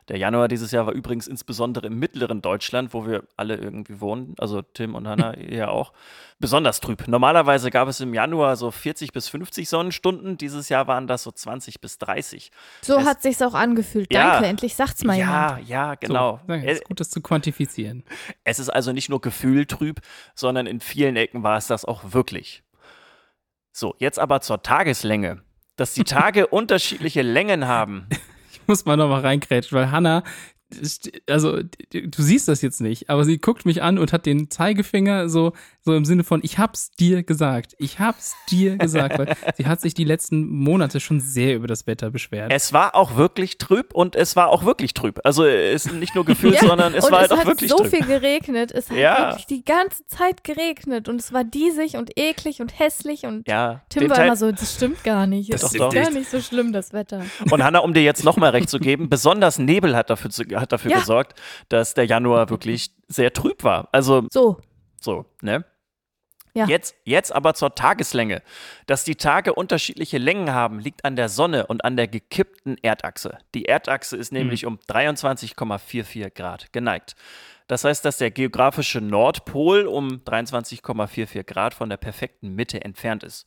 Der 0.08 0.18
Januar 0.18 0.46
dieses 0.46 0.70
Jahr 0.70 0.86
war 0.86 0.92
übrigens 0.94 1.26
insbesondere 1.26 1.88
im 1.88 1.98
mittleren 1.98 2.40
Deutschland, 2.40 2.94
wo 2.94 3.06
wir 3.06 3.24
alle 3.36 3.56
irgendwie 3.56 4.00
wohnen, 4.00 4.36
also 4.38 4.62
Tim 4.62 4.94
und 4.94 5.08
Hannah 5.08 5.36
ja 5.50 5.68
auch, 5.68 5.92
besonders 6.38 6.80
trüb. 6.80 7.08
Normalerweise 7.08 7.70
gab 7.72 7.88
es 7.88 7.98
im 8.00 8.14
Januar 8.14 8.54
so 8.56 8.70
40 8.70 9.12
bis 9.12 9.28
50 9.28 9.68
Sonnenstunden, 9.68 10.38
dieses 10.38 10.68
Jahr 10.68 10.86
waren 10.86 11.08
das 11.08 11.24
so 11.24 11.32
20 11.32 11.80
bis 11.80 11.98
30. 11.98 12.52
So 12.82 12.98
Es- 12.98 13.04
hat 13.06 13.22
sich's 13.22 13.42
auch 13.42 13.54
angefühlt. 13.54 14.12
Ja. 14.12 14.32
Danke, 14.34 14.46
endlich 14.48 14.76
sagt's 14.76 15.02
mal 15.02 15.14
ja, 15.18 15.56
jemand. 15.56 15.68
ja, 15.68 15.94
genau. 15.96 16.36
So, 16.42 16.46
danke, 16.46 16.66
Äh, 16.68 16.72
ist 16.74 16.84
gut, 16.84 17.00
das 17.00 17.10
zu 17.10 17.20
quantifizieren. 17.20 18.04
Es 18.44 18.60
ist 18.60 18.68
also 18.68 18.92
nicht 18.92 19.08
nur 19.08 19.20
gefühltrüb, 19.20 20.00
sondern 20.36 20.66
in 20.68 20.78
vielen 20.80 21.16
Ecken 21.16 21.42
war 21.42 21.56
es 21.56 21.66
das 21.66 21.84
auch 21.84 22.12
wirklich. 22.12 22.62
So, 23.72 23.94
jetzt 23.98 24.18
aber 24.20 24.40
zur 24.40 24.62
Tageslänge. 24.62 25.42
Dass 25.76 25.92
die 25.94 26.04
Tage 26.04 26.46
unterschiedliche 26.46 27.22
Längen 27.22 27.66
haben. 27.68 28.06
Muss 28.68 28.84
mal 28.84 28.96
nochmal 28.96 29.20
reingrätschen, 29.20 29.78
weil 29.78 29.90
Hannah, 29.90 30.22
also 31.28 31.60
du 31.92 32.22
siehst 32.22 32.48
das 32.48 32.60
jetzt 32.62 32.80
nicht, 32.80 33.08
aber 33.08 33.24
sie 33.24 33.38
guckt 33.38 33.66
mich 33.66 33.82
an 33.82 33.98
und 33.98 34.12
hat 34.12 34.26
den 34.26 34.50
Zeigefinger 34.50 35.28
so, 35.28 35.52
so 35.82 35.94
im 35.94 36.04
Sinne 36.04 36.24
von, 36.24 36.40
ich 36.42 36.58
hab's 36.58 36.90
dir 36.90 37.22
gesagt. 37.22 37.74
Ich 37.78 38.00
hab's 38.00 38.34
dir 38.50 38.76
gesagt, 38.76 39.18
weil 39.18 39.36
sie 39.56 39.66
hat 39.66 39.80
sich 39.80 39.94
die 39.94 40.04
letzten 40.04 40.48
Monate 40.48 40.98
schon 40.98 41.20
sehr 41.20 41.54
über 41.54 41.68
das 41.68 41.86
Wetter 41.86 42.10
beschwert. 42.10 42.52
Es 42.52 42.72
war 42.72 42.94
auch 42.96 43.16
wirklich 43.16 43.58
trüb 43.58 43.94
und 43.94 44.16
es 44.16 44.34
war 44.34 44.48
auch 44.48 44.64
wirklich 44.64 44.92
trüb. 44.94 45.20
Also 45.24 45.44
es 45.44 45.86
ist 45.86 45.92
nicht 45.94 46.14
nur 46.16 46.24
gefühlt, 46.26 46.54
Ja, 46.56 46.66
sondern 46.68 46.94
es 46.94 47.04
und 47.04 47.12
war 47.12 47.22
es 47.22 47.30
halt 47.30 47.32
auch 47.32 47.38
hat 47.38 47.46
wirklich 47.46 47.70
so 47.70 47.76
trüb. 47.78 47.90
viel 47.90 48.04
geregnet. 48.06 48.72
Es 48.72 48.90
hat 48.90 48.96
Ja. 48.98 49.28
wirklich 49.30 49.46
die 49.46 49.64
ganze 49.64 50.04
Zeit 50.06 50.42
geregnet 50.42 51.08
und 51.08 51.20
es 51.20 51.32
war 51.32 51.44
diesig 51.44 51.96
und 51.96 52.18
eklig 52.18 52.60
und 52.60 52.76
hässlich 52.78 53.24
und 53.24 53.46
Ja, 53.46 53.82
Tim 53.88 54.08
war 54.08 54.16
Teil- 54.16 54.26
immer 54.26 54.36
so, 54.36 54.50
das 54.50 54.74
stimmt 54.74 55.04
gar 55.04 55.26
nicht. 55.28 55.52
Das 55.52 55.62
Es 55.62 55.68
stimmt 55.70 55.92
ist 55.92 55.94
gar 55.94 56.10
nicht. 56.10 56.18
nicht 56.18 56.30
so 56.30 56.40
schlimm, 56.40 56.72
das 56.72 56.92
Wetter. 56.92 57.24
Und 57.50 57.62
Hanna, 57.62 57.78
um 57.78 57.94
dir 57.94 58.02
jetzt 58.02 58.24
nochmal 58.24 58.50
recht 58.50 58.68
zu 58.68 58.80
geben, 58.80 59.08
besonders 59.08 59.58
Nebel 59.60 59.94
hat 59.96 60.10
dafür, 60.10 60.30
zu, 60.30 60.44
hat 60.60 60.72
dafür 60.72 60.90
Ja. 60.92 60.98
gesorgt, 60.98 61.38
dass 61.68 61.94
der 61.94 62.06
Januar 62.06 62.48
wirklich 62.50 62.90
sehr 63.08 63.32
trüb 63.32 63.64
war. 63.64 63.88
Also 63.92 64.26
So, 64.30 64.58
so, 65.00 65.26
ne? 65.42 65.64
Ja. 66.54 66.64
Jetzt, 66.66 66.96
jetzt 67.04 67.32
aber 67.34 67.52
zur 67.52 67.74
Tageslänge. 67.74 68.42
Dass 68.86 69.04
die 69.04 69.16
Tage 69.16 69.52
unterschiedliche 69.52 70.16
Längen 70.16 70.54
haben, 70.54 70.78
liegt 70.80 71.04
an 71.04 71.14
der 71.14 71.28
Sonne 71.28 71.66
und 71.66 71.84
an 71.84 71.96
der 71.98 72.08
gekippten 72.08 72.78
Erdachse. 72.82 73.36
Die 73.54 73.66
Erdachse 73.66 74.16
ist 74.16 74.32
nämlich 74.32 74.64
um 74.64 74.78
23,44 74.88 76.30
Grad 76.30 76.72
geneigt. 76.72 77.14
Das 77.66 77.84
heißt, 77.84 78.04
dass 78.06 78.16
der 78.16 78.30
geografische 78.30 79.02
Nordpol 79.02 79.86
um 79.86 80.22
23,44 80.24 81.42
Grad 81.44 81.74
von 81.74 81.90
der 81.90 81.98
perfekten 81.98 82.54
Mitte 82.54 82.82
entfernt 82.82 83.22
ist. 83.22 83.46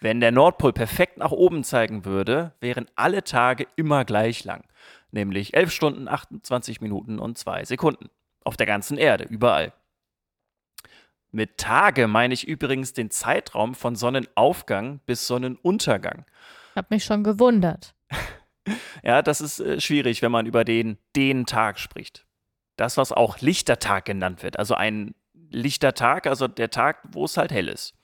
Wenn 0.00 0.18
der 0.20 0.32
Nordpol 0.32 0.72
perfekt 0.72 1.18
nach 1.18 1.30
oben 1.30 1.62
zeigen 1.62 2.04
würde, 2.04 2.54
wären 2.58 2.86
alle 2.96 3.22
Tage 3.22 3.68
immer 3.76 4.04
gleich 4.04 4.42
lang, 4.42 4.64
nämlich 5.12 5.54
11 5.54 5.72
Stunden, 5.72 6.08
28 6.08 6.80
Minuten 6.80 7.18
und 7.18 7.38
2 7.38 7.64
Sekunden. 7.64 8.10
Auf 8.44 8.56
der 8.56 8.66
ganzen 8.66 8.98
Erde, 8.98 9.24
überall. 9.24 9.72
Mit 11.30 11.56
Tage 11.56 12.08
meine 12.08 12.34
ich 12.34 12.46
übrigens 12.46 12.92
den 12.92 13.10
Zeitraum 13.10 13.74
von 13.74 13.96
Sonnenaufgang 13.96 15.00
bis 15.06 15.26
Sonnenuntergang. 15.26 16.26
hab 16.74 16.90
mich 16.90 17.04
schon 17.04 17.24
gewundert. 17.24 17.94
Ja, 19.02 19.22
das 19.22 19.40
ist 19.40 19.58
äh, 19.58 19.80
schwierig, 19.80 20.22
wenn 20.22 20.30
man 20.30 20.46
über 20.46 20.64
den, 20.64 20.96
den 21.16 21.46
Tag 21.46 21.80
spricht. 21.80 22.24
Das, 22.76 22.96
was 22.96 23.10
auch 23.10 23.40
Lichtertag 23.40 24.04
genannt 24.04 24.44
wird. 24.44 24.56
Also 24.56 24.74
ein 24.74 25.16
Lichtertag, 25.50 26.28
also 26.28 26.46
der 26.46 26.70
Tag, 26.70 27.00
wo 27.10 27.24
es 27.24 27.36
halt 27.36 27.50
hell 27.50 27.68
ist. 27.68 27.94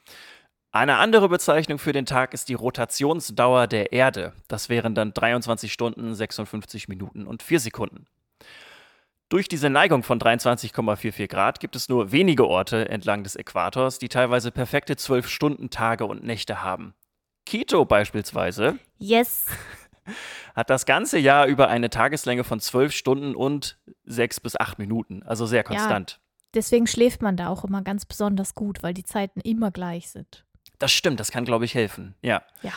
Eine 0.71 0.99
andere 0.99 1.31
Bezeichnung 1.31 1.79
für 1.79 1.93
den 1.93 2.05
Tag 2.05 2.35
ist 2.35 2.51
die 2.51 2.55
Rotationsdauer 2.55 3.67
der 3.69 3.93
Erde. 3.93 4.35
Das 4.49 4.69
wären 4.69 4.95
dann 4.95 5.15
23 5.15 5.73
Stunden, 5.73 6.15
56 6.15 6.89
Minuten 6.89 7.27
und 7.27 7.43
4 7.43 7.61
Sekunden. 7.61 8.07
Durch 9.31 9.49
diese 9.49 9.71
Neigung 9.71 10.03
von 10.03 10.19
23,44 10.19 11.27
Grad 11.27 11.61
gibt 11.61 11.75
es 11.77 11.89
nur 11.89 12.13
wenige 12.13 12.47
Orte 12.47 12.89
entlang 12.89 13.25
des 13.25 13.37
Äquators, 13.37 13.99
die 13.99 14.09
teilweise 14.09 14.51
perfekte 14.51 14.95
12-Stunden-Tage 14.95 16.05
und 16.05 16.25
Nächte 16.25 16.63
haben. 16.63 16.95
Quito 17.47 17.85
beispielsweise 17.87 18.79
Yes. 18.99 19.47
hat 20.55 20.71
das 20.71 20.87
ganze 20.87 21.19
Jahr 21.19 21.47
über 21.47 21.69
eine 21.69 21.91
Tageslänge 21.91 22.45
von 22.45 22.61
12 22.61 22.93
Stunden 22.93 23.35
und 23.35 23.79
6 24.05 24.41
bis 24.41 24.59
8 24.59 24.79
Minuten, 24.79 25.23
also 25.23 25.47
sehr 25.47 25.65
konstant. 25.65 26.21
Deswegen 26.55 26.87
schläft 26.87 27.21
man 27.21 27.37
da 27.37 27.49
auch 27.49 27.65
immer 27.65 27.83
ganz 27.83 28.07
besonders 28.07 28.55
gut, 28.55 28.83
weil 28.83 28.95
die 28.95 29.05
Zeiten 29.05 29.41
immer 29.41 29.71
gleich 29.71 30.11
sind. 30.11 30.47
Das 30.79 30.93
stimmt, 30.93 31.21
das 31.21 31.31
kann, 31.31 31.45
glaube 31.45 31.65
ich, 31.65 31.75
helfen. 31.75 32.15
Ja. 32.23 32.43
Ja. 32.63 32.73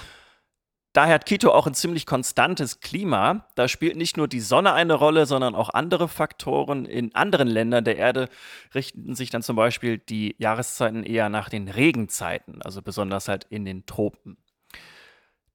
Daher 0.94 1.14
hat 1.14 1.26
Quito 1.26 1.52
auch 1.52 1.68
ein 1.68 1.74
ziemlich 1.74 2.06
konstantes 2.06 2.82
Klima. 2.82 3.48
Da 3.56 3.70
spielt 3.70 3.96
nicht 3.96 4.18
nur 4.18 4.28
die 4.28 4.42
Sonne 4.42 4.74
eine 4.74 4.94
Rolle, 4.94 5.26
sondern 5.26 5.56
auch 5.56 5.70
andere 5.70 6.10
Faktoren. 6.10 6.86
In 6.86 7.16
anderen 7.16 7.48
Ländern 7.48 7.86
der 7.86 7.96
Erde 7.96 8.28
richten 8.76 9.16
sich 9.16 9.30
dann 9.30 9.42
zum 9.42 9.56
Beispiel 9.56 10.00
die 10.00 10.36
Jahreszeiten 10.38 11.04
eher 11.04 11.30
nach 11.30 11.48
den 11.48 11.70
Regenzeiten, 11.70 12.62
also 12.62 12.82
besonders 12.82 13.30
halt 13.30 13.46
in 13.46 13.64
den 13.64 13.86
Tropen. 13.86 14.38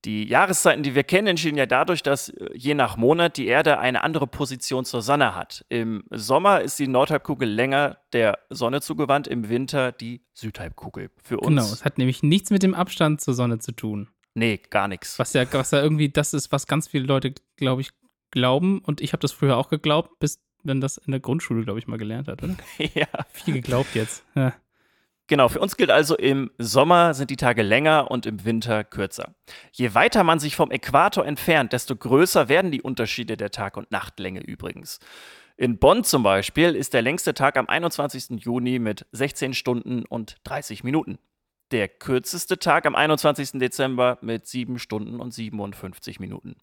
Die 0.04 0.28
Jahreszeiten, 0.28 0.82
die 0.82 0.94
wir 0.94 1.02
kennen, 1.02 1.26
entstehen 1.26 1.56
ja 1.56 1.66
dadurch, 1.66 2.02
dass 2.02 2.28
äh, 2.28 2.48
je 2.54 2.74
nach 2.74 2.96
Monat 2.96 3.36
die 3.36 3.46
Erde 3.46 3.78
eine 3.78 4.04
andere 4.04 4.26
Position 4.26 4.84
zur 4.84 5.02
Sonne 5.02 5.34
hat. 5.34 5.64
Im 5.68 6.04
Sommer 6.10 6.60
ist 6.60 6.78
die 6.78 6.86
Nordhalbkugel 6.86 7.48
länger 7.48 7.98
der 8.12 8.38
Sonne 8.50 8.80
zugewandt, 8.80 9.26
im 9.26 9.48
Winter 9.48 9.92
die 9.92 10.22
Südhalbkugel. 10.32 11.10
Für 11.22 11.38
uns. 11.38 11.48
Genau, 11.48 11.62
es 11.64 11.84
hat 11.84 11.98
nämlich 11.98 12.22
nichts 12.22 12.50
mit 12.50 12.62
dem 12.62 12.74
Abstand 12.74 13.20
zur 13.20 13.34
Sonne 13.34 13.58
zu 13.58 13.72
tun. 13.72 14.08
Nee, 14.34 14.60
gar 14.70 14.86
nichts. 14.86 15.18
Was 15.18 15.32
ja, 15.32 15.50
was 15.52 15.70
ja 15.70 15.82
irgendwie 15.82 16.10
das 16.10 16.34
ist, 16.34 16.52
was 16.52 16.66
ganz 16.66 16.88
viele 16.88 17.06
Leute, 17.06 17.32
glaube 17.56 17.80
ich, 17.80 17.90
glauben. 18.30 18.80
Und 18.80 19.00
ich 19.00 19.12
habe 19.12 19.20
das 19.20 19.32
früher 19.32 19.56
auch 19.56 19.70
geglaubt, 19.70 20.18
bis 20.18 20.40
man 20.62 20.80
das 20.80 20.98
in 20.98 21.10
der 21.10 21.20
Grundschule, 21.20 21.64
glaube 21.64 21.78
ich, 21.78 21.86
mal 21.86 21.96
gelernt 21.96 22.28
hat, 22.28 22.42
oder? 22.42 22.54
ja. 22.94 23.06
Viel 23.30 23.54
geglaubt 23.54 23.94
jetzt. 23.94 24.24
Ja. 24.34 24.52
Genau, 25.28 25.48
für 25.48 25.58
uns 25.58 25.76
gilt 25.76 25.90
also, 25.90 26.16
im 26.16 26.52
Sommer 26.56 27.12
sind 27.12 27.30
die 27.30 27.36
Tage 27.36 27.62
länger 27.62 28.10
und 28.12 28.26
im 28.26 28.44
Winter 28.44 28.84
kürzer. 28.84 29.34
Je 29.72 29.92
weiter 29.92 30.22
man 30.22 30.38
sich 30.38 30.54
vom 30.54 30.70
Äquator 30.70 31.26
entfernt, 31.26 31.72
desto 31.72 31.96
größer 31.96 32.48
werden 32.48 32.70
die 32.70 32.82
Unterschiede 32.82 33.36
der 33.36 33.50
Tag- 33.50 33.76
und 33.76 33.90
Nachtlänge 33.90 34.40
übrigens. 34.40 35.00
In 35.56 35.78
Bonn 35.78 36.04
zum 36.04 36.22
Beispiel 36.22 36.76
ist 36.76 36.94
der 36.94 37.02
längste 37.02 37.34
Tag 37.34 37.56
am 37.56 37.68
21. 37.68 38.44
Juni 38.44 38.78
mit 38.78 39.06
16 39.12 39.54
Stunden 39.54 40.04
und 40.04 40.36
30 40.44 40.84
Minuten. 40.84 41.18
Der 41.72 41.88
kürzeste 41.88 42.58
Tag 42.60 42.86
am 42.86 42.94
21. 42.94 43.58
Dezember 43.58 44.18
mit 44.20 44.46
7 44.46 44.78
Stunden 44.78 45.18
und 45.18 45.34
57 45.34 46.20
Minuten. 46.20 46.54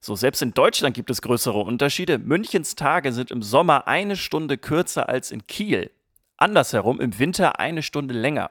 So, 0.00 0.16
selbst 0.16 0.42
in 0.42 0.52
Deutschland 0.52 0.94
gibt 0.94 1.10
es 1.10 1.22
größere 1.22 1.60
Unterschiede. 1.60 2.18
Münchens 2.18 2.74
Tage 2.74 3.12
sind 3.12 3.30
im 3.30 3.42
Sommer 3.42 3.86
eine 3.86 4.16
Stunde 4.16 4.58
kürzer 4.58 5.08
als 5.08 5.30
in 5.30 5.46
Kiel. 5.46 5.90
Andersherum 6.40 7.00
im 7.00 7.18
Winter 7.18 7.60
eine 7.60 7.82
Stunde 7.82 8.14
länger. 8.14 8.50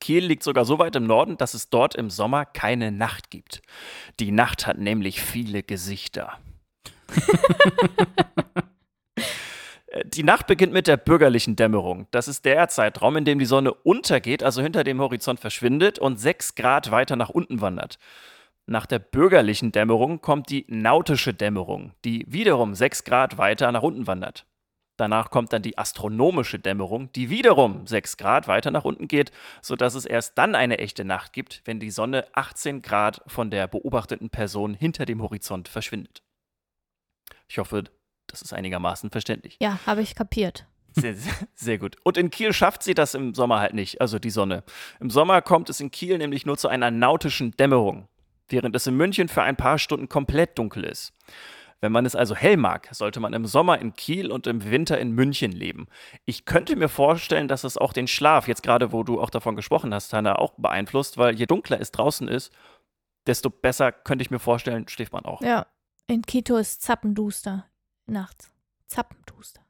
Kiel 0.00 0.24
liegt 0.24 0.42
sogar 0.42 0.64
so 0.64 0.78
weit 0.78 0.94
im 0.96 1.06
Norden, 1.06 1.36
dass 1.36 1.54
es 1.54 1.68
dort 1.68 1.94
im 1.96 2.10
Sommer 2.10 2.44
keine 2.44 2.92
Nacht 2.92 3.30
gibt. 3.30 3.60
Die 4.20 4.30
Nacht 4.30 4.66
hat 4.66 4.78
nämlich 4.78 5.20
viele 5.20 5.62
Gesichter. 5.62 6.38
Die 10.04 10.22
Nacht 10.22 10.46
beginnt 10.46 10.74
mit 10.74 10.86
der 10.86 10.98
bürgerlichen 10.98 11.56
Dämmerung. 11.56 12.06
Das 12.10 12.28
ist 12.28 12.44
der 12.44 12.68
Zeitraum, 12.68 13.16
in 13.16 13.24
dem 13.24 13.38
die 13.38 13.46
Sonne 13.46 13.72
untergeht, 13.72 14.42
also 14.42 14.60
hinter 14.60 14.84
dem 14.84 15.00
Horizont 15.00 15.40
verschwindet 15.40 15.98
und 15.98 16.20
sechs 16.20 16.54
Grad 16.54 16.90
weiter 16.90 17.16
nach 17.16 17.30
unten 17.30 17.62
wandert. 17.62 17.98
Nach 18.66 18.84
der 18.84 18.98
bürgerlichen 18.98 19.72
Dämmerung 19.72 20.20
kommt 20.20 20.50
die 20.50 20.66
nautische 20.68 21.32
Dämmerung, 21.32 21.92
die 22.04 22.26
wiederum 22.28 22.74
6 22.74 23.04
Grad 23.04 23.38
weiter 23.38 23.70
nach 23.70 23.82
unten 23.82 24.08
wandert. 24.08 24.44
Danach 24.96 25.30
kommt 25.30 25.52
dann 25.52 25.62
die 25.62 25.76
astronomische 25.76 26.58
Dämmerung, 26.58 27.12
die 27.12 27.28
wiederum 27.28 27.86
6 27.86 28.16
Grad 28.16 28.48
weiter 28.48 28.70
nach 28.70 28.84
unten 28.84 29.08
geht, 29.08 29.30
sodass 29.60 29.94
es 29.94 30.06
erst 30.06 30.38
dann 30.38 30.54
eine 30.54 30.78
echte 30.78 31.04
Nacht 31.04 31.32
gibt, 31.32 31.62
wenn 31.64 31.80
die 31.80 31.90
Sonne 31.90 32.26
18 32.32 32.82
Grad 32.82 33.22
von 33.26 33.50
der 33.50 33.68
beobachteten 33.68 34.30
Person 34.30 34.74
hinter 34.74 35.04
dem 35.04 35.22
Horizont 35.22 35.68
verschwindet. 35.68 36.22
Ich 37.48 37.58
hoffe, 37.58 37.84
das 38.26 38.42
ist 38.42 38.52
einigermaßen 38.52 39.10
verständlich. 39.10 39.56
Ja, 39.60 39.78
habe 39.86 40.02
ich 40.02 40.14
kapiert. 40.14 40.66
Sehr, 40.92 41.14
sehr, 41.14 41.34
sehr, 41.54 41.78
gut. 41.78 41.96
Und 42.04 42.16
in 42.16 42.30
Kiel 42.30 42.54
schafft 42.54 42.82
sie 42.82 42.94
das 42.94 43.14
im 43.14 43.34
Sommer 43.34 43.60
halt 43.60 43.74
nicht, 43.74 44.00
also 44.00 44.18
die 44.18 44.30
Sonne. 44.30 44.64
Im 44.98 45.10
Sommer 45.10 45.42
kommt 45.42 45.68
es 45.68 45.80
in 45.80 45.90
Kiel 45.90 46.16
nämlich 46.16 46.46
nur 46.46 46.56
zu 46.56 46.68
einer 46.68 46.90
nautischen 46.90 47.50
Dämmerung, 47.52 48.08
während 48.48 48.74
es 48.74 48.86
in 48.86 48.96
München 48.96 49.28
für 49.28 49.42
ein 49.42 49.56
paar 49.56 49.78
Stunden 49.78 50.08
komplett 50.08 50.58
dunkel 50.58 50.84
ist. 50.84 51.12
Wenn 51.80 51.92
man 51.92 52.06
es 52.06 52.16
also 52.16 52.34
hell 52.34 52.56
mag, 52.56 52.88
sollte 52.92 53.20
man 53.20 53.32
im 53.34 53.44
Sommer 53.46 53.78
in 53.80 53.92
Kiel 53.94 54.30
und 54.32 54.46
im 54.46 54.64
Winter 54.70 54.98
in 54.98 55.12
München 55.12 55.52
leben. 55.52 55.86
Ich 56.24 56.44
könnte 56.46 56.74
mir 56.74 56.88
vorstellen, 56.88 57.48
dass 57.48 57.64
es 57.64 57.76
auch 57.76 57.92
den 57.92 58.08
Schlaf, 58.08 58.48
jetzt 58.48 58.62
gerade 58.62 58.92
wo 58.92 59.02
du 59.02 59.20
auch 59.20 59.30
davon 59.30 59.56
gesprochen 59.56 59.92
hast, 59.92 60.12
Hanna, 60.12 60.36
auch 60.36 60.54
beeinflusst, 60.56 61.18
weil 61.18 61.34
je 61.34 61.46
dunkler 61.46 61.80
es 61.80 61.92
draußen 61.92 62.28
ist, 62.28 62.52
desto 63.26 63.50
besser 63.50 63.92
könnte 63.92 64.22
ich 64.22 64.30
mir 64.30 64.38
vorstellen, 64.38 64.88
schläft 64.88 65.12
man 65.12 65.24
auch. 65.26 65.42
Ja, 65.42 65.66
in 66.06 66.22
Quito 66.22 66.56
ist 66.56 66.80
zappenduster 66.82 67.66
nachts. 68.06 68.50
Zappenduster. 68.86 69.60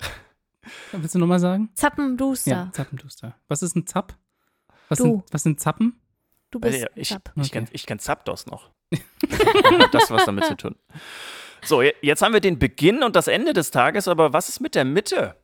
Willst 0.92 1.14
du 1.14 1.18
nochmal 1.18 1.40
sagen? 1.40 1.70
Zappenduster. 1.74 2.50
Ja, 2.50 2.68
Zappenduster. 2.72 3.34
Was 3.48 3.62
ist 3.62 3.76
ein 3.76 3.86
Zapp? 3.86 4.16
Was, 4.88 4.98
Du. 4.98 5.04
Sind, 5.04 5.24
was 5.32 5.42
sind 5.42 5.60
Zappen? 5.60 6.00
Du 6.50 6.60
bist 6.60 6.80
Ja, 6.80 6.86
ich, 6.94 7.08
Zapp. 7.08 7.32
ich 7.34 7.40
Okay. 7.42 7.50
kenn, 7.50 7.68
ich 7.72 7.86
kenn 7.86 7.98
Zapdos 7.98 8.46
noch. 8.46 8.70
Das 9.92 10.10
was 10.10 10.24
damit 10.24 10.44
zu 10.44 10.56
tun. 10.56 10.76
So, 11.62 11.82
je- 11.82 11.94
jetzt 12.02 12.22
haben 12.22 12.32
wir 12.32 12.40
den 12.40 12.58
Beginn 12.58 13.02
und 13.02 13.16
das 13.16 13.28
Ende 13.28 13.52
des 13.52 13.70
Tages, 13.70 14.08
aber 14.08 14.32
was 14.32 14.48
ist 14.48 14.60
mit 14.60 14.74
der 14.74 14.84
Mitte? 14.84 15.36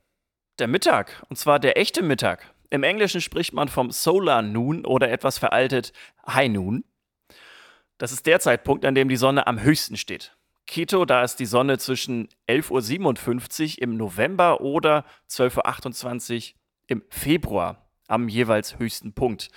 Der 0.59 0.69
Mittag, 0.69 1.23
und 1.29 1.37
zwar 1.37 1.59
der 1.59 1.77
echte 1.79 2.03
Mittag. 2.03 2.53
Im 2.71 2.83
Englischen 2.85 3.21
spricht 3.21 3.53
man 3.53 3.69
vom 3.69 3.91
Solar 3.91 4.43
Noon 4.43 4.85
oder 4.85 5.11
etwas 5.11 5.39
veraltet 5.39 5.93
High 6.27 6.51
Noon. 6.51 6.85
Das 7.99 8.13
ist 8.13 8.27
der 8.27 8.41
Zeitpunkt, 8.41 8.85
an 8.85 8.95
dem 8.95 9.09
die 9.09 9.17
Sonne 9.17 9.47
am 9.47 9.61
höchsten 9.61 9.97
steht. 9.97 10.37
Quito, 10.67 11.05
da 11.05 11.23
ist 11.25 11.37
die 11.37 11.47
Sonne 11.47 11.79
zwischen 11.79 12.29
11.57 12.49 13.77
Uhr 13.79 13.83
im 13.83 13.97
November 13.97 14.61
oder 14.61 15.05
12.28 15.29 16.53
Uhr 16.53 16.59
im 16.87 17.03
Februar 17.11 17.82
am 18.09 18.29
jeweils 18.29 18.79
höchsten 18.79 19.13
Punkt. 19.13 19.49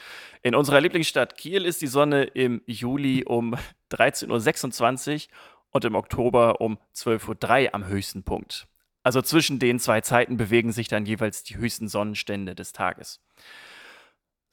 In 0.42 0.56
unserer 0.56 0.82
Lieblingsstadt 0.82 1.38
Kiel 1.38 1.66
ist 1.66 1.82
die 1.82 1.88
Sonne 1.88 2.24
im 2.24 2.62
Juli 2.66 3.24
um 3.26 3.56
13.26 3.92 5.28
Uhr 5.28 5.34
und 5.72 5.86
im 5.86 5.96
Oktober 5.96 6.62
um 6.62 6.78
12.03 6.96 7.66
Uhr 7.66 7.76
am 7.76 7.88
höchsten 7.88 8.24
Punkt. 8.24 8.68
Also 9.04 9.22
zwischen 9.22 9.60
den 9.60 9.80
zwei 9.80 10.02
Zeiten 10.02 10.38
bewegen 10.38 10.72
sich 10.72 10.88
dann 10.88 11.06
jeweils 11.06 11.44
die 11.44 11.58
höchsten 11.58 11.88
Sonnenstände 11.88 12.56
des 12.56 12.72
Tages. 12.72 13.22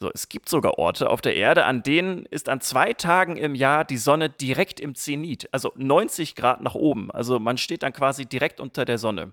So, 0.02 0.10
es 0.12 0.28
gibt 0.28 0.48
sogar 0.48 0.78
Orte 0.78 1.08
auf 1.08 1.20
der 1.20 1.36
Erde, 1.36 1.64
an 1.64 1.84
denen 1.84 2.26
ist 2.26 2.48
an 2.48 2.60
zwei 2.60 2.92
Tagen 2.92 3.36
im 3.36 3.54
Jahr 3.54 3.84
die 3.84 3.96
Sonne 3.96 4.28
direkt 4.28 4.80
im 4.80 4.96
Zenit, 4.96 5.48
also 5.52 5.72
90 5.76 6.34
Grad 6.34 6.60
nach 6.60 6.74
oben. 6.74 7.12
Also 7.12 7.38
man 7.38 7.56
steht 7.56 7.84
dann 7.84 7.92
quasi 7.92 8.26
direkt 8.26 8.58
unter 8.58 8.84
der 8.84 8.98
Sonne. 8.98 9.32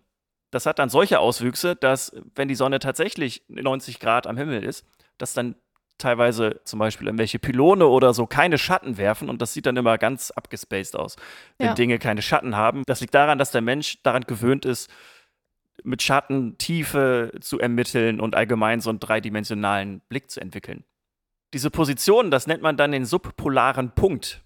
Das 0.52 0.66
hat 0.66 0.80
dann 0.80 0.90
solche 0.90 1.20
Auswüchse, 1.20 1.76
dass 1.76 2.12
wenn 2.36 2.48
die 2.48 2.56
Sonne 2.56 2.80
tatsächlich 2.80 3.44
90 3.50 4.00
Grad 4.00 4.28
am 4.28 4.38
Himmel 4.38 4.64
ist, 4.64 4.86
dass 5.18 5.34
dann 5.34 5.56
teilweise 6.00 6.62
zum 6.64 6.80
Beispiel 6.80 7.08
irgendwelche 7.08 7.40
Pylone 7.40 7.86
oder 7.86 8.14
so 8.14 8.26
keine 8.26 8.58
Schatten 8.58 8.98
werfen 8.98 9.30
und 9.30 9.42
das 9.42 9.54
sieht 9.54 9.66
dann 9.66 9.78
immer 9.78 9.98
ganz 9.98 10.32
abgespaced 10.32 10.96
aus, 10.96 11.18
wenn 11.58 11.68
Ja. 11.68 11.74
Dinge 11.74 12.00
keine 12.00 12.22
Schatten 12.22 12.56
haben. 12.56 12.84
Das 12.88 13.02
liegt 13.02 13.14
daran, 13.14 13.38
dass 13.38 13.52
der 13.52 13.62
Mensch 13.62 14.02
daran 14.02 14.24
gewöhnt 14.24 14.66
ist, 14.66 14.90
mit 15.84 16.02
Schatten 16.02 16.58
Tiefe 16.58 17.32
zu 17.42 17.60
ermitteln 17.60 18.20
und 18.20 18.36
allgemein 18.36 18.82
so 18.82 18.90
einen 18.90 19.00
dreidimensionalen 19.00 20.02
Blick 20.10 20.32
zu 20.32 20.40
entwickeln. 20.40 20.84
Diese 21.54 21.70
Position, 21.70 22.32
das 22.32 22.48
nennt 22.48 22.62
man 22.62 22.78
dann 22.78 22.92
den 22.92 23.06
subpolaren 23.06 23.92
Punkt. 23.92 24.42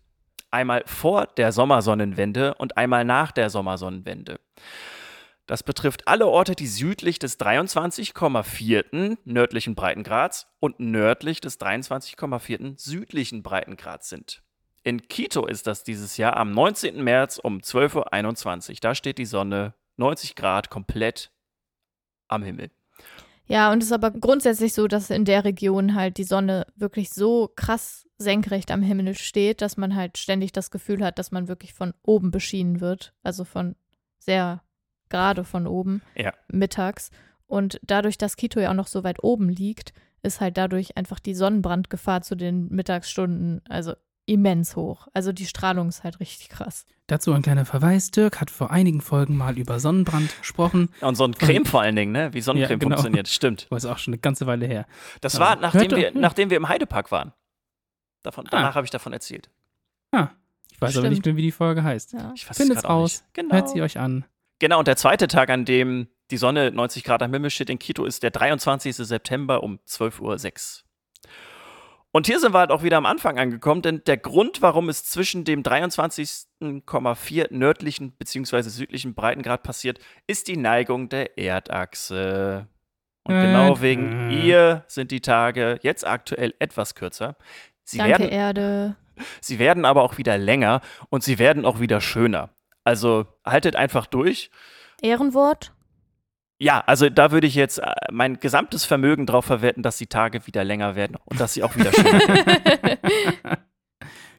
Einmal 0.51 0.83
vor 0.85 1.25
der 1.25 1.51
Sommersonnenwende 1.51 2.53
und 2.55 2.77
einmal 2.77 3.03
nach 3.05 3.31
der 3.31 3.49
Sommersonnenwende. 3.49 4.39
Das 5.45 5.61
betrifft 5.61 6.07
alle 6.07 6.27
Orte, 6.27 6.55
die 6.55 6.67
südlich 6.67 7.19
des 7.19 7.37
23,4. 7.39 9.17
nördlichen 9.25 9.75
Breitengrads 9.75 10.47
und 10.59 10.79
nördlich 10.79 11.41
des 11.41 11.59
23,4. 11.59 12.79
südlichen 12.79 13.43
Breitengrads 13.43 14.07
sind. 14.07 14.41
In 14.83 15.07
Quito 15.07 15.45
ist 15.45 15.67
das 15.67 15.83
dieses 15.83 16.17
Jahr 16.17 16.37
am 16.37 16.51
19. 16.51 17.03
März 17.03 17.39
um 17.39 17.59
12.21 17.59 18.69
Uhr. 18.69 18.75
Da 18.81 18.95
steht 18.95 19.17
die 19.17 19.25
Sonne 19.25 19.73
90 19.97 20.35
Grad 20.35 20.69
komplett 20.69 21.31
am 22.27 22.43
Himmel. 22.43 22.71
Ja, 23.45 23.71
und 23.71 23.79
es 23.79 23.87
ist 23.87 23.93
aber 23.93 24.11
grundsätzlich 24.11 24.73
so, 24.73 24.87
dass 24.87 25.09
in 25.09 25.25
der 25.25 25.43
Region 25.43 25.95
halt 25.95 26.17
die 26.17 26.23
Sonne 26.23 26.65
wirklich 26.75 27.09
so 27.09 27.51
krass 27.55 28.07
senkrecht 28.17 28.71
am 28.71 28.81
Himmel 28.81 29.15
steht, 29.15 29.61
dass 29.61 29.75
man 29.75 29.95
halt 29.95 30.17
ständig 30.17 30.53
das 30.53 30.71
Gefühl 30.71 31.03
hat, 31.03 31.19
dass 31.19 31.31
man 31.31 31.49
wirklich 31.49 31.73
von 31.73 31.93
oben 32.03 32.31
beschienen 32.31 32.79
wird. 32.79 33.13
Also 33.21 33.43
von 33.43 33.75
sehr 34.19 34.63
gerade 35.13 35.43
von 35.43 35.67
oben 35.67 36.01
Ja. 36.15 36.33
mittags. 36.47 37.11
Und 37.45 37.79
dadurch, 37.83 38.17
dass 38.17 38.35
Quito 38.35 38.59
ja 38.59 38.71
auch 38.71 38.75
noch 38.75 38.87
so 38.87 39.03
weit 39.03 39.23
oben 39.23 39.47
liegt, 39.49 39.93
ist 40.23 40.41
halt 40.41 40.57
dadurch 40.57 40.97
einfach 40.97 41.19
die 41.19 41.35
Sonnenbrandgefahr 41.35 42.21
zu 42.23 42.35
den 42.35 42.69
Mittagsstunden 42.69 43.61
also 43.69 43.93
immens 44.25 44.75
hoch. 44.77 45.07
Also 45.13 45.33
die 45.33 45.45
Strahlung 45.45 45.89
ist 45.89 46.03
halt 46.03 46.19
richtig 46.21 46.47
krass. 46.49 46.85
Dazu 47.07 47.33
ein 47.33 47.41
kleiner 47.41 47.65
Verweis. 47.65 48.09
Dirk 48.09 48.39
hat 48.39 48.49
vor 48.49 48.71
einigen 48.71 49.01
Folgen 49.01 49.35
mal 49.35 49.57
über 49.59 49.79
Sonnenbrand 49.81 50.35
gesprochen. 50.39 50.89
Und 51.01 51.15
so 51.15 51.25
ein 51.25 51.35
Creme 51.35 51.65
vor 51.65 51.81
allen 51.81 51.97
Dingen, 51.97 52.13
ne? 52.13 52.33
Wie 52.33 52.39
Sonnencreme 52.39 52.71
Ja, 52.71 52.77
genau. 52.77 52.95
funktioniert. 52.95 53.27
Stimmt. 53.27 53.67
Das 53.69 53.83
ist 53.83 53.89
auch 53.89 53.97
schon 53.97 54.13
eine 54.13 54.19
ganze 54.21 54.47
Weile 54.47 54.65
her. 54.65 54.85
Das 55.21 55.33
Ja. 55.33 55.39
war, 55.41 55.55
nachdem 55.57 55.89
doch- 55.89 55.97
wir, 55.97 56.13
ja. 56.13 56.19
nachdem 56.19 56.49
wir 56.49 56.57
im 56.57 56.69
Heidepark 56.69 57.11
waren. 57.11 57.33
Davon, 58.23 58.47
danach 58.49 58.71
Ah. 58.71 58.75
habe 58.75 58.85
ich 58.85 58.91
davon 58.91 59.11
erzählt. 59.11 59.49
Ah, 60.13 60.29
ich 60.71 60.81
weiß 60.81 60.91
aber 60.95 61.01
Stimmt. 61.07 61.09
nicht 61.09 61.25
mehr, 61.25 61.35
wie 61.35 61.41
die 61.41 61.51
Folge 61.51 61.83
heißt. 61.83 62.13
Ja. 62.13 62.31
Ich 62.33 62.49
weiß 62.49 62.57
es 62.61 62.85
raus. 62.85 63.11
nicht. 63.23 63.33
Genau. 63.33 63.53
Hört 63.55 63.69
sie 63.69 63.81
euch 63.81 63.99
an. 63.99 64.23
Genau, 64.59 64.79
und 64.79 64.87
der 64.87 64.95
zweite 64.95 65.27
Tag, 65.27 65.49
an 65.49 65.65
dem 65.65 66.07
die 66.31 66.37
Sonne 66.37 66.71
90 66.71 67.03
Grad 67.03 67.21
am 67.21 67.33
Himmel 67.33 67.49
steht 67.49 67.69
in 67.69 67.79
Quito, 67.79 68.05
ist 68.05 68.23
der 68.23 68.31
23. 68.31 68.95
September 68.95 69.61
um 69.63 69.79
12.06 69.87 70.21
Uhr. 70.21 70.83
Und 72.15 72.27
hier 72.27 72.39
sind 72.39 72.53
wir 72.53 72.59
halt 72.59 72.69
auch 72.71 72.83
wieder 72.83 72.97
am 72.97 73.07
Anfang 73.07 73.39
angekommen, 73.39 73.81
denn 73.81 74.03
der 74.05 74.17
Grund, 74.17 74.61
warum 74.61 74.87
es 74.87 75.03
zwischen 75.03 75.45
dem 75.45 75.63
23,4 75.63 77.47
nördlichen 77.49 78.11
bzw. 78.11 78.61
südlichen 78.61 79.15
Breitengrad 79.15 79.63
passiert, 79.63 79.99
ist 80.27 80.47
die 80.47 80.57
Neigung 80.57 81.09
der 81.09 81.39
Erdachse. 81.39 82.67
Und 83.23 83.33
Äh, 83.35 83.47
genau 83.47 83.81
wegen 83.81 84.29
äh. 84.29 84.45
ihr 84.45 84.83
sind 84.87 85.09
die 85.09 85.21
Tage 85.21 85.79
jetzt 85.81 86.05
aktuell 86.05 86.53
etwas 86.59 86.93
kürzer. 86.93 87.35
Sie 87.83 87.97
Danke, 87.97 88.19
werden 88.19 88.29
Erde. 88.29 88.95
Sie 89.41 89.57
werden 89.57 89.85
aber 89.85 90.03
auch 90.03 90.17
wieder 90.17 90.37
länger 90.37 90.81
und 91.09 91.23
sie 91.23 91.37
werden 91.37 91.65
auch 91.65 91.79
wieder 91.79 92.01
schöner. 92.01 92.49
Also 92.83 93.25
haltet 93.45 93.75
einfach 93.75 94.07
durch. 94.07 94.49
Ehrenwort? 95.01 95.73
Ja, 96.59 96.81
also 96.85 97.09
da 97.09 97.31
würde 97.31 97.47
ich 97.47 97.55
jetzt 97.55 97.79
äh, 97.79 97.93
mein 98.11 98.39
gesamtes 98.39 98.85
Vermögen 98.85 99.25
drauf 99.25 99.45
verwetten, 99.45 99.83
dass 99.83 99.97
die 99.97 100.07
Tage 100.07 100.45
wieder 100.47 100.63
länger 100.63 100.95
werden 100.95 101.17
und 101.25 101.39
dass 101.39 101.53
sie 101.53 101.63
auch 101.63 101.75
wieder 101.75 101.91
schöner 101.91 102.19
werden. 102.19 102.99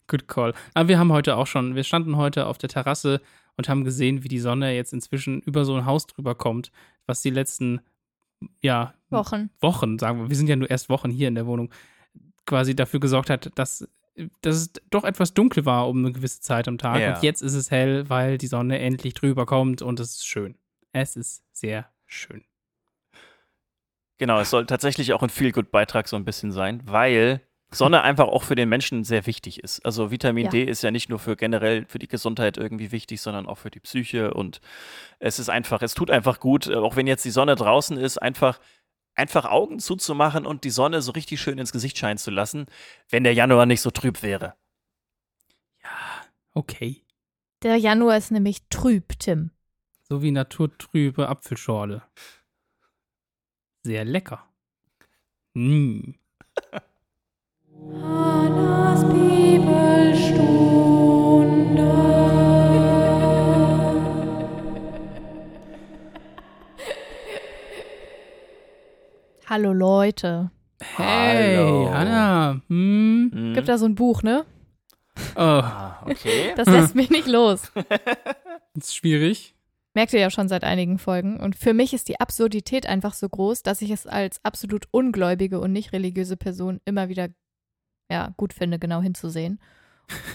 Good 0.07 0.28
call. 0.28 0.54
Aber 0.74 0.88
wir 0.88 0.98
haben 0.98 1.12
heute 1.12 1.37
auch 1.37 1.46
schon, 1.46 1.74
wir 1.74 1.85
standen 1.85 2.16
heute 2.16 2.46
auf 2.46 2.59
der 2.59 2.68
Terrasse 2.68 3.20
und 3.57 3.68
haben 3.68 3.85
gesehen, 3.85 4.22
wie 4.22 4.28
die 4.28 4.38
Sonne 4.38 4.74
jetzt 4.74 4.92
inzwischen 4.92 5.40
über 5.40 5.64
so 5.64 5.74
ein 5.74 5.87
Haus 5.87 6.07
drüber 6.07 6.35
kommt, 6.35 6.70
was 7.07 7.22
die 7.22 7.30
letzten, 7.30 7.80
ja, 8.61 8.94
Wochen. 9.11 9.50
Wochen, 9.61 9.98
sagen 9.98 10.20
wir, 10.20 10.28
wir 10.28 10.37
sind 10.37 10.48
ja 10.48 10.57
nur 10.57 10.70
erst 10.70 10.88
Wochen 10.88 11.11
hier 11.11 11.28
in 11.28 11.35
der 11.35 11.46
Wohnung, 11.46 11.70
quasi 12.46 12.74
dafür 12.74 13.00
gesorgt 13.00 13.30
hat, 13.30 13.50
dass, 13.54 13.88
dass 14.42 14.57
es 14.57 14.72
doch 14.90 15.05
etwas 15.05 15.35
dunkel 15.35 15.64
war 15.64 15.88
um 15.88 15.98
eine 15.98 16.12
gewisse 16.12 16.40
Zeit 16.40 16.68
am 16.68 16.79
Tag. 16.79 17.00
Ja. 17.00 17.14
Und 17.14 17.22
jetzt 17.22 17.42
ist 17.42 17.55
es 17.55 17.70
hell, 17.70 18.09
weil 18.09 18.38
die 18.38 18.46
Sonne 18.46 18.79
endlich 18.79 19.14
drüber 19.14 19.46
kommt 19.46 19.83
und 19.83 20.00
es 20.00 20.16
ist 20.16 20.27
schön. 20.27 20.57
Es 20.92 21.16
ist 21.16 21.42
sehr 21.53 21.90
schön. 22.07 22.44
Genau, 24.18 24.38
es 24.38 24.50
soll 24.50 24.66
tatsächlich 24.66 25.12
auch 25.12 25.22
ein 25.22 25.31
Feel-Good-Beitrag 25.31 26.07
so 26.07 26.16
ein 26.16 26.24
bisschen 26.24 26.53
sein, 26.53 26.83
weil 26.85 27.40
Sonne 27.70 28.03
einfach 28.03 28.29
auch 28.29 28.44
für 28.44 28.55
den 28.55 28.68
Menschen 28.68 29.03
sehr 29.03 29.27
wichtig 29.27 29.61
ist. 29.62 29.85
Also 29.85 30.12
Vitamin 30.12 30.44
Ja. 30.44 30.50
D 30.50 30.62
ist 30.62 30.83
ja 30.83 30.92
nicht 30.92 31.09
nur 31.09 31.18
für 31.18 31.35
generell 31.35 31.85
für 31.88 31.98
die 31.98 32.07
Gesundheit 32.07 32.57
irgendwie 32.57 32.92
wichtig, 32.92 33.20
sondern 33.20 33.46
auch 33.46 33.59
für 33.59 33.70
die 33.70 33.81
Psyche 33.81 34.33
und 34.33 34.61
es 35.18 35.40
ist 35.40 35.48
einfach, 35.48 35.83
es 35.83 35.94
tut 35.94 36.11
einfach 36.11 36.38
gut, 36.38 36.70
auch 36.70 36.94
wenn 36.94 37.09
jetzt 37.09 37.24
die 37.24 37.31
Sonne 37.31 37.57
draußen 37.57 37.96
ist, 37.96 38.18
einfach 38.18 38.61
einfach 39.14 39.44
Augen 39.44 39.79
zuzumachen 39.79 40.46
und 40.46 40.64
die 40.64 40.70
Sonne 40.70 41.03
so 41.03 41.12
richtig 41.12 41.40
schön 41.40 41.59
ins 41.59 41.72
Gesicht 41.72 41.98
scheinen 41.98 42.18
zu 42.18 42.31
lassen, 42.31 42.66
wenn 43.09 43.24
der 43.24 43.35
Januar 43.35 43.66
nicht 43.66 43.81
so 43.81 43.90
trüb 43.90 44.22
wäre. 44.22 44.55
Okay. 46.55 47.03
Der 47.62 47.77
Januar 47.77 48.16
ist 48.16 48.31
nämlich 48.31 48.68
trüb, 48.68 49.18
Tim. 49.18 49.50
So 50.03 50.22
wie 50.22 50.31
naturtrübe 50.31 51.29
Apfelschorle. 51.29 52.03
Sehr 53.83 54.05
lecker. 54.05 54.48
Mm. 55.55 56.12
Hannas 57.92 59.05
Bibelstunde. 59.09 60.63
Hallo 69.55 69.73
Leute. 69.73 70.51
Hey, 70.97 71.55
Hallo. 71.55 71.87
Anna. 71.87 72.61
Hm? 72.67 73.31
Mhm. 73.33 73.55
Gibt 73.55 73.69
da 73.69 73.79
so 73.79 73.87
ein 73.87 73.95
Buch, 73.95 74.25
ne? 74.25 74.45
Oh, 75.37 75.38
Ah, 75.38 76.03
okay. 76.05 76.53
Das 76.57 76.67
lässt 76.67 76.97
mich 76.97 77.09
nicht 77.09 77.29
los. 77.29 77.71
das 77.73 77.87
ist 78.88 78.97
schwierig. 78.97 79.55
Merkt 79.95 80.12
ihr 80.12 80.19
ja 80.19 80.31
schon 80.31 80.49
seit 80.49 80.64
einigen 80.64 80.99
Folgen. 80.99 81.38
Und 81.38 81.55
für 81.55 81.73
mich 81.73 81.95
ist 81.95 82.09
die 82.09 82.19
Absurdität 82.19 82.87
einfach 82.87 83.14
so 83.14 83.29
groß, 83.29 83.62
dass 83.62 83.81
ich 83.81 83.93
es 83.93 84.09
als 84.09 84.45
absolut 84.45 84.88
ungläubige 84.90 85.61
und 85.61 85.71
nicht 85.71 85.93
religiöse 85.93 86.37
Person 86.37 86.81
immer 86.85 87.09
wieder 87.09 87.29
ja, 88.11 88.35
gut 88.37 88.53
finde, 88.53 88.81
genau 88.81 89.03
hinzusehen. 89.03 89.61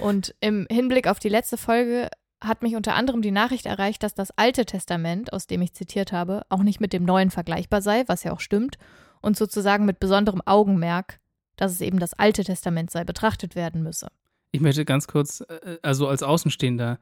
Und 0.01 0.33
im 0.39 0.65
Hinblick 0.71 1.07
auf 1.09 1.19
die 1.19 1.27
letzte 1.27 1.57
Folge 1.57 2.09
hat 2.41 2.61
mich 2.61 2.75
unter 2.75 2.95
anderem 2.95 3.21
die 3.21 3.31
Nachricht 3.31 3.65
erreicht, 3.65 4.03
dass 4.03 4.13
das 4.13 4.31
Alte 4.37 4.65
Testament, 4.65 5.33
aus 5.33 5.47
dem 5.47 5.61
ich 5.61 5.73
zitiert 5.73 6.11
habe, 6.11 6.43
auch 6.49 6.63
nicht 6.63 6.79
mit 6.79 6.93
dem 6.93 7.03
Neuen 7.03 7.31
vergleichbar 7.31 7.81
sei, 7.81 8.03
was 8.07 8.23
ja 8.23 8.31
auch 8.31 8.39
stimmt, 8.39 8.77
und 9.21 9.37
sozusagen 9.37 9.85
mit 9.85 9.99
besonderem 9.99 10.41
Augenmerk, 10.45 11.19
dass 11.57 11.73
es 11.73 11.81
eben 11.81 11.99
das 11.99 12.13
Alte 12.13 12.43
Testament 12.43 12.91
sei, 12.91 13.03
betrachtet 13.03 13.55
werden 13.55 13.83
müsse. 13.83 14.07
Ich 14.51 14.61
möchte 14.61 14.85
ganz 14.85 15.07
kurz, 15.07 15.41
äh, 15.41 15.77
also 15.81 16.07
als 16.07 16.23
Außenstehender, 16.23 16.99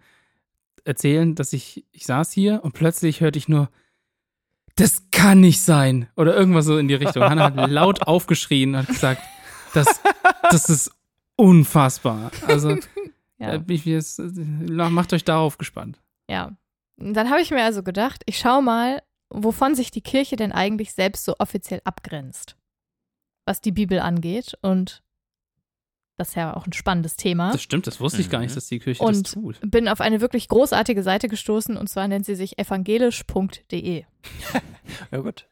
erzählen, 0.84 1.36
dass 1.36 1.54
ich, 1.54 1.86
ich 1.92 2.06
saß 2.06 2.32
hier 2.32 2.64
und 2.64 2.74
plötzlich 2.74 3.22
hörte 3.22 3.38
ich 3.38 3.48
nur, 3.48 3.70
das 4.76 5.10
kann 5.12 5.42
nicht 5.42 5.62
sein. 5.62 6.08
Oder 6.16 6.36
irgendwas 6.36 6.66
so 6.66 6.78
in 6.78 6.88
die 6.88 6.94
Richtung. 6.94 7.24
Hannah 7.24 7.46
hat 7.56 7.70
laut 7.70 8.04
aufgeschrien 8.04 8.76
und 8.76 8.88
gesagt, 8.88 9.22
das, 9.74 10.02
das 10.50 10.70
ist 10.70 10.92
unfassbar. 11.36 12.32
Also, 12.48 12.78
Ja. 13.40 13.64
ich, 13.68 13.86
jetzt, 13.86 14.20
macht 14.20 15.14
euch 15.14 15.24
darauf 15.24 15.58
gespannt. 15.58 16.02
Ja. 16.30 16.58
Und 17.00 17.14
Dann 17.14 17.30
habe 17.30 17.42
ich 17.42 17.52
mir 17.52 17.64
also 17.64 17.84
gedacht, 17.84 18.24
ich 18.26 18.40
schaue 18.40 18.64
mal, 18.64 19.04
wovon 19.30 19.76
sich 19.76 19.92
die 19.92 20.02
Kirche 20.02 20.36
denn 20.36 20.52
eigentlich 20.52 20.94
selbst 20.94 21.24
so 21.26 21.36
offiziell 21.38 21.82
abgrenzt, 21.84 22.58
was 23.46 23.62
die 23.62 23.72
Bibel 23.72 24.00
angeht. 24.00 24.58
Und 24.62 25.04
das 26.18 26.30
ist 26.30 26.36
ja 26.36 26.56
auch 26.56 26.66
ein 26.66 26.74
spannendes 26.74 27.16
Thema. 27.16 27.52
Das 27.52 27.62
stimmt, 27.62 27.86
das 27.86 28.00
wusste 28.00 28.22
ich 28.22 28.30
gar 28.32 28.40
Mhm. 28.40 28.46
nicht, 28.46 28.56
dass 28.58 28.68
die 28.68 28.80
Kirche 28.80 29.04
Und 29.04 29.26
das 29.28 29.34
tut. 29.34 29.60
bin 29.62 29.88
auf 29.88 30.02
eine 30.02 30.20
wirklich 30.22 30.48
großartige 30.48 31.04
Seite 31.04 31.28
gestoßen 31.28 31.78
und 31.78 31.88
zwar 31.90 32.08
nennt 32.08 32.26
sie 32.26 32.36
sich 32.36 32.58
evangelisch.de. 32.58 34.04
Ja, 35.12 35.20
gut. 35.20 35.48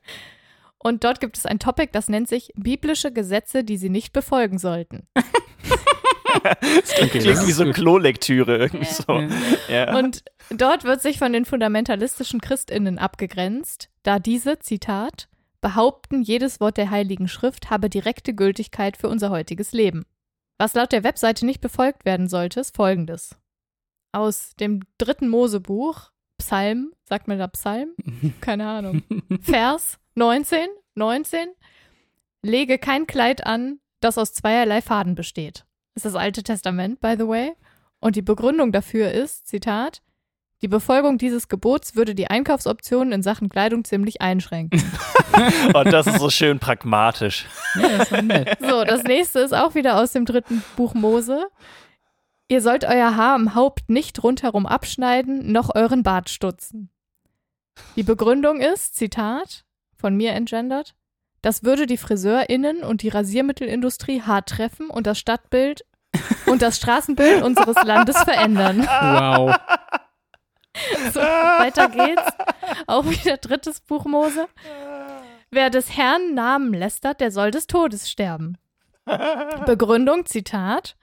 Und 0.79 1.03
dort 1.03 1.19
gibt 1.19 1.37
es 1.37 1.45
ein 1.45 1.59
Topic, 1.59 1.89
das 1.91 2.07
nennt 2.09 2.27
sich 2.29 2.51
biblische 2.55 3.11
Gesetze, 3.11 3.63
die 3.63 3.77
sie 3.77 3.89
nicht 3.89 4.13
befolgen 4.13 4.57
sollten. 4.57 5.07
Okay, 6.45 7.09
Klingt 7.09 7.25
das 7.25 7.45
wie 7.45 7.51
ist 7.51 7.57
so 7.57 7.65
gut. 7.65 7.75
Klolektüre 7.75 8.57
irgendwie 8.57 8.85
so. 8.85 9.19
Ja. 9.19 9.27
Ja. 9.69 9.97
Und 9.97 10.23
dort 10.49 10.83
wird 10.83 11.01
sich 11.01 11.17
von 11.17 11.33
den 11.33 11.45
fundamentalistischen 11.45 12.41
Christinnen 12.41 12.97
abgegrenzt, 12.97 13.89
da 14.03 14.19
diese, 14.19 14.59
Zitat, 14.59 15.27
behaupten, 15.61 16.21
jedes 16.21 16.59
Wort 16.59 16.77
der 16.77 16.91
Heiligen 16.91 17.27
Schrift 17.27 17.69
habe 17.69 17.89
direkte 17.89 18.33
Gültigkeit 18.33 18.97
für 18.97 19.09
unser 19.09 19.31
heutiges 19.31 19.71
Leben. 19.71 20.05
Was 20.57 20.73
laut 20.73 20.91
der 20.91 21.03
Webseite 21.03 21.45
nicht 21.45 21.61
befolgt 21.61 22.05
werden 22.05 22.29
sollte, 22.29 22.59
ist 22.59 22.75
folgendes. 22.75 23.35
Aus 24.11 24.55
dem 24.55 24.81
dritten 24.97 25.27
Mosebuch, 25.27 26.11
Psalm, 26.37 26.93
sagt 27.03 27.27
man 27.27 27.39
da 27.39 27.47
Psalm? 27.47 27.89
Keine 28.41 28.67
Ahnung. 28.67 29.03
Vers 29.41 29.97
19, 30.15 30.67
19, 30.95 31.47
lege 32.41 32.77
kein 32.77 33.07
Kleid 33.07 33.45
an, 33.45 33.79
das 33.99 34.17
aus 34.17 34.33
zweierlei 34.33 34.81
Faden 34.81 35.15
besteht. 35.15 35.65
Das 35.95 36.05
ist 36.05 36.13
das 36.13 36.21
Alte 36.21 36.43
Testament, 36.43 36.99
by 36.99 37.15
the 37.17 37.27
way. 37.27 37.53
Und 37.99 38.15
die 38.15 38.21
Begründung 38.21 38.71
dafür 38.71 39.11
ist, 39.11 39.47
Zitat, 39.47 40.01
die 40.61 40.67
Befolgung 40.67 41.17
dieses 41.17 41.47
Gebots 41.47 41.95
würde 41.95 42.15
die 42.15 42.27
Einkaufsoptionen 42.27 43.13
in 43.13 43.23
Sachen 43.23 43.49
Kleidung 43.49 43.83
ziemlich 43.83 44.21
einschränken. 44.21 44.81
Und 45.73 45.85
das 45.91 46.07
ist 46.07 46.19
so 46.19 46.29
schön 46.29 46.59
pragmatisch. 46.59 47.45
Ja, 47.75 47.97
das. 47.97 48.09
So, 48.59 48.83
das 48.83 49.03
nächste 49.03 49.39
ist 49.39 49.53
auch 49.53 49.75
wieder 49.75 49.97
aus 49.97 50.11
dem 50.11 50.25
dritten 50.25 50.63
Buch 50.75 50.93
Mose. 50.93 51.47
Ihr 52.47 52.61
sollt 52.61 52.85
euer 52.85 53.15
Haar 53.15 53.35
am 53.35 53.55
Haupt 53.55 53.89
nicht 53.89 54.21
rundherum 54.21 54.65
abschneiden, 54.65 55.51
noch 55.51 55.73
euren 55.73 56.03
Bart 56.03 56.29
stutzen. 56.29 56.89
Die 57.95 58.03
Begründung 58.03 58.61
ist, 58.61 58.95
Zitat, 58.95 59.65
von 59.95 60.15
mir 60.15 60.33
entgendert, 60.33 60.95
das 61.45 61.63
würde 61.63 61.85
die 61.85 61.97
FriseurInnen 61.97 62.81
und 62.81 63.03
die 63.03 63.09
Rasiermittelindustrie 63.09 64.23
hart 64.23 64.49
treffen 64.49 64.89
und 64.89 65.05
das 65.05 65.19
Stadtbild 65.19 65.85
und 66.47 66.63
das 66.63 66.77
Straßenbild 66.77 67.43
unseres 67.43 67.75
Landes 67.83 68.17
verändern. 68.17 68.81
Wow. 68.81 69.55
So, 71.13 71.21
weiter 71.21 71.87
geht's. 71.87 72.21
Auch 72.85 73.05
wieder 73.05 73.37
drittes 73.37 73.79
Buch 73.79 74.03
Mose. 74.03 74.47
Wer 75.49 75.69
des 75.69 75.95
Herrn 75.95 76.33
Namen 76.33 76.73
lästert, 76.73 77.21
der 77.21 77.31
soll 77.31 77.49
des 77.49 77.65
Todes 77.65 78.11
sterben. 78.11 78.57
Begründung, 79.65 80.25
Zitat. 80.25 80.97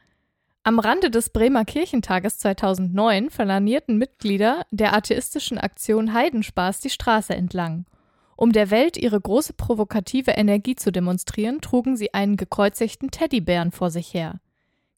Am 0.63 0.79
Rande 0.79 1.11
des 1.11 1.31
Bremer 1.31 1.65
Kirchentages 1.65 2.37
2009 2.37 3.31
flanierten 3.31 3.97
Mitglieder 3.97 4.67
der 4.71 4.95
atheistischen 4.95 5.57
Aktion 5.57 6.13
Heidenspaß 6.13 6.81
die 6.81 6.91
Straße 6.91 7.35
entlang. 7.35 7.87
Um 8.37 8.53
der 8.53 8.71
Welt 8.71 8.97
ihre 8.97 9.21
große 9.21 9.55
provokative 9.55 10.33
Energie 10.33 10.77
zu 10.77 10.93
demonstrieren, 10.93 11.61
trugen 11.61 11.97
sie 11.97 12.13
einen 12.13 12.37
gekreuzigten 12.37 13.11
Teddybären 13.11 13.73
vor 13.73 13.91
sich 13.91 14.13
her. 14.13 14.41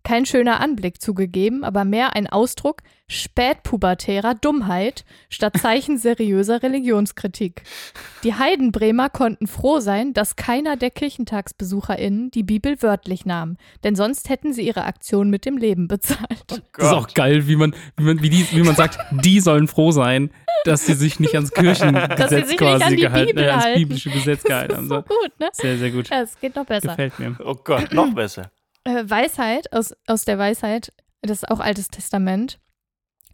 Kein 0.05 0.27
schöner 0.27 0.61
Anblick 0.61 1.01
zugegeben, 1.01 1.65
aber 1.65 1.85
mehr 1.87 2.15
ein 2.15 2.27
Ausdruck 2.27 2.83
spätpubertärer 3.09 4.35
Dummheit 4.35 5.05
statt 5.31 5.57
Zeichen 5.59 5.97
seriöser 5.99 6.63
Religionskritik. 6.63 7.63
Die 8.23 8.35
Heidenbremer 8.35 9.09
konnten 9.09 9.47
froh 9.47 9.81
sein, 9.81 10.13
dass 10.13 10.37
keiner 10.37 10.77
der 10.77 10.91
KirchentagsbesucherInnen 10.91 12.31
die 12.31 12.43
Bibel 12.43 12.81
wörtlich 12.83 13.25
nahm, 13.25 13.57
denn 13.83 13.97
sonst 13.97 14.29
hätten 14.29 14.53
sie 14.53 14.67
ihre 14.67 14.85
Aktion 14.85 15.31
mit 15.31 15.47
dem 15.47 15.57
Leben 15.57 15.89
bezahlt. 15.89 16.45
Das 16.49 16.87
ist 16.87 16.93
auch 16.93 17.09
geil, 17.15 17.47
wie 17.49 17.57
man, 17.57 17.75
wie 17.97 18.05
man, 18.05 18.23
wie, 18.23 18.31
die, 18.31 18.47
wie 18.53 18.63
man 18.63 18.75
sagt, 18.75 18.99
die 19.11 19.41
sollen 19.41 19.69
froh 19.69 19.91
sein, 19.91 20.31
dass 20.65 20.85
sie 20.85 20.95
sich 20.95 21.19
nicht 21.19 21.35
ans 21.35 21.51
Dass 21.51 21.59
sie 21.59 21.65
Kirchengesetz 21.65 22.31
sich 22.31 22.49
nicht 22.49 22.59
quasi 22.59 22.85
an 22.85 22.97
die 22.97 23.03
gehalten, 23.03 23.29
Bibel 23.29 23.45
äh, 23.45 23.51
ans 23.51 23.75
biblische 23.75 24.11
Gesetz 24.11 24.43
gehalten 24.43 24.77
haben. 24.77 24.85
ist 24.85 24.89
so 24.89 24.97
So. 24.97 25.03
gut, 25.03 25.41
ne? 25.41 25.49
Sehr, 25.53 25.79
sehr 25.79 25.91
gut. 25.91 26.11
Ja, 26.11 26.23
es 26.23 26.39
geht 26.39 26.57
noch 26.57 26.67
besser. 26.67 26.89
Gefällt 26.89 27.19
mir. 27.19 27.37
Oh 27.43 27.55
Gott, 27.55 27.93
noch 27.93 28.13
besser. 28.15 28.51
Äh, 28.85 29.09
Weisheit, 29.09 29.73
aus, 29.73 29.95
aus 30.07 30.25
der 30.25 30.39
Weisheit, 30.39 30.93
das 31.23 31.43
ist 31.43 31.51
auch 31.51 31.61
Altes 31.61 31.89
Testament. 31.89 32.61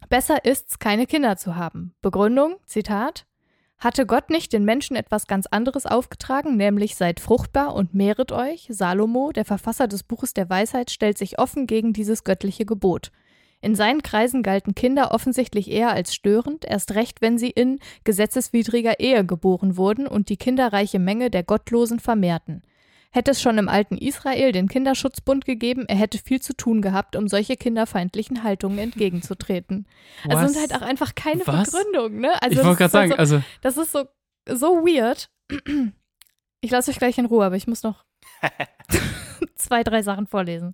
Besser 0.09 0.45
ist's, 0.45 0.79
keine 0.79 1.05
Kinder 1.05 1.35
zu 1.35 1.55
haben. 1.55 1.93
Begründung, 2.01 2.55
Zitat. 2.65 3.25
Hatte 3.77 4.05
Gott 4.05 4.29
nicht 4.29 4.53
den 4.53 4.63
Menschen 4.63 4.95
etwas 4.95 5.27
ganz 5.27 5.47
anderes 5.47 5.85
aufgetragen, 5.85 6.55
nämlich 6.55 6.95
seid 6.95 7.19
fruchtbar 7.19 7.75
und 7.75 7.93
mehret 7.93 8.31
euch? 8.31 8.67
Salomo, 8.69 9.31
der 9.31 9.43
Verfasser 9.43 9.87
des 9.87 10.03
Buches 10.03 10.33
der 10.33 10.49
Weisheit, 10.49 10.91
stellt 10.91 11.17
sich 11.17 11.39
offen 11.39 11.67
gegen 11.67 11.91
dieses 11.91 12.23
göttliche 12.23 12.65
Gebot. 12.65 13.11
In 13.59 13.75
seinen 13.75 14.03
Kreisen 14.03 14.43
galten 14.43 14.73
Kinder 14.73 15.11
offensichtlich 15.11 15.69
eher 15.69 15.91
als 15.91 16.15
störend, 16.15 16.63
erst 16.63 16.93
recht, 16.93 17.21
wenn 17.21 17.37
sie 17.37 17.49
in 17.49 17.79
gesetzeswidriger 18.03 18.99
Ehe 18.99 19.25
geboren 19.25 19.77
wurden 19.77 20.07
und 20.07 20.29
die 20.29 20.37
kinderreiche 20.37 20.99
Menge 20.99 21.29
der 21.29 21.43
Gottlosen 21.43 21.99
vermehrten. 21.99 22.63
Hätte 23.13 23.31
es 23.31 23.41
schon 23.41 23.57
im 23.57 23.67
alten 23.67 23.97
Israel 23.97 24.53
den 24.53 24.69
Kinderschutzbund 24.69 25.45
gegeben, 25.45 25.85
er 25.87 25.97
hätte 25.97 26.17
viel 26.17 26.41
zu 26.41 26.53
tun 26.53 26.81
gehabt, 26.81 27.17
um 27.17 27.27
solche 27.27 27.57
kinderfeindlichen 27.57 28.43
Haltungen 28.43 28.79
entgegenzutreten. 28.79 29.85
Also 30.23 30.37
Was? 30.37 30.53
sind 30.53 30.61
halt 30.61 30.81
auch 30.81 30.85
einfach 30.85 31.13
keine 31.13 31.45
Was? 31.45 31.71
Begründungen, 31.71 32.21
ne? 32.21 32.41
Also 32.41 32.51
ich 32.51 32.57
das 32.57 32.65
wollte 32.65 32.77
gerade 32.77 32.85
ist 32.85 32.91
sagen, 32.91 33.13
also 33.13 33.43
das 33.61 33.77
ist 33.77 33.91
so, 33.91 34.05
so 34.49 34.85
weird. 34.85 35.29
Ich 36.61 36.71
lasse 36.71 36.91
euch 36.91 36.97
gleich 36.97 37.17
in 37.17 37.25
Ruhe, 37.25 37.43
aber 37.45 37.57
ich 37.57 37.67
muss 37.67 37.83
noch 37.83 38.05
zwei, 39.55 39.83
drei 39.83 40.03
Sachen 40.03 40.27
vorlesen. 40.27 40.73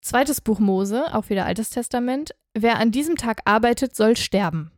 Zweites 0.00 0.40
Buch 0.40 0.58
Mose, 0.58 1.14
auch 1.14 1.30
wieder 1.30 1.46
Altes 1.46 1.70
Testament. 1.70 2.34
Wer 2.54 2.78
an 2.78 2.90
diesem 2.90 3.16
Tag 3.16 3.42
arbeitet, 3.44 3.94
soll 3.94 4.16
sterben. 4.16 4.70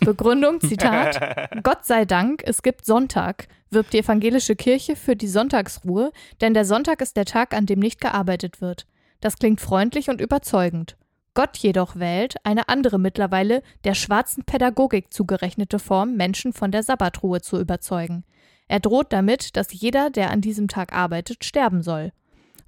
Begründung, 0.00 0.60
Zitat. 0.60 1.48
Gott 1.62 1.86
sei 1.86 2.04
Dank, 2.04 2.42
es 2.44 2.62
gibt 2.62 2.84
Sonntag, 2.84 3.48
wirbt 3.70 3.92
die 3.92 3.98
evangelische 3.98 4.56
Kirche 4.56 4.96
für 4.96 5.16
die 5.16 5.28
Sonntagsruhe, 5.28 6.12
denn 6.40 6.54
der 6.54 6.64
Sonntag 6.64 7.00
ist 7.00 7.16
der 7.16 7.24
Tag, 7.24 7.54
an 7.54 7.66
dem 7.66 7.78
nicht 7.78 8.00
gearbeitet 8.00 8.60
wird. 8.60 8.86
Das 9.20 9.36
klingt 9.36 9.60
freundlich 9.60 10.08
und 10.10 10.20
überzeugend. 10.20 10.96
Gott 11.34 11.56
jedoch 11.58 11.96
wählt 11.96 12.34
eine 12.44 12.68
andere 12.68 12.98
mittlerweile 12.98 13.62
der 13.84 13.94
schwarzen 13.94 14.44
Pädagogik 14.44 15.12
zugerechnete 15.12 15.78
Form, 15.78 16.16
Menschen 16.16 16.52
von 16.52 16.72
der 16.72 16.82
Sabbatruhe 16.82 17.40
zu 17.40 17.60
überzeugen. 17.60 18.24
Er 18.66 18.80
droht 18.80 19.12
damit, 19.12 19.56
dass 19.56 19.72
jeder, 19.72 20.10
der 20.10 20.30
an 20.30 20.40
diesem 20.40 20.68
Tag 20.68 20.92
arbeitet, 20.92 21.44
sterben 21.44 21.82
soll. 21.82 22.12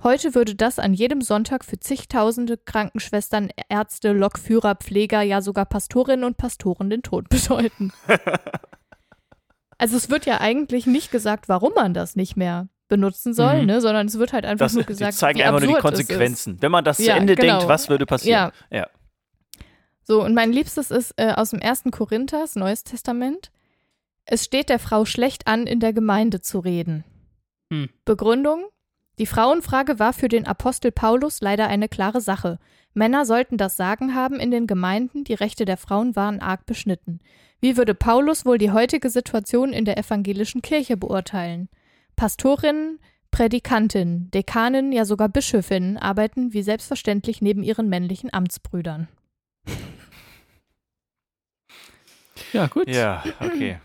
Heute 0.02 0.34
würde 0.34 0.56
das 0.56 0.80
an 0.80 0.94
jedem 0.94 1.22
Sonntag 1.22 1.64
für 1.64 1.78
zigtausende 1.78 2.56
Krankenschwestern, 2.56 3.50
Ärzte, 3.68 4.12
Lokführer, 4.12 4.74
Pfleger, 4.74 5.22
ja 5.22 5.40
sogar 5.40 5.64
Pastorinnen 5.64 6.24
und 6.24 6.36
Pastoren 6.36 6.90
den 6.90 7.02
Tod 7.02 7.28
bedeuten. 7.28 7.92
Also 9.82 9.96
es 9.96 10.10
wird 10.10 10.26
ja 10.26 10.40
eigentlich 10.40 10.86
nicht 10.86 11.10
gesagt, 11.10 11.48
warum 11.48 11.72
man 11.74 11.92
das 11.92 12.14
nicht 12.14 12.36
mehr 12.36 12.68
benutzen 12.88 13.34
soll, 13.34 13.60
Mhm. 13.60 13.66
ne, 13.66 13.80
sondern 13.80 14.06
es 14.06 14.18
wird 14.18 14.32
halt 14.32 14.44
einfach 14.44 14.66
Das, 14.66 14.74
nur 14.74 14.82
die 14.82 14.86
gesagt, 14.86 15.14
zeigen 15.14 15.38
wie 15.40 15.44
einfach 15.44 15.60
nur 15.60 15.74
die. 15.74 15.80
Konsequenzen. 15.80 16.58
Wenn 16.60 16.70
man 16.70 16.84
das 16.84 16.98
Ja, 16.98 17.14
zu 17.14 17.20
Ende 17.20 17.34
genau. 17.34 17.54
denkt, 17.58 17.68
was 17.68 17.88
würde 17.88 18.06
passieren? 18.06 18.52
Ja. 18.70 18.86
So, 20.04 20.22
und 20.22 20.34
mein 20.34 20.52
Liebstes 20.52 20.90
ist 20.90 21.14
äh, 21.16 21.32
aus 21.32 21.50
dem 21.50 21.60
ersten 21.60 21.90
Korinthers, 21.90 22.54
Neues 22.56 22.84
Testament. 22.84 23.50
Es 24.24 24.44
steht 24.44 24.68
der 24.68 24.78
Frau 24.78 25.04
schlecht 25.04 25.46
an, 25.46 25.66
in 25.66 25.80
der 25.80 25.92
Gemeinde 25.92 26.40
zu 26.40 26.58
reden. 26.60 27.04
Hm. 27.72 27.88
Begründung? 28.04 28.64
Die 29.18 29.26
Frauenfrage 29.26 29.98
war 29.98 30.12
für 30.12 30.28
den 30.28 30.46
Apostel 30.46 30.92
Paulus 30.92 31.40
leider 31.40 31.66
eine 31.68 31.88
klare 31.88 32.20
Sache. 32.20 32.58
Männer 32.94 33.24
sollten 33.26 33.56
das 33.56 33.76
Sagen 33.76 34.14
haben 34.14 34.36
in 34.38 34.50
den 34.50 34.66
Gemeinden, 34.66 35.24
die 35.24 35.34
Rechte 35.34 35.64
der 35.64 35.76
Frauen 35.76 36.14
waren 36.14 36.40
arg 36.40 36.66
beschnitten. 36.66 37.20
Wie 37.62 37.76
würde 37.76 37.94
Paulus 37.94 38.44
wohl 38.44 38.58
die 38.58 38.72
heutige 38.72 39.08
Situation 39.08 39.72
in 39.72 39.84
der 39.84 39.96
evangelischen 39.96 40.62
Kirche 40.62 40.96
beurteilen? 40.96 41.68
Pastorinnen, 42.16 42.98
Prädikantinnen, 43.30 44.32
Dekaninnen, 44.32 44.90
ja 44.90 45.04
sogar 45.04 45.28
Bischöfinnen 45.28 45.96
arbeiten 45.96 46.52
wie 46.52 46.62
selbstverständlich 46.64 47.40
neben 47.40 47.62
ihren 47.62 47.88
männlichen 47.88 48.34
Amtsbrüdern. 48.34 49.06
Ja, 52.52 52.66
gut. 52.66 52.88
Ja, 52.88 53.22
okay. 53.38 53.78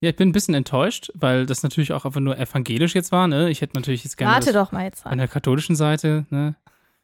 Ja, 0.00 0.10
ich 0.10 0.16
bin 0.16 0.28
ein 0.28 0.32
bisschen 0.32 0.54
enttäuscht, 0.54 1.10
weil 1.14 1.46
das 1.46 1.62
natürlich 1.62 1.92
auch 1.92 2.04
einfach 2.04 2.20
nur 2.20 2.36
evangelisch 2.36 2.96
jetzt 2.96 3.12
war, 3.12 3.28
ne? 3.28 3.48
Ich 3.48 3.60
hätte 3.60 3.76
natürlich 3.76 4.02
jetzt 4.02 4.16
gerne 4.16 4.34
Warte 4.34 4.52
doch 4.52 4.72
mal 4.72 4.84
jetzt 4.84 5.06
an 5.06 5.12
an. 5.12 5.18
der 5.18 5.28
katholischen 5.28 5.76
Seite, 5.76 6.26
ne? 6.30 6.56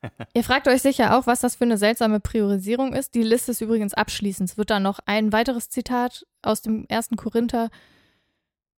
Ihr 0.35 0.45
fragt 0.45 0.69
euch 0.69 0.83
sicher 0.83 1.17
auch, 1.17 1.27
was 1.27 1.41
das 1.41 1.57
für 1.57 1.65
eine 1.65 1.79
seltsame 1.79 2.21
Priorisierung 2.21 2.93
ist. 2.95 3.15
Die 3.15 3.23
Liste 3.23 3.53
ist 3.53 3.61
übrigens 3.61 3.95
abschließend. 3.95 4.51
Es 4.51 4.57
wird 4.59 4.71
dann 4.71 4.83
noch 4.83 4.99
ein 5.07 5.33
weiteres 5.33 5.69
Zitat 5.71 6.27
aus 6.43 6.63
dem 6.63 6.87
ersten 6.89 7.17
Korinther 7.17 7.71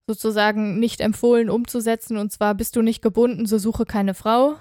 sozusagen 0.07 0.79
nicht 0.79 1.01
empfohlen 1.01 1.49
umzusetzen. 1.49 2.17
Und 2.17 2.31
zwar 2.31 2.53
bist 2.55 2.75
du 2.75 2.81
nicht 2.81 3.01
gebunden, 3.01 3.45
so 3.45 3.57
suche 3.57 3.85
keine 3.85 4.13
Frau. 4.13 4.55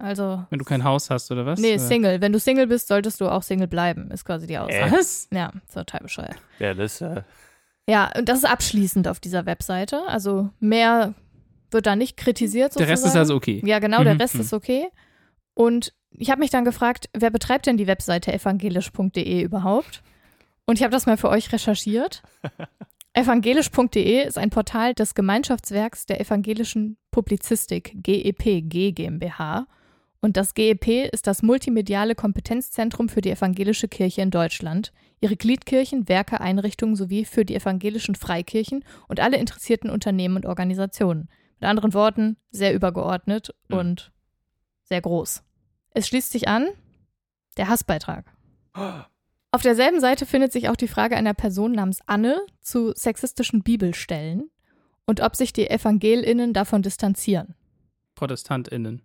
Also, 0.00 0.44
Wenn 0.50 0.58
du 0.60 0.64
kein 0.64 0.84
Haus 0.84 1.10
hast 1.10 1.30
oder 1.32 1.44
was? 1.44 1.58
nee, 1.60 1.74
Oder- 1.74 1.80
Single. 1.80 2.20
Wenn 2.20 2.32
du 2.32 2.38
Single 2.38 2.68
bist, 2.68 2.86
solltest 2.88 3.20
du 3.20 3.28
auch 3.28 3.42
Single 3.42 3.66
bleiben, 3.66 4.10
ist 4.12 4.24
quasi 4.24 4.46
die 4.46 4.56
Aussage. 4.58 4.92
Was? 4.92 5.28
Ja, 5.32 5.52
total 5.72 6.00
bescheuert. 6.00 6.36
Ja, 6.60 6.74
das, 6.74 7.00
äh, 7.00 7.22
Ja, 7.88 8.10
und 8.16 8.28
das 8.28 8.38
ist 8.38 8.44
abschließend 8.44 9.08
auf 9.08 9.18
dieser 9.18 9.44
Webseite. 9.46 10.02
Also 10.06 10.50
mehr 10.60 11.14
wird 11.72 11.86
da 11.86 11.96
nicht 11.96 12.16
kritisiert. 12.16 12.78
Der 12.78 12.82
Rest 12.86 12.92
ist 13.04 13.12
sozusagen. 13.12 13.18
also 13.20 13.34
okay. 13.34 13.60
Ja, 13.64 13.78
genau, 13.80 14.04
der 14.04 14.14
Mhm, 14.14 14.20
Rest 14.20 14.34
mhm. 14.36 14.40
ist 14.42 14.52
okay. 14.52 14.88
Und 15.58 15.92
ich 16.10 16.30
habe 16.30 16.38
mich 16.38 16.50
dann 16.50 16.64
gefragt, 16.64 17.10
wer 17.12 17.30
betreibt 17.30 17.66
denn 17.66 17.76
die 17.76 17.88
Webseite 17.88 18.32
evangelisch.de 18.32 19.42
überhaupt? 19.42 20.04
Und 20.66 20.78
ich 20.78 20.84
habe 20.84 20.92
das 20.92 21.06
mal 21.06 21.16
für 21.16 21.30
euch 21.30 21.52
recherchiert. 21.52 22.22
Evangelisch.de 23.12 24.24
ist 24.24 24.38
ein 24.38 24.50
Portal 24.50 24.94
des 24.94 25.16
Gemeinschaftswerks 25.16 26.06
der 26.06 26.20
evangelischen 26.20 26.96
Publizistik, 27.10 27.92
GEP, 28.04 28.68
G 28.70 28.92
GmbH. 28.92 29.66
Und 30.20 30.36
das 30.36 30.54
GEP 30.54 31.12
ist 31.12 31.26
das 31.26 31.42
multimediale 31.42 32.14
Kompetenzzentrum 32.14 33.08
für 33.08 33.20
die 33.20 33.32
evangelische 33.32 33.88
Kirche 33.88 34.20
in 34.20 34.30
Deutschland, 34.30 34.92
ihre 35.20 35.34
Gliedkirchen, 35.34 36.08
Werke, 36.08 36.40
Einrichtungen 36.40 36.94
sowie 36.94 37.24
für 37.24 37.44
die 37.44 37.56
evangelischen 37.56 38.14
Freikirchen 38.14 38.84
und 39.08 39.18
alle 39.18 39.38
interessierten 39.38 39.90
Unternehmen 39.90 40.36
und 40.36 40.46
Organisationen. 40.46 41.28
Mit 41.58 41.68
anderen 41.68 41.94
Worten, 41.94 42.36
sehr 42.52 42.72
übergeordnet 42.74 43.52
Mhm. 43.68 43.76
und 43.76 44.12
sehr 44.84 45.00
groß. 45.00 45.42
Es 45.98 46.06
schließt 46.06 46.30
sich 46.30 46.46
an 46.46 46.68
der 47.56 47.66
Hassbeitrag. 47.66 48.24
Auf 49.50 49.62
derselben 49.62 49.98
Seite 49.98 50.26
findet 50.26 50.52
sich 50.52 50.68
auch 50.68 50.76
die 50.76 50.86
Frage 50.86 51.16
einer 51.16 51.34
Person 51.34 51.72
namens 51.72 52.02
Anne 52.06 52.40
zu 52.60 52.92
sexistischen 52.94 53.64
Bibelstellen 53.64 54.48
und 55.06 55.20
ob 55.20 55.34
sich 55.34 55.52
die 55.52 55.68
EvangelInnen 55.68 56.52
davon 56.52 56.82
distanzieren. 56.82 57.56
ProtestantInnen. 58.14 59.02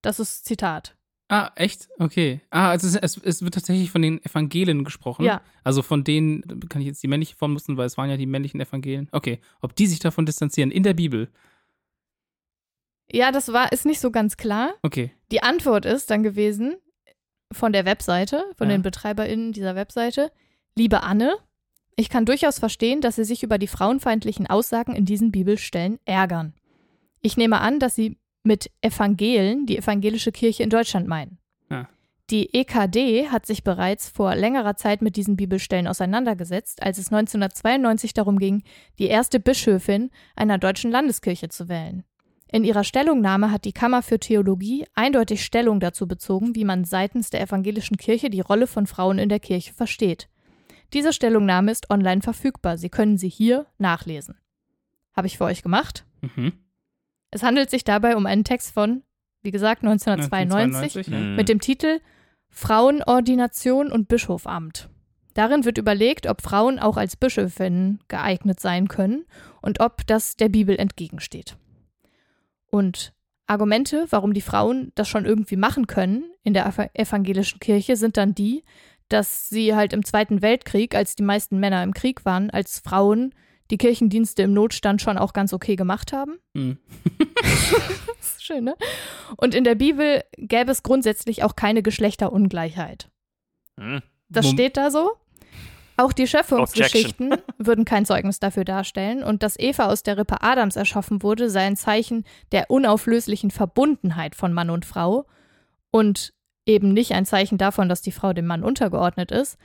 Das 0.00 0.18
ist 0.18 0.44
Zitat. 0.44 0.96
Ah, 1.28 1.52
echt? 1.54 1.88
Okay. 2.00 2.40
Ah, 2.50 2.70
also 2.70 2.88
es, 2.88 2.96
es, 2.96 3.16
es 3.18 3.42
wird 3.42 3.54
tatsächlich 3.54 3.92
von 3.92 4.02
den 4.02 4.24
Evangelien 4.24 4.82
gesprochen. 4.82 5.24
Ja. 5.24 5.40
Also 5.62 5.82
von 5.82 6.02
denen, 6.02 6.68
kann 6.68 6.80
ich 6.80 6.88
jetzt 6.88 7.02
die 7.04 7.06
männliche 7.06 7.36
Form 7.36 7.52
nutzen, 7.52 7.76
weil 7.76 7.86
es 7.86 7.96
waren 7.96 8.10
ja 8.10 8.16
die 8.16 8.26
männlichen 8.26 8.60
Evangelien. 8.60 9.08
Okay. 9.12 9.38
Ob 9.60 9.76
die 9.76 9.86
sich 9.86 10.00
davon 10.00 10.26
distanzieren 10.26 10.72
in 10.72 10.82
der 10.82 10.94
Bibel. 10.94 11.30
Ja, 13.12 13.30
das 13.30 13.52
war, 13.52 13.72
ist 13.72 13.84
nicht 13.84 14.00
so 14.00 14.10
ganz 14.10 14.36
klar. 14.36 14.74
Okay. 14.82 15.12
Die 15.30 15.42
Antwort 15.42 15.84
ist 15.84 16.10
dann 16.10 16.22
gewesen 16.22 16.76
von 17.52 17.72
der 17.72 17.84
Webseite, 17.84 18.44
von 18.56 18.68
Ja. 18.70 18.76
den 18.76 18.82
BetreiberInnen 18.82 19.52
dieser 19.52 19.74
Webseite, 19.74 20.32
liebe 20.76 21.02
Anne, 21.02 21.36
ich 21.96 22.08
kann 22.08 22.24
durchaus 22.24 22.58
verstehen, 22.58 23.02
dass 23.02 23.16
Sie 23.16 23.24
sich 23.24 23.42
über 23.42 23.58
die 23.58 23.66
frauenfeindlichen 23.66 24.46
Aussagen 24.46 24.94
in 24.96 25.04
diesen 25.04 25.30
Bibelstellen 25.30 25.98
ärgern. 26.06 26.54
Ich 27.20 27.36
nehme 27.36 27.60
an, 27.60 27.78
dass 27.78 27.94
Sie 27.94 28.16
mit 28.44 28.70
Evangelen 28.80 29.66
die 29.66 29.76
evangelische 29.76 30.32
Kirche 30.32 30.62
in 30.62 30.70
Deutschland 30.70 31.06
meinen. 31.06 31.38
Ja. 31.70 31.88
Die 32.30 32.54
EKD 32.54 33.28
hat 33.28 33.44
sich 33.44 33.62
bereits 33.62 34.08
vor 34.08 34.34
längerer 34.34 34.74
Zeit 34.76 35.02
mit 35.02 35.16
diesen 35.16 35.36
Bibelstellen 35.36 35.86
auseinandergesetzt, 35.86 36.82
als 36.82 36.96
es 36.96 37.12
1992 37.12 38.14
darum 38.14 38.38
ging, 38.38 38.62
die 38.98 39.06
erste 39.08 39.38
Bischöfin 39.38 40.10
einer 40.34 40.56
deutschen 40.56 40.90
Landeskirche 40.90 41.50
zu 41.50 41.68
wählen. 41.68 42.04
In 42.52 42.64
ihrer 42.64 42.84
Stellungnahme 42.84 43.50
hat 43.50 43.64
die 43.64 43.72
Kammer 43.72 44.02
für 44.02 44.20
Theologie 44.20 44.86
eindeutig 44.94 45.42
Stellung 45.42 45.80
dazu 45.80 46.06
bezogen, 46.06 46.54
wie 46.54 46.66
man 46.66 46.84
seitens 46.84 47.30
der 47.30 47.40
evangelischen 47.40 47.96
Kirche 47.96 48.28
die 48.28 48.42
Rolle 48.42 48.66
von 48.66 48.86
Frauen 48.86 49.18
in 49.18 49.30
der 49.30 49.40
Kirche 49.40 49.72
versteht. 49.72 50.28
Diese 50.92 51.14
Stellungnahme 51.14 51.72
ist 51.72 51.88
online 51.88 52.20
verfügbar. 52.20 52.76
Sie 52.76 52.90
können 52.90 53.16
sie 53.16 53.30
hier 53.30 53.66
nachlesen. 53.78 54.36
Habe 55.16 55.28
ich 55.28 55.38
für 55.38 55.44
euch 55.44 55.62
gemacht. 55.62 56.04
Mhm. 56.20 56.52
Es 57.30 57.42
handelt 57.42 57.70
sich 57.70 57.84
dabei 57.84 58.16
um 58.16 58.26
einen 58.26 58.44
Text 58.44 58.74
von, 58.74 59.02
wie 59.40 59.50
gesagt, 59.50 59.82
1992 59.82 61.06
ja. 61.06 61.18
Mhm. 61.18 61.36
mit 61.36 61.48
dem 61.48 61.58
Titel 61.58 62.00
Frauenordination 62.50 63.90
und 63.90 64.08
Bischofamt. 64.08 64.90
Darin 65.32 65.64
wird 65.64 65.78
überlegt, 65.78 66.26
ob 66.26 66.42
Frauen 66.42 66.78
auch 66.78 66.98
als 66.98 67.16
Bischöfinnen 67.16 68.00
geeignet 68.08 68.60
sein 68.60 68.88
können 68.88 69.24
und 69.62 69.80
ob 69.80 70.06
das 70.06 70.36
der 70.36 70.50
Bibel 70.50 70.78
entgegensteht. 70.78 71.56
Und 72.72 73.12
Argumente, 73.46 74.06
warum 74.10 74.32
die 74.34 74.40
Frauen 74.40 74.92
das 74.94 75.08
schon 75.08 75.24
irgendwie 75.26 75.56
machen 75.56 75.86
können 75.86 76.24
in 76.42 76.54
der 76.54 76.66
ev- 76.66 76.90
evangelischen 76.94 77.60
Kirche, 77.60 77.96
sind 77.96 78.16
dann 78.16 78.34
die, 78.34 78.64
dass 79.08 79.48
sie 79.50 79.74
halt 79.74 79.92
im 79.92 80.04
Zweiten 80.04 80.40
Weltkrieg, 80.42 80.94
als 80.94 81.14
die 81.14 81.22
meisten 81.22 81.58
Männer 81.60 81.82
im 81.82 81.92
Krieg 81.92 82.24
waren, 82.24 82.48
als 82.50 82.78
Frauen 82.78 83.34
die 83.70 83.76
Kirchendienste 83.78 84.42
im 84.42 84.52
Notstand 84.54 85.02
schon 85.02 85.18
auch 85.18 85.32
ganz 85.34 85.52
okay 85.52 85.76
gemacht 85.76 86.12
haben. 86.12 86.38
Mhm. 86.54 86.78
Das 88.18 88.34
ist 88.36 88.44
schön, 88.44 88.64
ne? 88.64 88.76
Und 89.36 89.54
in 89.54 89.64
der 89.64 89.74
Bibel 89.74 90.22
gäbe 90.36 90.70
es 90.70 90.82
grundsätzlich 90.82 91.42
auch 91.42 91.56
keine 91.56 91.82
Geschlechterungleichheit. 91.82 93.08
Hm. 93.80 94.00
Das 94.28 94.46
Mom- 94.46 94.54
steht 94.54 94.76
da 94.76 94.90
so. 94.90 95.12
Auch 95.96 96.12
die 96.12 96.26
Schöpfungsgeschichten 96.26 97.36
würden 97.58 97.84
kein 97.84 98.06
Zeugnis 98.06 98.40
dafür 98.40 98.64
darstellen. 98.64 99.22
Und 99.22 99.42
dass 99.42 99.58
Eva 99.58 99.86
aus 99.86 100.02
der 100.02 100.16
Rippe 100.16 100.42
Adams 100.42 100.76
erschaffen 100.76 101.22
wurde, 101.22 101.50
sei 101.50 101.66
ein 101.66 101.76
Zeichen 101.76 102.24
der 102.50 102.70
unauflöslichen 102.70 103.50
Verbundenheit 103.50 104.34
von 104.34 104.52
Mann 104.52 104.70
und 104.70 104.86
Frau 104.86 105.26
und 105.90 106.32
eben 106.66 106.92
nicht 106.92 107.12
ein 107.12 107.26
Zeichen 107.26 107.58
davon, 107.58 107.88
dass 107.88 108.02
die 108.02 108.12
Frau 108.12 108.32
dem 108.32 108.46
Mann 108.46 108.64
untergeordnet 108.64 109.30
ist. 109.30 109.58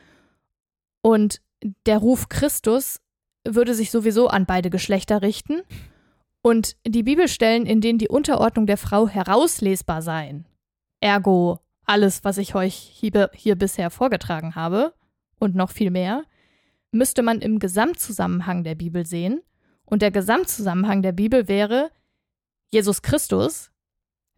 Und 1.01 1.41
der 1.85 1.99
Ruf 1.99 2.27
Christus 2.29 2.99
würde 3.45 3.73
sich 3.73 3.91
sowieso 3.91 4.27
an 4.27 4.45
beide 4.45 4.69
Geschlechter 4.69 5.21
richten. 5.21 5.61
Und 6.41 6.75
die 6.85 7.03
Bibelstellen, 7.03 7.65
in 7.65 7.81
denen 7.81 7.99
die 7.99 8.09
Unterordnung 8.09 8.67
der 8.67 8.77
Frau 8.77 9.07
herauslesbar 9.07 10.01
seien, 10.01 10.45
ergo 10.99 11.59
alles, 11.85 12.23
was 12.23 12.37
ich 12.37 12.53
euch 12.53 12.75
hier, 12.75 13.31
hier 13.33 13.55
bisher 13.55 13.89
vorgetragen 13.89 14.55
habe 14.55 14.93
und 15.39 15.55
noch 15.55 15.71
viel 15.71 15.91
mehr, 15.91 16.23
müsste 16.91 17.21
man 17.23 17.41
im 17.41 17.59
Gesamtzusammenhang 17.59 18.63
der 18.63 18.75
Bibel 18.75 19.05
sehen. 19.05 19.41
Und 19.85 20.01
der 20.01 20.11
Gesamtzusammenhang 20.11 21.01
der 21.01 21.11
Bibel 21.13 21.47
wäre 21.47 21.91
Jesus 22.69 23.01
Christus, 23.01 23.71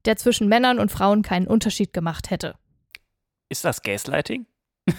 der 0.06 0.16
zwischen 0.18 0.48
Männern 0.48 0.80
und 0.80 0.92
Frauen 0.92 1.24
keinen 1.24 1.48
Unterschied 1.48 1.94
gemacht 1.94 2.30
hätte. 2.30 2.56
Ist 3.50 3.66
das 3.66 3.82
Gaslighting? 3.82 4.46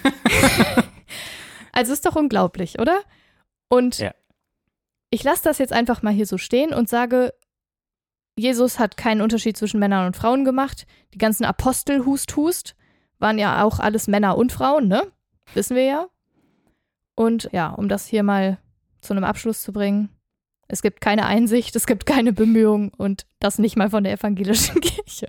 Also 1.72 1.92
ist 1.92 2.04
doch 2.04 2.16
unglaublich, 2.16 2.80
oder? 2.80 3.00
Und 3.68 3.98
Ja. 3.98 4.12
ich 5.10 5.22
lasse 5.22 5.44
das 5.44 5.58
jetzt 5.58 5.72
einfach 5.72 6.02
mal 6.02 6.12
hier 6.12 6.26
so 6.26 6.36
stehen 6.36 6.74
und 6.74 6.88
sage, 6.88 7.32
Jesus 8.36 8.78
hat 8.78 8.96
keinen 8.96 9.20
Unterschied 9.20 9.56
zwischen 9.56 9.78
Männern 9.78 10.06
und 10.06 10.16
Frauen 10.16 10.44
gemacht. 10.44 10.86
Die 11.14 11.18
ganzen 11.18 11.44
Apostel 11.44 12.04
Hust 12.04 12.34
Hust 12.36 12.74
waren 13.18 13.38
ja 13.38 13.62
auch 13.62 13.78
alles 13.78 14.08
Männer 14.08 14.36
und 14.36 14.50
Frauen, 14.52 14.88
ne? 14.88 15.12
Wissen 15.54 15.76
wir 15.76 15.84
ja. 15.84 16.08
Und 17.14 17.48
ja, 17.52 17.68
um 17.70 17.88
das 17.88 18.06
hier 18.06 18.22
mal 18.22 18.58
zu 19.00 19.12
einem 19.12 19.24
Abschluss 19.24 19.62
zu 19.62 19.72
bringen, 19.72 20.08
es 20.68 20.82
gibt 20.82 21.00
keine 21.00 21.26
Einsicht, 21.26 21.74
es 21.76 21.86
gibt 21.86 22.06
keine 22.06 22.32
Bemühung 22.32 22.92
und 22.96 23.26
das 23.40 23.58
nicht 23.58 23.76
mal 23.76 23.90
von 23.90 24.04
der 24.04 24.12
evangelischen 24.12 24.80
Kirche. 24.80 25.28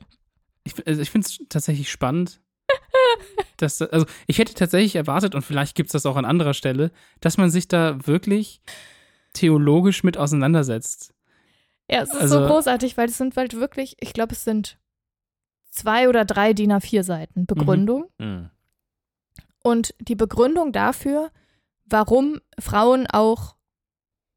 Ich, 0.63 0.85
also 0.87 1.01
ich 1.01 1.09
finde 1.09 1.27
es 1.27 1.39
tatsächlich 1.49 1.89
spannend. 1.89 2.39
dass, 3.57 3.77
da- 3.79 3.87
also 3.87 4.05
ich 4.27 4.37
hätte 4.37 4.53
tatsächlich 4.53 4.95
erwartet, 4.95 5.35
und 5.35 5.41
vielleicht 5.41 5.75
gibt 5.75 5.87
es 5.87 5.93
das 5.93 6.05
auch 6.05 6.15
an 6.15 6.25
anderer 6.25 6.53
Stelle, 6.53 6.91
dass 7.19 7.37
man 7.37 7.49
sich 7.49 7.67
da 7.67 8.05
wirklich 8.07 8.61
theologisch 9.33 10.03
mit 10.03 10.17
auseinandersetzt. 10.17 11.13
Ja, 11.89 12.01
es 12.03 12.09
ist 12.09 12.21
Also- 12.21 12.41
so 12.41 12.47
großartig, 12.47 12.95
weil 12.97 13.09
es 13.09 13.17
sind 13.17 13.35
halt 13.35 13.55
wirklich, 13.55 13.95
ich 13.99 14.13
glaube, 14.13 14.33
es 14.33 14.43
sind 14.43 14.77
zwei 15.71 16.07
oder 16.07 16.23
drei 16.25 16.53
DIN 16.53 16.71
A4 16.71 17.03
Seiten 17.03 17.45
Begründung. 17.45 18.05
Hm. 18.19 18.49
Und 19.63 19.93
die 19.99 20.15
Begründung 20.15 20.71
dafür, 20.71 21.31
warum 21.85 22.39
Frauen 22.59 23.07
auch 23.07 23.55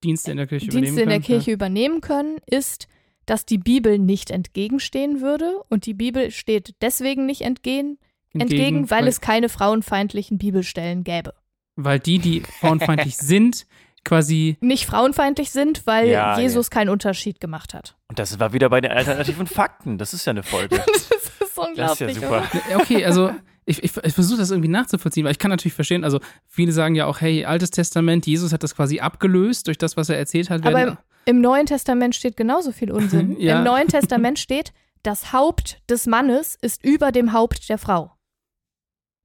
Dienste 0.03 0.31
in 0.33 0.37
der 0.37 0.47
Kirche 0.47 0.67
übernehmen 0.67 0.89
in 0.89 0.95
der 0.97 1.07
können, 1.07 1.23
Kirche 1.25 1.51
übernehmen 1.53 2.01
können, 2.01 2.37
ist, 2.47 2.89
dass 3.27 3.47
die 3.47 3.59
Bibel 3.59 3.99
nicht 3.99 4.31
entgegenstehen 4.31 5.21
würde. 5.23 5.63
Und 5.71 5.87
die 5.87 5.95
Bibel 5.95 6.31
steht 6.31 6.75
deswegen 6.83 7.25
nicht 7.25 7.41
entgegen, 7.41 7.99
ja. 8.35 8.43
entgegen, 8.43 8.91
weil 8.91 9.07
es 9.09 9.21
keine 9.23 9.49
frauenfeindlichen 9.49 10.37
Bibelstellen 10.39 11.05
gäbe. 11.05 11.33
weil 11.77 11.99
die, 12.01 12.19
die 12.19 12.41
frauenfeindlich 12.61 13.17
sind, 13.19 13.67
quasi 14.05 14.59
Nicht 14.61 14.85
frauenfeindlich 14.85 15.51
sind, 15.51 15.87
weil 15.87 16.11
Ja, 16.11 16.39
Jesus 16.39 16.69
keinen 16.69 16.91
Unterschied 16.91 17.41
gemacht 17.41 17.73
hat. 17.73 17.97
Und 18.09 18.19
das 18.19 18.39
war 18.39 18.53
wieder 18.53 18.69
bei 18.69 18.83
den 18.83 18.91
alternativen 18.93 19.47
Fakten. 19.47 19.97
Das 19.97 20.13
ist 20.13 20.27
ja 20.27 20.33
eine 20.33 20.43
Folge. 20.43 20.77
das 20.87 21.11
ist 21.11 21.33
Das 21.41 21.57
unglaublich. 21.57 22.11
ist 22.11 22.21
ja 22.21 22.29
super. 22.29 22.47
Oder? 22.53 22.71
Ja, 22.71 22.77
Okay, 22.81 23.05
also 23.07 23.31
ich, 23.67 23.83
ich, 23.83 23.97
ich 23.97 24.15
versuche 24.15 24.39
das 24.39 24.51
irgendwie 24.51 24.69
nachzuvollziehen, 24.69 25.25
weil 25.25 25.33
ich 25.33 25.39
kann 25.39 25.51
natürlich 25.51 25.75
verstehen, 25.75 26.05
also 26.05 26.21
viele 26.47 26.73
sagen 26.73 26.95
ja 26.95 27.07
auch, 27.07 27.21
hey, 27.21 27.45
Altes 27.45 27.71
Testament, 27.71 28.27
Jesus 28.27 28.53
hat 28.53 28.63
das 28.63 28.75
quasi 28.75 29.01
abgelöst 29.01 29.67
durch 29.67 29.79
das, 29.79 29.97
was 29.97 30.09
er 30.09 30.19
erzählt 30.19 30.51
hat. 30.51 30.67
Aber 30.67 30.83
im, 30.83 30.97
im 31.25 31.41
Neuen 31.41 31.67
Testament 31.67 32.15
steht 32.15 32.37
genauso 32.37 32.73
viel 32.73 32.91
Unsinn. 32.91 33.37
Ja. 33.45 33.59
Im 33.59 33.65
Neuen 33.65 33.89
Testament 33.89 34.39
steht, 34.39 34.73
das 35.03 35.33
Haupt 35.33 35.83
des 35.89 36.07
Mannes 36.07 36.57
ist 36.61 36.85
über 36.85 37.13
dem 37.13 37.33
Haupt 37.33 37.69
der 37.69 37.79
Frau. 37.79 38.13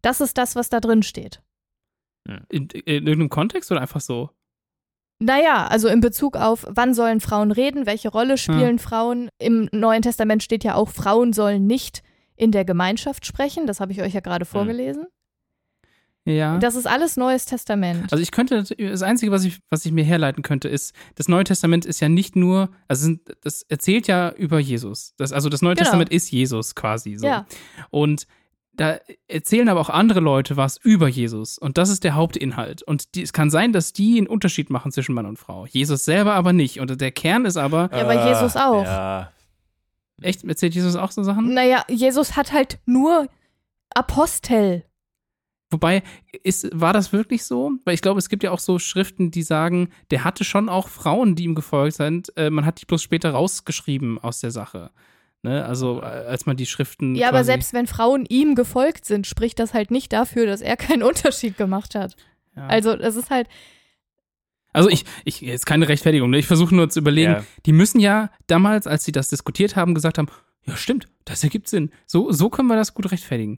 Das 0.02 0.22
ist 0.22 0.38
das, 0.38 0.56
was 0.56 0.70
da 0.70 0.80
drin 0.80 1.04
steht. 1.04 1.42
in, 2.50 2.68
in 2.70 3.08
irgendeinem 3.08 3.30
Kontext 3.30 3.72
oder 3.72 3.82
einfach 3.82 4.02
so? 4.02 4.30
Naja, 5.20 5.68
also 5.68 5.90
in 5.90 6.00
Bezug 6.00 6.38
auf, 6.38 6.66
wann 6.70 6.94
sollen 6.94 7.20
Frauen 7.20 7.52
reden, 7.52 7.86
welche 7.86 8.10
Rolle 8.10 8.38
spielen 8.38 8.80
Frauen. 8.80 9.30
Im 9.38 9.68
Neuen 9.74 10.02
Testament 10.02 10.44
steht 10.44 10.64
ja 10.64 10.76
auch, 10.76 10.90
Frauen 10.90 11.34
sollen 11.34 11.68
nicht 11.68 12.04
in 12.40 12.52
der 12.52 12.66
Gemeinschaft 12.66 13.26
sprechen. 13.26 13.68
Das 13.68 13.80
habe 13.80 13.92
ich 13.92 14.02
euch 14.02 14.14
ja 14.14 14.22
gerade 14.22 14.46
vorgelesen. 14.46 15.06
Ja. 16.26 16.58
Das 16.58 16.76
ist 16.76 16.88
alles 16.88 17.18
Neues 17.18 17.46
Testament. 17.46 18.12
Also 18.12 18.22
ich 18.22 18.32
könnte, 18.32 18.64
das 18.64 19.02
Einzige, 19.02 19.32
was 19.32 19.44
ich, 19.44 19.60
was 19.70 19.86
ich 19.86 19.92
mir 19.92 20.04
herleiten 20.04 20.44
könnte, 20.44 20.68
ist, 20.70 20.94
das 21.16 21.28
Neue 21.28 21.44
Testament 21.44 21.86
ist 21.86 22.00
ja 22.00 22.08
nicht 22.08 22.36
nur, 22.36 22.70
also 22.88 23.04
sind, 23.04 23.22
das 23.42 23.64
erzählt 23.64 24.08
ja 24.08 24.30
über 24.32 24.60
Jesus. 24.60 25.14
Das, 25.18 25.34
also 25.34 25.50
das 25.50 25.62
Neue 25.62 25.76
Genau. 25.76 25.84
Testament 25.84 26.12
ist 26.12 26.32
Jesus 26.32 26.76
quasi 26.76 27.16
so. 27.16 27.26
Ja. 27.26 27.46
Und 27.90 28.26
da 28.74 28.98
erzählen 29.28 29.68
aber 29.68 29.82
auch 29.82 29.90
andere 29.90 30.22
Leute 30.22 30.56
was 30.56 30.78
über 30.78 31.08
Jesus. 31.10 31.58
Und 31.58 31.78
das 31.78 31.90
ist 31.90 32.04
der 32.06 32.16
Hauptinhalt. 32.16 32.84
Und 32.84 33.16
die, 33.16 33.24
es 33.24 33.34
kann 33.34 33.50
sein, 33.50 33.74
dass 33.74 33.92
die 33.92 34.18
einen 34.18 34.28
Unterschied 34.28 34.70
machen 34.70 34.92
zwischen 34.94 35.16
Mann 35.16 35.26
und 35.26 35.38
Frau. 35.38 35.66
Jesus 35.66 36.06
selber 36.06 36.36
aber 36.36 36.54
nicht. 36.54 36.80
Und 36.80 37.02
der 37.02 37.12
Kern 37.12 37.46
ist 37.46 37.58
aber, 37.58 37.90
Ja, 37.92 38.02
aber 38.04 38.30
Jesus 38.30 38.56
auch. 38.56 38.84
Ja. 38.86 39.32
Echt, 40.22 40.44
erzählt 40.44 40.76
Jesus 40.76 40.96
auch 40.96 41.12
so 41.12 41.24
Sachen? 41.24 41.54
naja, 41.54 41.84
Jesus 41.90 42.36
hat 42.36 42.52
halt 42.52 42.80
nur 42.86 43.28
Apostel. 43.94 44.84
Wobei, 45.72 46.02
ist, 46.44 46.68
war 46.74 46.94
das 46.94 47.14
wirklich 47.14 47.44
so? 47.46 47.72
Weil 47.86 47.94
ich 47.94 48.02
glaube, 48.02 48.18
es 48.18 48.30
gibt 48.30 48.44
ja 48.44 48.52
auch 48.52 48.60
so 48.60 48.80
Schriften, 48.80 49.30
die 49.30 49.44
sagen, 49.44 49.90
der 50.10 50.24
hatte 50.24 50.44
schon 50.44 50.68
auch 50.68 50.88
Frauen, 50.88 51.36
die 51.36 51.44
ihm 51.44 51.54
gefolgt 51.54 51.98
sind. 51.98 52.36
Äh, 52.36 52.50
man 52.50 52.66
hat 52.66 52.82
die 52.82 52.86
bloß 52.86 53.04
später 53.04 53.32
rausgeschrieben 53.32 54.18
aus 54.18 54.40
der 54.40 54.50
Sache. 54.50 54.90
Ne? 55.44 55.64
Also, 55.64 56.02
äh, 56.02 56.06
als 56.06 56.48
man 56.48 56.58
die 56.58 56.66
Schriften. 56.66 57.14
Ja, 57.14 57.30
aber 57.30 57.44
selbst 57.44 57.74
wenn 57.74 57.86
Frauen 57.86 58.26
ihm 58.28 58.56
gefolgt 58.56 59.06
sind, 59.06 59.28
spricht 59.28 59.60
das 59.60 59.76
halt 59.76 59.92
nicht 59.92 60.12
dafür, 60.12 60.48
dass 60.48 60.62
er 60.62 60.76
keinen 60.76 61.04
Unterschied 61.04 61.56
gemacht 61.56 61.94
hat. 61.94 62.16
Ja. 62.56 62.66
Also, 62.66 62.96
das 62.96 63.16
ist 63.16 63.30
halt, 63.30 63.48
Also 64.74 64.90
ich, 64.90 65.06
ich, 65.26 65.42
jetzt 65.42 65.66
keine 65.66 65.88
Rechtfertigung, 65.88 66.30
ne? 66.30 66.38
ich 66.38 66.48
versuche 66.48 66.76
nur 66.76 66.90
zu 66.90 67.00
überlegen, 67.00 67.32
Ja. 67.34 67.44
die 67.66 67.72
müssen 67.72 68.00
ja 68.00 68.30
damals, 68.48 68.86
als 68.88 69.04
sie 69.04 69.12
das 69.12 69.30
diskutiert 69.30 69.76
haben, 69.76 69.96
gesagt 69.96 70.18
haben, 70.18 70.28
ja 70.66 70.76
stimmt, 70.76 71.08
das 71.26 71.44
ergibt 71.44 71.68
Sinn. 71.68 71.92
So, 72.06 72.32
so 72.32 72.50
können 72.50 72.68
wir 72.68 72.76
das 72.76 72.94
gut 72.94 73.12
rechtfertigen. 73.12 73.58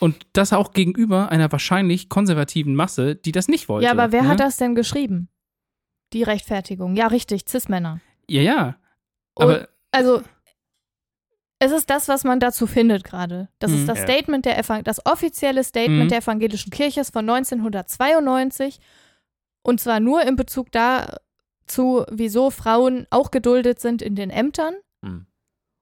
Und 0.00 0.26
das 0.34 0.52
auch 0.52 0.72
gegenüber 0.72 1.30
einer 1.30 1.50
wahrscheinlich 1.50 2.08
konservativen 2.08 2.74
Masse, 2.76 3.16
die 3.16 3.32
das 3.32 3.48
nicht 3.48 3.68
wollte. 3.68 3.86
ja, 3.86 3.90
aber 3.92 4.12
wer 4.12 4.22
ne? 4.22 4.28
hat 4.28 4.40
das 4.40 4.56
denn 4.56 4.74
geschrieben? 4.74 5.28
Die 6.12 6.22
Rechtfertigung. 6.22 6.94
Ja, 6.94 7.08
richtig, 7.08 7.44
Cis-Männer. 7.48 8.00
Ja, 8.28 8.42
ja. 8.42 8.76
Und- 9.34 9.44
Aber 9.44 9.68
Also, 9.90 10.22
es 11.58 11.72
ist 11.72 11.88
das, 11.90 12.08
was 12.08 12.24
man 12.24 12.38
dazu 12.40 12.66
findet 12.66 13.04
gerade. 13.04 13.48
Das 13.58 13.70
Mhm. 13.70 13.78
ist 13.78 13.88
das. 13.88 14.00
Statement 14.02 14.44
der 14.44 14.58
Evang 14.58 14.84
das 14.84 15.04
offizielle 15.06 15.64
Statement 15.64 16.04
Mhm. 16.04 16.08
der 16.08 16.18
evangelischen 16.18 16.70
Kirche 16.70 17.00
ist 17.00 17.12
von 17.12 17.24
1992 17.24 18.78
und 19.64 19.80
zwar 19.80 19.98
nur 19.98 20.22
in 20.22 20.36
Bezug 20.36 20.70
dazu, 20.70 22.04
wieso 22.10 22.50
Frauen 22.50 23.06
auch 23.10 23.30
geduldet 23.32 23.80
sind 23.80 24.02
in 24.02 24.14
den 24.14 24.30
Ämtern. 24.30 24.74
Hm. 25.02 25.26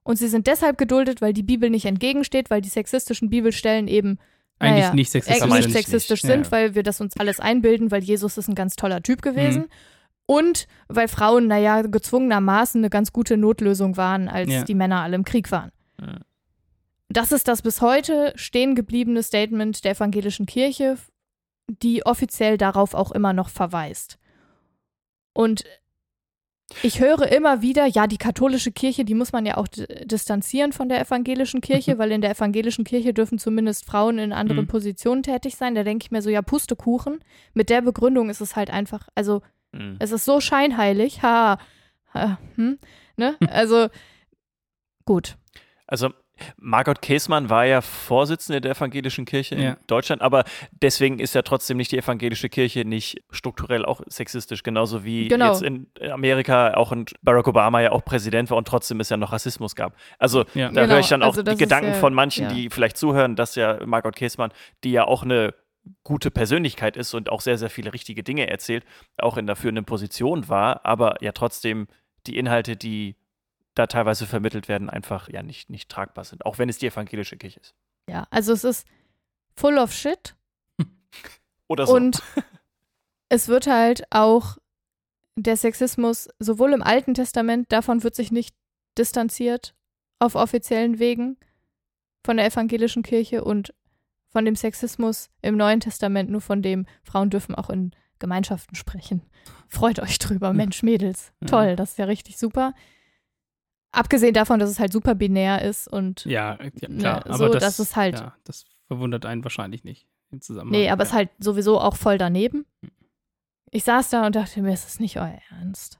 Und 0.05 0.16
sie 0.16 0.28
sind 0.28 0.47
deshalb 0.47 0.78
geduldet, 0.78 1.20
weil 1.20 1.33
die 1.33 1.43
Bibel 1.43 1.68
nicht 1.68 1.85
entgegensteht, 1.85 2.49
weil 2.51 2.61
die 2.61 2.68
sexistischen 2.68 3.28
Bibelstellen 3.28 3.87
eben 3.89 4.18
eigentlich 4.59 4.83
naja, 4.85 4.95
nicht 4.95 5.11
sexistisch. 5.11 5.41
meine 5.49 5.57
nicht 5.57 5.68
ich 5.68 5.72
sexistisch 5.74 6.22
nicht. 6.22 6.33
sind, 6.33 6.47
Ja. 6.47 6.53
weil 6.53 6.74
wir 6.74 6.83
das 6.83 7.01
uns 7.01 7.16
alles 7.18 7.41
einbilden, 7.41 7.91
weil 7.91 8.03
Jesus 8.03 8.39
ist 8.39 8.49
ein 8.49 8.55
ganz 8.55 8.76
toller 8.76 9.03
Typ 9.03 9.20
gewesen. 9.22 9.62
Mhm. 9.62 9.68
Und 10.26 10.66
weil 10.89 11.09
Frauen, 11.09 11.47
naja, 11.49 11.83
gezwungenermaßen 11.83 12.80
eine 12.80 12.91
ganz 12.91 13.12
gute 13.12 13.37
Notlösung 13.37 13.97
waren, 13.97 14.28
als 14.28 14.51
Ja. 14.51 14.62
die 14.64 14.74
Männer 14.74 15.01
alle 15.03 15.16
im 15.16 15.24
Krieg 15.24 15.51
waren. 15.51 15.72
Ja. 16.01 16.18
Das 17.09 17.33
ist 17.33 17.47
das 17.49 17.61
bis 17.62 17.80
heute 17.80 18.33
stehen 18.37 18.74
gebliebene 18.74 19.22
Statement 19.22 19.85
der 19.85 19.93
evangelischen 19.93 20.47
Kirche, 20.47 20.97
die 21.68 22.04
offiziell 22.06 22.58
darauf 22.58 22.94
auch 22.94 23.12
immer 23.12 23.32
noch 23.32 23.48
verweist. 23.48 24.18
Und 25.34 25.64
ich 26.82 27.00
höre 27.00 27.30
immer 27.30 27.60
wieder, 27.60 27.86
ja, 27.86 28.06
die 28.06 28.16
katholische 28.18 28.72
Kirche, 28.72 29.04
die 29.04 29.14
muss 29.14 29.32
man 29.32 29.44
ja 29.44 29.56
auch 29.58 29.68
distanzieren 29.68 30.72
von 30.72 30.88
der 30.88 31.00
evangelischen 31.00 31.60
Kirche, 31.60 31.98
weil 31.98 32.12
in 32.12 32.22
der 32.22 32.30
evangelischen 32.30 32.84
Kirche 32.84 33.12
dürfen 33.12 33.38
zumindest 33.38 33.84
Frauen 33.84 34.18
in 34.18 34.32
anderen 34.32 34.64
Mhm. 34.64 34.68
Positionen 34.68 35.22
tätig 35.22 35.56
sein. 35.56 35.74
Da 35.74 35.82
denke 35.84 36.04
ich 36.06 36.10
mir 36.10 36.22
so, 36.22 36.30
ja, 36.30 36.40
Pustekuchen. 36.40 37.22
Mit 37.52 37.68
der 37.68 37.82
Begründung 37.82 38.30
ist 38.30 38.40
es 38.40 38.56
halt 38.56 38.70
einfach, 38.70 39.08
also 39.14 39.42
Hm. 39.74 39.96
es 40.00 40.12
ist 40.12 40.24
so 40.24 40.40
scheinheilig. 40.40 41.22
Ha, 41.22 41.58
ha 42.14 42.38
hm, 42.56 42.78
ne? 43.16 43.36
Also 43.50 43.88
gut. 45.04 45.36
Also 45.86 46.10
Margot 46.57 47.01
Käßmann 47.03 47.51
war 47.51 47.64
ja 47.66 47.80
Vorsitzende 47.80 48.61
der 48.61 48.72
evangelischen 48.72 49.24
Kirche 49.24 49.55
in 49.55 49.62
Ja. 49.62 49.76
Deutschland, 49.86 50.22
aber 50.22 50.45
deswegen 50.70 51.18
ist 51.18 51.34
ja 51.34 51.43
trotzdem 51.43 51.76
nicht 51.76 51.93
die 51.93 51.99
evangelische 51.99 52.49
Kirche 52.49 52.84
nicht 52.84 53.22
strukturell 53.30 53.84
auch 53.84 54.01
sexistisch, 54.07 54.62
genauso 54.62 55.05
wie 55.05 55.28
Genau. 55.28 55.53
jetzt 55.53 55.62
in 55.62 55.86
Amerika 56.11 56.74
auch 56.74 56.93
ein 56.93 57.07
Barack 57.22 57.49
Obama 57.49 57.80
ja 57.80 57.93
auch 57.93 58.05
Präsident 58.05 58.51
war 58.51 58.57
und 58.59 58.66
trotzdem 58.68 59.01
es 59.01 59.09
ja 59.09 59.16
noch 59.16 59.32
Rassismus 59.32 59.74
gab. 59.74 59.95
Also 60.18 60.45
Ja. 60.55 60.68
da 60.70 60.82
Genau, 60.82 60.93
höre 60.95 61.01
ich 61.01 61.09
dann 61.09 61.22
auch 61.22 61.28
also 61.36 61.43
die 61.43 61.57
Gedanken 61.57 61.90
ja- 61.93 61.95
von 61.95 62.14
manchen, 62.14 62.45
ja. 62.45 62.53
die 62.53 62.70
vielleicht 62.70 62.97
zuhören, 62.97 63.36
dass 63.36 63.55
ja 63.55 63.78
Margot 63.84 64.16
Käßmann, 64.16 64.53
die 64.84 64.93
ja 64.93 65.05
auch 65.05 65.22
eine 65.22 65.55
gute 66.05 66.30
Persönlichkeit 66.30 66.97
ist 66.97 67.12
und 67.14 67.28
auch 67.30 67.40
sehr, 67.40 67.59
sehr 67.59 67.68
viele 67.70 67.93
richtige 67.93 68.22
Dinge 68.22 68.49
erzählt, 68.49 68.84
auch 69.18 69.36
in 69.36 69.47
der 69.47 69.57
führenden 69.57 69.84
Position 69.84 70.49
war, 70.49 70.84
aber 70.86 71.16
ja 71.20 71.32
trotzdem 71.32 71.88
die 72.28 72.36
Inhalte, 72.36 72.76
die 72.76 73.16
da 73.75 73.87
teilweise 73.87 74.27
vermittelt 74.27 74.68
werden, 74.68 74.91
einfach 74.91 75.29
ja 75.29 75.43
nicht, 75.43 75.70
nicht 75.70 75.89
tragbar 75.89 76.25
sind, 76.25 76.45
auch 76.45 76.59
wenn 76.59 76.68
es 76.68 76.79
die 76.79 76.87
evangelische 76.87 77.37
Kirche 77.37 77.61
ist. 77.61 77.75
Ja, 78.09 78.27
also 78.31 78.53
es 78.53 78.64
ist 78.64 78.87
full 79.57 79.79
of 79.79 79.93
shit 79.93 80.35
Oder 81.68 81.87
so. 81.87 81.95
und 81.95 82.23
es 83.29 83.49
wird 83.49 83.66
halt 83.66 84.05
auch 84.11 84.59
der 85.37 85.57
Sexismus 85.57 86.29
sowohl 86.39 86.73
im 86.75 86.83
Alten 86.83 87.14
Testament, 87.14 87.73
davon 87.73 88.03
wird 88.03 88.14
sich 88.14 88.31
nicht 88.31 88.55
distanziert 88.99 89.75
auf 90.18 90.35
offiziellen 90.35 90.99
Wegen 90.99 91.39
von 92.25 92.37
der 92.37 92.47
evangelischen 92.47 93.03
Kirche 93.03 93.43
und 93.43 93.75
von 94.29 94.45
dem 94.45 94.57
Sexismus 94.57 95.29
im 95.41 95.57
Neuen 95.57 95.81
Testament, 95.81 96.31
nur 96.31 96.41
von 96.41 96.62
dem 96.62 96.87
Frauen 97.03 97.31
dürfen 97.31 97.55
auch 97.55 97.70
in 97.70 97.93
Gemeinschaften 98.18 98.77
sprechen. 98.77 99.23
Freut 99.68 99.99
euch 99.99 100.18
drüber, 100.18 100.53
Mensch, 100.53 100.83
Mädels. 100.83 101.33
Ja. 101.41 101.49
Toll, 101.49 101.77
das 101.77 101.93
ist 101.93 101.99
ja 101.99 102.05
richtig 102.05 102.39
super. 102.39 102.73
Abgesehen 103.93 104.32
davon, 104.34 104.59
dass 104.59 104.70
es 104.70 104.78
halt 104.78 104.93
super 104.93 105.14
binär 105.14 105.62
ist 105.62 105.86
und 105.86 106.24
Ja, 106.24 106.59
ja 106.62 106.88
Ne, 106.88 106.99
klar. 106.99 107.24
so, 107.26 107.45
aber 107.45 107.51
das, 107.51 107.62
das 107.62 107.80
ist 107.80 107.97
halt- 107.97 108.18
Ja, 108.18 108.34
das 108.45 108.64
verwundert 108.86 109.26
einen 109.26 109.45
wahrscheinlich 109.45 109.84
nicht 109.84 110.09
im 110.30 110.40
Zusammenhang. 110.40 110.80
Nee, 110.80 110.88
aber 110.90 111.03
es 111.03 111.11
ist 111.11 111.14
halt 111.14 111.30
sowieso 111.38 111.78
auch 111.80 111.97
voll 111.97 112.16
daneben. 112.18 112.64
Ich 113.70 113.84
saß 113.84 114.11
da 114.11 114.26
und 114.26 114.34
dachte 114.36 114.62
mir, 114.62 114.72
es 114.72 114.86
ist 114.86 115.01
nicht 115.01 115.18
euer 115.18 115.38
Ernst. 115.51 115.99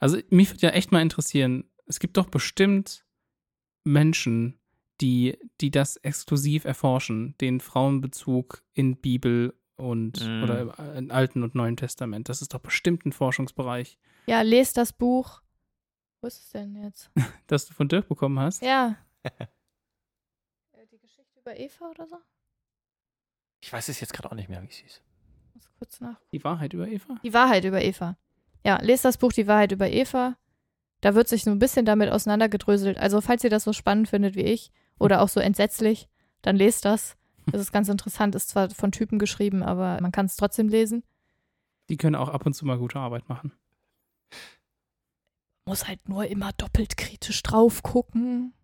Also 0.00 0.18
mich 0.30 0.50
würde 0.50 0.62
ja 0.62 0.70
echt 0.70 0.92
mal 0.92 1.02
interessieren, 1.02 1.64
es 1.86 1.98
gibt 2.00 2.16
doch 2.16 2.26
bestimmt 2.26 3.04
Menschen, 3.84 4.58
die, 5.00 5.38
die 5.60 5.70
das 5.70 5.96
exklusiv 5.96 6.64
erforschen, 6.64 7.34
den 7.40 7.60
Frauenbezug 7.60 8.62
in 8.74 8.96
Bibel 8.96 9.54
und 9.76 10.20
Mhm. 10.26 10.42
oder 10.42 10.94
im 10.96 11.10
Alten 11.10 11.42
und 11.44 11.54
Neuen 11.54 11.76
Testament. 11.76 12.28
Das 12.28 12.42
ist 12.42 12.52
doch 12.52 12.58
bestimmt 12.60 13.06
ein 13.06 13.12
Forschungsbereich, 13.12 13.98
Ja, 14.26 14.42
lest 14.42 14.76
das 14.76 14.92
Buch. 14.92 15.40
Wo 16.20 16.26
ist 16.26 16.38
es 16.42 16.50
denn 16.50 16.74
jetzt? 16.76 17.10
das 17.46 17.66
du 17.66 17.74
von 17.74 17.88
Dirk 17.88 18.08
bekommen 18.08 18.38
hast. 18.38 18.62
Ja. 18.62 18.96
Äh, 20.72 20.86
Die 20.92 20.98
Geschichte 20.98 21.38
über 21.40 21.58
Eva 21.58 21.90
oder 21.90 22.06
so? 22.06 22.16
Ich 23.60 23.72
weiß 23.72 23.88
es 23.88 24.00
jetzt 24.00 24.12
gerade 24.12 24.30
auch 24.30 24.34
nicht 24.36 24.48
mehr, 24.48 24.62
wie 24.62 24.68
es 24.68 24.76
hieß. 24.76 25.02
Muss 25.54 25.70
kurz 25.78 26.00
nach. 26.00 26.20
Die 26.32 26.42
Wahrheit 26.44 26.72
über 26.72 26.86
Eva? 26.88 27.16
Die 27.22 27.34
Wahrheit 27.34 27.64
über 27.64 27.82
Eva. 27.82 28.16
Ja, 28.64 28.78
lest 28.80 29.04
das 29.04 29.18
Buch 29.18 29.32
Die 29.32 29.46
Wahrheit 29.48 29.72
über 29.72 29.88
Eva. 29.90 30.36
Da 31.00 31.14
wird 31.14 31.28
sich 31.28 31.44
so 31.44 31.50
ein 31.50 31.58
bisschen 31.58 31.84
damit 31.84 32.10
auseinandergedröselt. 32.10 32.98
Also, 32.98 33.20
falls 33.20 33.42
ihr 33.44 33.50
das 33.50 33.64
so 33.64 33.72
spannend 33.72 34.08
findet 34.08 34.34
wie 34.36 34.42
ich 34.42 34.70
oder 34.98 35.20
auch 35.20 35.28
so 35.28 35.40
entsetzlich, 35.40 36.08
dann 36.42 36.56
lest 36.56 36.84
das. 36.84 37.16
Das 37.46 37.60
ist 37.60 37.72
ganz 37.72 37.88
interessant, 37.88 38.34
ist 38.34 38.48
zwar 38.50 38.70
von 38.70 38.92
Typen 38.92 39.18
geschrieben, 39.18 39.62
aber 39.62 39.98
man 40.00 40.12
kann 40.12 40.26
es 40.26 40.36
trotzdem 40.36 40.68
lesen. 40.68 41.02
Die 41.88 41.96
können 41.96 42.16
auch 42.16 42.28
ab 42.28 42.44
und 42.46 42.52
zu 42.54 42.66
mal 42.66 42.78
gute 42.78 42.98
Arbeit 42.98 43.28
machen. 43.28 43.52
Muss 45.68 45.86
halt 45.86 46.08
nur 46.08 46.26
immer 46.26 46.52
doppelt 46.54 46.96
kritisch 46.96 47.42
drauf 47.42 47.82
gucken. 47.82 48.54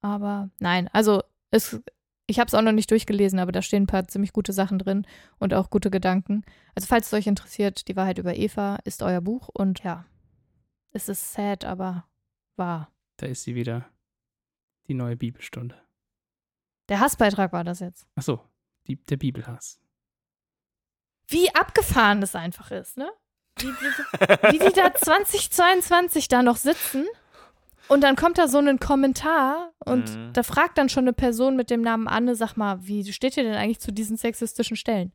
Aber 0.00 0.48
nein, 0.60 0.88
also 0.92 1.22
es, 1.50 1.80
ich 2.28 2.38
habe 2.38 2.46
es 2.46 2.54
auch 2.54 2.62
noch 2.62 2.72
nicht 2.72 2.90
durchgelesen, 2.90 3.40
aber 3.40 3.50
da 3.52 3.62
stehen 3.62 3.82
ein 3.82 3.88
paar 3.88 4.06
ziemlich 4.06 4.32
gute 4.32 4.52
Sachen 4.52 4.78
drin 4.78 5.06
und 5.38 5.52
auch 5.52 5.70
gute 5.70 5.90
Gedanken. 5.90 6.44
Also 6.76 6.86
falls 6.86 7.08
es 7.08 7.14
euch 7.14 7.26
interessiert, 7.26 7.88
die 7.88 7.96
Wahrheit 7.96 8.18
über 8.18 8.36
Eva 8.36 8.76
ist 8.84 9.02
euer 9.02 9.20
Buch 9.20 9.48
und 9.48 9.82
ja, 9.82 10.06
es 10.92 11.08
ist 11.08 11.32
sad, 11.32 11.64
aber 11.64 12.06
wahr. 12.56 12.92
Da 13.16 13.26
ist 13.26 13.42
sie 13.42 13.56
wieder. 13.56 13.88
Die 14.86 14.94
neue 14.94 15.16
Bibelstunde. 15.16 15.76
Der 16.88 17.00
Hassbeitrag 17.00 17.52
war 17.52 17.64
das 17.64 17.80
jetzt. 17.80 18.06
Ach 18.14 18.22
so, 18.22 18.40
die, 18.86 18.96
der 18.96 19.16
Bibelhass. 19.16 19.80
Wie 21.26 21.52
abgefahren 21.54 22.20
das 22.20 22.34
einfach 22.36 22.70
ist, 22.70 22.96
ne? 22.96 23.10
Wie, 23.58 23.68
wie, 23.68 24.52
wie 24.52 24.58
die 24.68 24.72
da 24.74 24.92
2022 24.94 26.28
da 26.28 26.42
noch 26.42 26.56
sitzen 26.56 27.06
und 27.88 28.02
dann 28.02 28.16
kommt 28.16 28.38
da 28.38 28.48
so 28.48 28.58
ein 28.58 28.78
Kommentar 28.80 29.72
und 29.84 30.14
Mhm. 30.14 30.32
da 30.34 30.42
fragt 30.42 30.76
dann 30.78 30.88
schon 30.88 31.04
eine 31.04 31.12
Person 31.12 31.56
mit 31.56 31.70
dem 31.70 31.80
Namen 31.80 32.06
Anne, 32.08 32.34
sag 32.34 32.56
mal, 32.56 32.78
wie 32.86 33.10
steht 33.12 33.36
ihr 33.36 33.44
denn 33.44 33.54
eigentlich 33.54 33.80
zu 33.80 33.92
diesen 33.92 34.16
sexistischen 34.16 34.76
Stellen? 34.76 35.12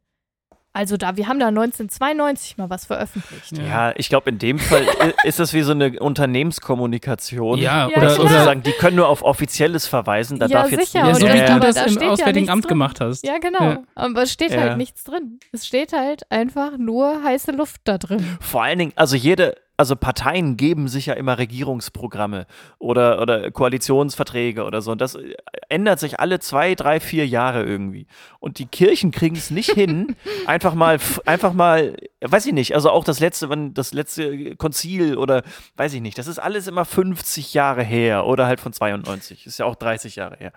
Also 0.75 0.97
da, 0.97 1.15
wir 1.17 1.27
haben 1.27 1.37
da 1.39 1.47
1992 1.49 2.57
mal 2.57 2.67
was 2.69 2.85
veröffentlicht. 2.85 3.51
Ja. 3.57 3.63
Ja, 3.63 3.93
ich 3.95 4.09
glaube, 4.09 4.31
in 4.31 4.39
dem 4.39 4.57
Fall 4.57 4.83
ist 5.23 5.39
das 5.39 5.53
wie 5.53 5.61
so 5.61 5.71
eine 5.71 5.99
Unternehmenskommunikation. 5.99 7.59
Ja, 7.59 7.89
Ja, 7.89 7.97
oder, 7.97 8.07
klar. 8.15 8.19
Oder 8.25 8.43
sagen, 8.43 8.63
die 8.63 8.71
können 8.71 8.95
nur 8.95 9.07
auf 9.07 9.21
Offizielles 9.23 9.85
verweisen. 9.87 10.39
Da 10.39 10.47
Ja, 10.47 10.61
darf 10.63 10.71
jetzt 10.71 10.91
sicher, 10.91 10.99
ja, 11.05 11.07
und 11.09 11.15
so 11.19 11.27
das- 11.27 11.35
wie 11.35 11.39
du 11.39 11.51
aber 11.51 11.59
das 11.67 11.75
da 11.75 11.83
im 11.83 11.89
steht 11.91 12.01
ja 12.03 12.09
Auswärtigen 12.09 12.35
nichts 12.41 12.51
Amt 12.53 12.63
drin. 12.65 12.69
gemacht 12.69 13.01
hast. 13.01 13.25
Ja, 13.25 13.37
genau. 13.37 13.59
Ja. 13.63 13.83
Aber 13.95 14.23
es 14.23 14.31
steht 14.33 14.51
Ja. 14.51 14.61
halt 14.61 14.77
nichts 14.77 15.03
drin. 15.03 15.39
Es 15.51 15.67
steht 15.67 15.93
halt 15.93 16.23
einfach 16.31 16.77
nur 16.77 17.23
heiße 17.23 17.51
Luft 17.51 17.81
da 17.83 17.97
drin. 17.97 18.25
Vor 18.41 18.63
allen 18.63 18.79
Dingen, 18.79 18.93
also 18.95 19.15
jede, 19.15 19.55
also 19.75 19.95
Parteien 19.95 20.55
geben 20.55 20.87
sich 20.87 21.07
ja 21.07 21.15
immer 21.15 21.37
Regierungsprogramme 21.37 22.45
oder, 22.77 23.21
oder 23.21 23.49
Koalitionsverträge 23.49 24.65
oder 24.65 24.81
so. 24.81 24.91
Und 24.91 25.01
das 25.01 25.15
äh, 25.15 25.35
ändert 25.69 25.99
sich 25.99 26.19
alle 26.19 26.39
zwei, 26.39 26.75
drei, 26.75 26.99
vier 26.99 27.25
Jahre 27.27 27.63
irgendwie. 27.63 28.05
Und 28.39 28.59
die 28.59 28.67
Kirchen 28.67 29.11
kriegen 29.11 29.35
es 29.35 29.49
nicht 29.49 29.71
hin, 29.71 30.15
einfach 30.45 30.75
mal, 30.75 30.99
einfach 31.25 31.53
mal, 31.53 31.97
weiß 32.21 32.45
ich 32.45 32.53
nicht, 32.53 32.75
also 32.75 32.91
auch 32.91 33.03
das 33.03 33.19
letzte, 33.19 33.49
wann 33.49 33.73
das 33.73 33.93
letzte 33.93 34.55
Konzil 34.57 35.17
oder 35.17 35.41
weiß 35.75 35.93
ich 35.93 36.01
nicht, 36.01 36.17
das 36.17 36.27
ist 36.27 36.39
alles 36.39 36.67
immer 36.67 36.85
50 36.85 37.53
Jahre 37.53 37.83
her 37.83 38.27
oder 38.27 38.45
halt 38.45 38.59
von 38.59 38.73
92. 38.73 39.47
Ist 39.47 39.57
ja 39.57 39.65
auch 39.65 39.75
30 39.75 40.15
Jahre 40.15 40.37
her. 40.37 40.53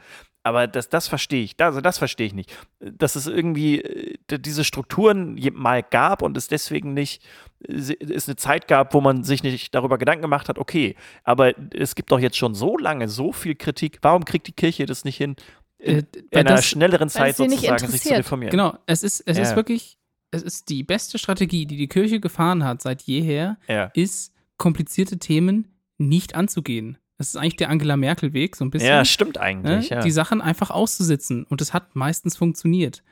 Aber 0.46 0.68
das, 0.68 0.88
das 0.88 1.08
verstehe 1.08 1.42
ich. 1.42 1.56
Also 1.58 1.80
das 1.80 1.98
verstehe 1.98 2.28
ich 2.28 2.32
nicht. 2.32 2.54
Dass 2.78 3.16
es 3.16 3.26
irgendwie 3.26 3.80
äh, 3.82 4.14
diese 4.38 4.62
Strukturen 4.62 5.34
mal 5.54 5.82
gab 5.82 6.22
und 6.22 6.36
es 6.36 6.46
deswegen 6.46 6.94
nicht 6.94 7.24
äh, 7.66 7.74
es 7.98 8.28
eine 8.28 8.36
Zeit 8.36 8.68
gab, 8.68 8.94
wo 8.94 9.00
man 9.00 9.24
sich 9.24 9.42
nicht 9.42 9.74
darüber 9.74 9.98
Gedanken 9.98 10.22
gemacht 10.22 10.48
hat, 10.48 10.58
okay, 10.58 10.94
aber 11.24 11.52
es 11.74 11.96
gibt 11.96 12.12
doch 12.12 12.20
jetzt 12.20 12.36
schon 12.36 12.54
so 12.54 12.78
lange 12.78 13.08
so 13.08 13.32
viel 13.32 13.56
Kritik. 13.56 13.98
Warum 14.02 14.24
kriegt 14.24 14.46
die 14.46 14.52
Kirche 14.52 14.86
das 14.86 15.04
nicht 15.04 15.16
hin, 15.16 15.34
in, 15.78 16.06
Äh, 16.30 16.38
einer 16.38 16.50
das- 16.56 16.64
schnelleren 16.66 17.08
Zeit 17.08 17.34
sozusagen 17.36 17.88
sich 17.88 18.02
zu 18.02 18.14
reformieren? 18.14 18.52
Genau, 18.52 18.78
es 18.86 19.02
ist, 19.02 19.22
es 19.26 19.38
ist 19.38 19.50
Ja. 19.50 19.56
wirklich, 19.56 19.98
es 20.30 20.44
ist 20.44 20.68
die 20.68 20.84
beste 20.84 21.18
Strategie, 21.18 21.66
die 21.66 21.76
die 21.76 21.88
Kirche 21.88 22.20
gefahren 22.20 22.62
hat 22.62 22.82
seit 22.82 23.02
jeher, 23.02 23.58
Ja. 23.66 23.90
ist, 23.94 24.32
komplizierte 24.58 25.18
Themen 25.18 25.66
nicht 25.98 26.36
anzugehen. 26.36 26.98
Das 27.18 27.28
ist 27.28 27.36
eigentlich 27.36 27.56
der 27.56 27.70
Angela 27.70 27.96
Merkel-Weg, 27.96 28.56
so 28.56 28.64
ein 28.64 28.70
bisschen. 28.70 28.88
ja, 28.88 29.04
stimmt 29.04 29.36
ne? 29.36 29.42
eigentlich. 29.42 29.88
Ja. 29.88 30.00
Die 30.00 30.10
Sachen 30.10 30.42
einfach 30.42 30.70
auszusitzen. 30.70 31.44
Und 31.44 31.60
es 31.60 31.72
hat 31.72 31.96
meistens 31.96 32.36
funktioniert. 32.36 33.02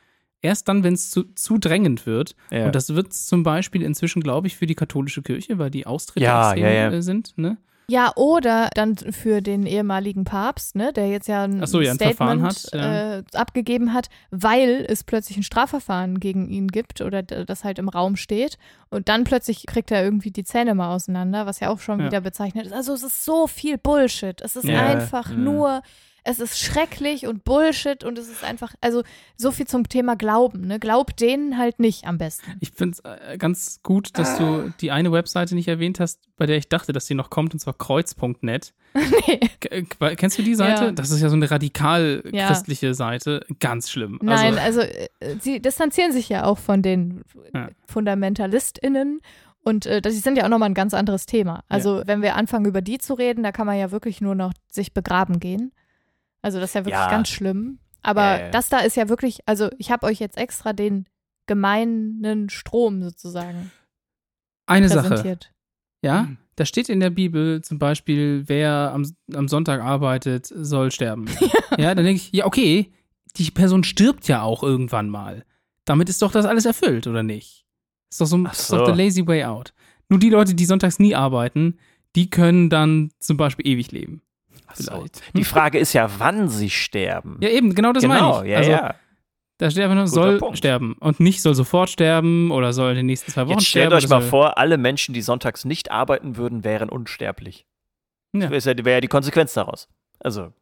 Erst 0.42 0.68
dann, 0.68 0.84
wenn 0.84 0.92
es 0.92 1.10
zu, 1.10 1.24
zu 1.34 1.56
drängend 1.56 2.04
wird. 2.04 2.36
Ja. 2.50 2.66
Und 2.66 2.74
das 2.74 2.94
wird 2.94 3.14
zum 3.14 3.42
Beispiel 3.44 3.82
inzwischen, 3.82 4.22
glaube 4.22 4.46
ich, 4.46 4.56
für 4.56 4.66
die 4.66 4.74
katholische 4.74 5.22
Kirche, 5.22 5.58
weil 5.58 5.70
die 5.70 5.86
Austritte 5.86 6.26
ja. 6.26 6.54
äh, 6.54 7.00
sind. 7.00 7.32
Ne? 7.38 7.56
Ja, 7.86 8.12
oder 8.16 8.70
dann 8.74 8.96
für 8.96 9.42
den 9.42 9.66
ehemaligen 9.66 10.24
Papst, 10.24 10.74
ne, 10.74 10.92
der 10.92 11.08
jetzt 11.08 11.28
ja 11.28 11.44
ein, 11.44 11.66
so, 11.66 11.80
ja, 11.80 11.90
ein 11.90 11.96
Statement 11.96 12.42
hat, 12.42 12.72
ja. 12.72 13.18
äh, 13.18 13.22
abgegeben 13.34 13.92
hat, 13.92 14.08
weil 14.30 14.86
es 14.88 15.04
plötzlich 15.04 15.36
ein 15.36 15.42
Strafverfahren 15.42 16.18
gegen 16.18 16.48
ihn 16.48 16.68
gibt 16.68 17.00
oder 17.02 17.22
das 17.22 17.64
halt 17.64 17.78
im 17.78 17.88
Raum 17.88 18.16
steht. 18.16 18.56
Und 18.90 19.08
dann 19.08 19.24
plötzlich 19.24 19.66
kriegt 19.66 19.90
er 19.90 20.02
irgendwie 20.02 20.30
die 20.30 20.44
Zähne 20.44 20.74
mal 20.74 20.94
auseinander, 20.94 21.46
was 21.46 21.60
ja 21.60 21.68
auch 21.68 21.80
schon 21.80 21.98
wieder 21.98 22.20
bezeichnet 22.20 22.66
ist. 22.66 22.72
Also 22.72 22.94
es 22.94 23.02
ist 23.02 23.24
so 23.24 23.46
viel 23.46 23.76
Bullshit. 23.76 24.40
Es 24.40 24.56
ist 24.56 24.68
einfach 24.68 25.30
nur, 25.30 25.82
es 26.26 26.40
ist 26.40 26.58
schrecklich 26.58 27.26
und 27.26 27.44
Bullshit 27.44 28.02
und 28.02 28.18
es 28.18 28.28
ist 28.28 28.42
einfach, 28.44 28.74
also 28.80 29.02
so 29.36 29.52
viel 29.52 29.66
zum 29.66 29.88
Thema 29.88 30.16
Glauben. 30.16 30.66
Ne? 30.66 30.78
Glaub 30.80 31.14
denen 31.16 31.58
halt 31.58 31.78
nicht 31.80 32.06
am 32.06 32.16
besten. 32.16 32.50
Ich 32.60 32.70
finde 32.70 32.96
es 32.98 33.00
äh, 33.04 33.36
ganz 33.36 33.80
gut, 33.82 34.18
dass 34.18 34.38
du 34.38 34.72
die 34.80 34.90
eine 34.90 35.12
Webseite 35.12 35.54
nicht 35.54 35.68
erwähnt 35.68 36.00
hast, 36.00 36.20
bei 36.36 36.46
der 36.46 36.56
ich 36.56 36.68
dachte, 36.70 36.92
dass 36.92 37.06
sie 37.06 37.14
noch 37.14 37.28
kommt, 37.28 37.52
und 37.52 37.60
zwar 37.60 37.74
kreuz.net. 37.74 38.72
nee. 38.94 39.40
Äh, 39.70 39.82
Kennst 40.16 40.38
du 40.38 40.42
die 40.42 40.54
Seite? 40.54 40.84
Ja. 40.86 40.92
Das 40.92 41.10
ist 41.10 41.20
ja 41.22 41.28
so 41.30 41.36
eine 41.36 41.50
radikal 41.50 42.22
Ja. 42.32 42.48
christliche 42.48 42.92
Seite. 42.94 43.44
Ganz 43.60 43.90
schlimm. 43.90 44.18
Nein, 44.22 44.58
Also, 44.58 44.80
also, 44.80 45.38
sie 45.40 45.60
distanzieren 45.60 46.12
sich 46.12 46.28
ja 46.28 46.44
auch 46.44 46.58
von 46.58 46.82
den 46.82 47.22
Ja. 47.54 47.68
FundamentalistInnen. 47.86 49.20
Und 49.62 49.86
äh, 49.86 50.02
das 50.02 50.14
sind 50.20 50.36
ja 50.36 50.44
auch 50.44 50.48
nochmal 50.50 50.68
ein 50.68 50.74
ganz 50.74 50.92
anderes 50.92 51.24
Thema. 51.26 51.64
Also, 51.68 52.02
wenn 52.06 52.20
wir 52.20 52.36
anfangen, 52.36 52.66
über 52.66 52.82
die 52.82 52.98
zu 52.98 53.14
reden, 53.14 53.42
da 53.42 53.50
kann 53.52 53.66
man 53.66 53.78
ja 53.78 53.90
wirklich 53.90 54.20
nur 54.20 54.34
noch 54.34 54.52
sich 54.70 54.92
begraben 54.92 55.40
gehen. 55.40 55.72
Also, 56.44 56.60
das 56.60 56.70
ist 56.70 56.74
ja 56.74 56.80
wirklich 56.82 56.92
Ja. 56.94 57.10
ganz 57.10 57.28
schlimm. 57.28 57.78
Aber 58.02 58.22
Ja, 58.22 58.38
ja. 58.44 58.50
das 58.50 58.68
da 58.68 58.80
ist 58.80 58.96
ja 58.96 59.08
wirklich, 59.08 59.40
also 59.46 59.70
ich 59.78 59.90
habe 59.90 60.06
euch 60.06 60.18
jetzt 60.20 60.36
extra 60.36 60.72
den 60.74 61.06
gemeinen 61.46 62.48
Strom 62.50 63.02
sozusagen 63.02 63.70
eine 64.66 64.88
Sache. 64.88 65.08
präsentiert. 65.08 65.52
Ja, 66.02 66.22
Mhm. 66.24 66.38
da 66.56 66.66
steht 66.66 66.88
in 66.90 67.00
der 67.00 67.10
Bibel 67.10 67.62
zum 67.62 67.78
Beispiel, 67.78 68.44
wer 68.46 68.92
am, 68.92 69.10
am 69.32 69.48
Sonntag 69.48 69.80
arbeitet, 69.80 70.46
soll 70.54 70.90
sterben. 70.90 71.26
ja, 71.78 71.94
dann 71.94 72.04
denke 72.04 72.20
ich, 72.22 72.32
ja, 72.32 72.44
okay, 72.46 72.92
die 73.36 73.50
Person 73.50 73.84
stirbt 73.84 74.28
ja 74.28 74.42
auch 74.42 74.62
irgendwann 74.62 75.08
mal. 75.08 75.44
Damit 75.86 76.08
ist 76.08 76.20
doch 76.22 76.32
das 76.32 76.44
alles 76.46 76.66
erfüllt, 76.66 77.06
oder 77.06 77.22
nicht? 77.22 77.64
Ist 78.10 78.20
doch 78.20 78.26
so, 78.26 78.38
Ach 78.44 78.52
ist 78.52 78.70
doch 78.72 78.80
so. 78.80 78.84
der 78.86 78.94
lazy 78.96 79.26
way 79.26 79.44
out. 79.44 79.72
Nur 80.08 80.18
die 80.20 80.30
Leute, 80.30 80.54
die 80.54 80.64
sonntags 80.66 80.98
nie 80.98 81.14
arbeiten, 81.14 81.78
die 82.16 82.28
können 82.30 82.68
dann 82.70 83.10
zum 83.18 83.36
Beispiel 83.38 83.66
ewig 83.66 83.90
leben. 83.92 84.22
So. 84.72 84.92
Vielleicht. 84.92 85.22
Die 85.36 85.44
Frage 85.44 85.78
ist 85.78 85.92
ja, 85.92 86.10
wann 86.18 86.48
sie 86.48 86.70
sterben. 86.70 87.36
Ja, 87.40 87.48
eben, 87.50 87.74
genau 87.74 87.92
das 87.92 88.02
genau, 88.02 88.40
meine 88.40 88.46
ich. 88.46 88.52
ja, 88.52 88.58
also, 88.58 88.70
ja. 88.70 88.94
Da 89.58 89.70
steht 89.70 89.84
einfach 89.84 89.94
nur, 89.94 90.04
Guter 90.06 90.14
soll 90.14 90.38
Punkt. 90.38 90.58
sterben. 90.58 90.94
Und 90.98 91.20
nicht 91.20 91.40
soll 91.40 91.54
sofort 91.54 91.88
sterben 91.88 92.50
oder 92.50 92.72
soll 92.72 92.90
in 92.90 92.96
den 92.96 93.06
nächsten 93.06 93.30
zwei 93.30 93.42
Wochen 93.42 93.52
Jetzt 93.58 93.66
stellt 93.68 93.86
sterben. 93.86 94.04
euch 94.04 94.08
mal 94.10 94.20
vor, 94.20 94.58
alle 94.58 94.78
Menschen, 94.78 95.14
die 95.14 95.22
sonntags 95.22 95.64
nicht 95.64 95.92
arbeiten 95.92 96.36
würden, 96.36 96.64
wären 96.64 96.88
unsterblich. 96.88 97.66
Ja. 98.32 98.48
Das 98.48 98.64
wäre 98.66 98.76
ja, 98.78 98.84
wär 98.84 98.94
ja 98.94 99.00
die 99.00 99.06
Konsequenz 99.08 99.54
daraus. 99.54 99.88
Also, 100.18 100.52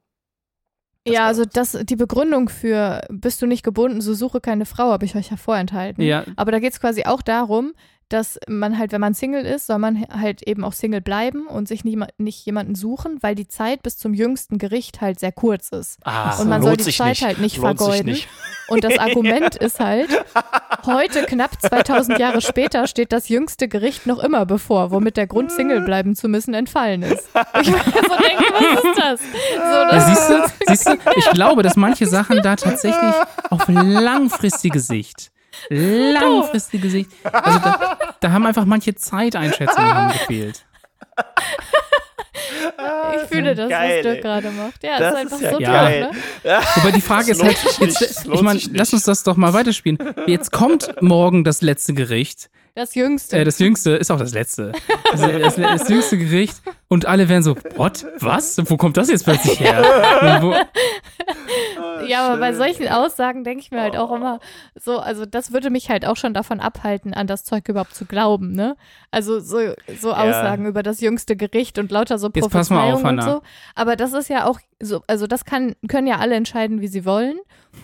Das 1.05 1.14
ja, 1.14 1.26
also 1.26 1.44
das, 1.46 1.72
die 1.84 1.96
Begründung 1.96 2.50
für 2.50 3.00
bist 3.09 3.40
du 3.40 3.46
nicht 3.46 3.62
gebunden, 3.62 4.03
so 4.03 4.12
suche 4.12 4.40
keine 4.42 4.66
Frau, 4.66 4.90
habe 4.92 5.07
ich 5.07 5.16
euch 5.16 5.30
ja 5.30 5.38
vorenthalten. 5.38 6.03
Ja, 6.05 6.24
Aber 6.36 6.53
da 6.53 6.59
geht 6.59 6.72
es 6.74 6.80
quasi 6.80 7.05
auch 7.05 7.22
darum, 7.22 7.72
dass 8.12 8.38
man 8.48 8.78
halt, 8.78 8.92
wenn 8.92 9.00
man 9.00 9.14
Single 9.14 9.44
ist, 9.44 9.66
soll 9.66 9.78
man 9.78 10.04
halt 10.10 10.42
eben 10.46 10.64
auch 10.64 10.72
Single 10.72 11.00
bleiben 11.00 11.46
und 11.46 11.68
sich 11.68 11.84
nie, 11.84 11.98
nicht 12.18 12.44
jemanden 12.44 12.74
suchen, 12.74 13.18
weil 13.22 13.34
die 13.34 13.48
Zeit 13.48 13.82
bis 13.82 13.96
zum 13.96 14.14
jüngsten 14.14 14.58
Gericht 14.58 15.00
halt 15.00 15.18
sehr 15.20 15.32
kurz 15.32 15.70
ist. 15.70 15.98
ah, 16.04 16.38
Und 16.40 16.48
man 16.48 16.62
soll 16.62 16.76
die 16.76 16.84
Zeit 16.92 17.08
nicht. 17.08 17.24
halt 17.24 17.38
nicht 17.40 17.56
lohnt 17.56 17.78
vergeuden. 17.78 18.06
nicht. 18.06 18.28
Und 18.68 18.84
das 18.84 18.98
Argument 18.98 19.54
ist 19.56 19.80
halt, 19.80 20.08
heute, 20.86 21.24
knapp 21.24 21.60
2000 21.60 22.18
Jahre 22.18 22.40
später, 22.40 22.86
steht 22.86 23.12
das 23.12 23.28
jüngste 23.28 23.68
Gericht 23.68 24.06
noch 24.06 24.18
immer 24.22 24.46
bevor, 24.46 24.90
womit 24.90 25.16
der 25.16 25.26
Grund, 25.26 25.50
Single 25.52 25.80
bleiben 25.82 26.14
zu 26.14 26.28
müssen, 26.28 26.54
entfallen 26.54 27.02
ist. 27.02 27.28
Ich 27.60 27.66
so 27.68 27.72
denke, 27.72 28.44
was 28.52 28.84
ist 28.84 28.98
das? 28.98 29.20
So, 29.20 29.58
Ja, 29.58 29.90
das 29.90 30.06
siehst 30.06 30.28
du, 30.30 30.64
siehst 30.68 30.86
du, 30.86 30.92
ich 31.16 31.30
glaube, 31.32 31.62
dass 31.62 31.76
manche 31.76 32.06
Sachen 32.06 32.40
da 32.42 32.56
tatsächlich 32.56 33.14
auf 33.50 33.66
langfristige 33.68 34.80
Sicht, 34.80 35.32
langfristige 35.68 36.88
Sicht, 36.90 37.11
also 37.30 37.59
da, 37.59 37.98
da 38.20 38.32
haben 38.32 38.46
einfach 38.46 38.64
manche 38.64 38.94
Zeiteinschätzungen 38.94 40.09
gefehlt. 40.09 40.64
ich 43.16 43.28
fühle 43.28 43.55
das, 43.55 43.68
Geil, 43.68 43.96
was 43.98 44.03
Dirk 44.03 44.16
ey. 44.16 44.20
gerade 44.22 44.50
macht. 44.50 44.82
Ja, 44.82 44.98
Das 44.98 45.12
ist 45.14 45.20
einfach 45.20 45.36
ist 45.36 45.42
ja 45.42 45.53
so 45.53 45.59
geil. 45.59 46.11
toll, 46.42 46.53
ne? 46.53 46.61
Wobei 46.76 46.90
die 46.92 47.00
Frage 47.00 47.32
ist 47.32 47.42
halt, 47.42 47.57
jetzt, 47.80 48.26
ich 48.32 48.42
meine, 48.42 48.61
lass 48.72 48.92
uns 48.92 49.05
das 49.05 49.22
doch 49.22 49.36
mal 49.36 49.53
weiterspielen. 49.53 49.98
Jetzt 50.26 50.53
kommt 50.53 51.00
morgen 51.03 51.44
das 51.44 51.61
letzte 51.62 51.94
Gericht. 51.94 52.50
Das 52.74 52.94
Jüngste. 52.94 53.36
Äh, 53.38 53.44
das 53.44 53.59
jüngste 53.59 53.90
ist 53.90 54.11
auch 54.11 54.18
das 54.18 54.32
letzte. 54.32 54.72
Das, 55.12 55.20
das, 55.20 55.57
das 55.57 55.88
jüngste 55.88 56.16
Gericht. 56.16 56.57
Und 56.93 57.07
alle 57.07 57.30
werden 57.30 57.43
so, 57.43 57.57
what? 57.76 58.05
Was? 58.20 58.59
Wo 58.66 58.76
kommt 58.76 58.99
das 58.99 59.09
jetzt 59.09 59.24
plötzlich 59.24 59.59
her? 59.61 59.82
Wo, 60.43 60.55
Ja, 62.07 62.26
aber 62.28 62.38
bei 62.38 62.53
solchen 62.53 62.86
Aussagen 62.88 63.45
denke 63.45 63.62
ich 63.62 63.70
mir 63.70 63.80
halt 63.80 63.97
auch 63.97 64.12
immer 64.12 64.40
so, 64.74 64.99
also 64.99 65.24
das 65.24 65.53
würde 65.55 65.70
mich 65.70 65.88
halt 65.88 66.05
auch 66.05 66.16
schon 66.16 66.34
davon 66.34 66.61
abhalten, 66.61 67.14
an 67.14 67.26
das 67.26 67.45
Zeug 67.45 67.66
überhaupt 67.68 67.95
zu 67.95 68.05
glauben, 68.05 68.53
ne? 68.53 68.76
Also 69.11 69.40
so, 69.40 69.59
so 70.01 70.12
Aussagen 70.12 70.66
über 70.66 70.82
das 70.82 71.01
jüngste 71.01 71.34
Gericht 71.34 71.78
und 71.78 71.90
lauter 71.90 72.18
so 72.18 72.28
Jetzt 72.34 72.51
pass 72.51 72.68
mal 72.68 72.93
auf, 72.93 73.01
Prophezeiungen 73.01 73.18
und 73.18 73.24
Hannah. 73.24 73.34
so. 73.36 73.43
Aber 73.74 73.97
das 73.97 74.12
ist 74.12 74.28
ja 74.28 74.45
auch 74.47 74.59
so, 74.78 75.03
also 75.07 75.26
das 75.26 75.47
kann, 75.47 75.74
können 75.88 76.07
ja 76.07 76.18
alle 76.18 76.34
entscheiden, 76.34 76.82
wie 76.82 76.88
sie 76.88 77.07
wollen. 77.07 77.38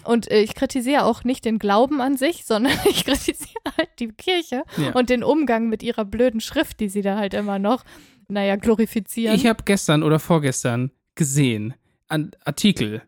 Und 0.05 0.31
äh, 0.31 0.41
ich 0.43 0.55
kritisiere 0.55 1.05
auch 1.05 1.25
nicht 1.25 1.47
den 1.47 1.59
Glauben 1.59 2.03
an 2.03 2.19
sich, 2.19 2.45
sondern 2.45 2.73
ich 2.85 3.07
kritisiere 3.07 3.63
halt 3.79 3.89
die 4.01 4.09
Kirche 4.09 4.65
Ja. 4.77 4.91
und 4.93 5.09
den 5.09 5.25
Umgang 5.25 5.69
mit 5.71 5.83
ihrer 5.83 6.05
blöden 6.05 6.41
Schrift, 6.43 6.81
die 6.81 6.91
sie 6.91 7.01
da 7.01 7.17
halt 7.17 7.33
immer 7.33 7.59
noch 7.59 7.85
naja, 8.29 8.57
glorifizieren. 8.57 9.35
Ich 9.35 9.47
habe 9.47 9.63
gestern 9.65 10.03
oder 10.03 10.19
vorgestern 10.19 10.91
gesehen, 11.15 11.75
einen 12.09 12.31
Artikel, 12.45 13.03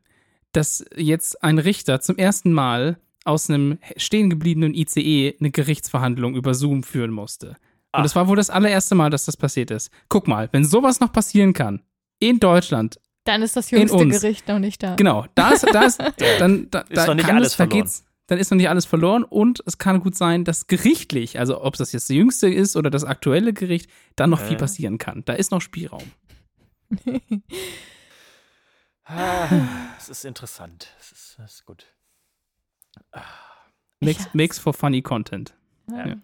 dass 0.52 0.84
jetzt 0.96 1.42
ein 1.44 1.58
Richter 1.58 2.00
zum 2.00 2.16
ersten 2.16 2.52
Mal 2.52 2.98
aus 3.24 3.48
einem 3.48 3.78
stehen 3.96 4.30
gebliebenen 4.30 4.74
ICE 4.74 5.36
eine 5.38 5.50
Gerichtsverhandlung 5.50 6.34
über 6.34 6.54
Zoom 6.54 6.82
führen 6.82 7.10
musste. 7.10 7.56
Ach. 7.92 7.98
Und 7.98 8.04
das 8.04 8.16
war 8.16 8.28
wohl 8.28 8.36
das 8.36 8.50
allererste 8.50 8.94
Mal, 8.94 9.10
dass 9.10 9.26
das 9.26 9.36
passiert 9.36 9.70
ist. 9.70 9.90
Guck 10.08 10.26
mal, 10.26 10.48
wenn 10.52 10.64
sowas 10.64 11.00
noch 11.00 11.12
passieren 11.12 11.52
kann, 11.52 11.82
in 12.18 12.40
Deutschland, 12.40 12.98
dann 13.24 13.42
ist 13.42 13.56
das 13.56 13.70
jüngste. 13.70 14.06
Gericht 14.08 14.48
noch 14.48 14.58
nicht 14.58 14.82
da. 14.82 14.94
genau, 14.96 15.26
da 15.34 15.50
ist, 15.50 15.66
da 15.72 15.82
ist, 15.84 15.98
dann, 16.38 16.68
da, 16.70 16.80
Ist 16.80 16.96
da 16.96 17.06
noch 17.06 17.14
nicht 17.14 17.26
kann 17.26 17.36
alles 17.36 17.48
es, 17.48 17.56
da 17.56 17.64
verloren. 17.64 17.82
geht's, 17.82 18.04
dann 18.30 18.38
ist 18.38 18.50
noch 18.50 18.56
nicht 18.56 18.68
alles 18.68 18.86
verloren 18.86 19.24
und 19.24 19.62
es 19.66 19.78
kann 19.78 20.00
gut 20.00 20.14
sein, 20.16 20.44
dass 20.44 20.66
gerichtlich, 20.68 21.38
also 21.38 21.62
ob 21.62 21.76
das 21.76 21.92
jetzt 21.92 22.08
das 22.08 22.14
jüngste 22.16 22.48
ist 22.48 22.76
oder 22.76 22.88
das 22.90 23.04
aktuelle 23.04 23.52
Gericht, 23.52 23.90
dann 24.16 24.30
noch 24.30 24.40
viel 24.40 24.54
Äh. 24.56 24.58
passieren 24.60 24.98
kann. 24.98 25.24
Da 25.24 25.32
ist 25.32 25.50
noch 25.50 25.60
Spielraum. 25.60 26.04
Ah, 29.04 29.48
Es 29.98 30.08
ist 30.08 30.24
interessant. 30.24 30.88
Es 31.00 31.12
ist, 31.12 31.38
es 31.44 31.52
ist 31.54 31.64
gut. 31.66 31.86
Makes, 34.00 34.24
Ja. 34.24 34.30
makes 34.32 34.58
for 34.58 34.72
funny 34.72 35.02
content. 35.02 35.54
Ja. 35.90 36.16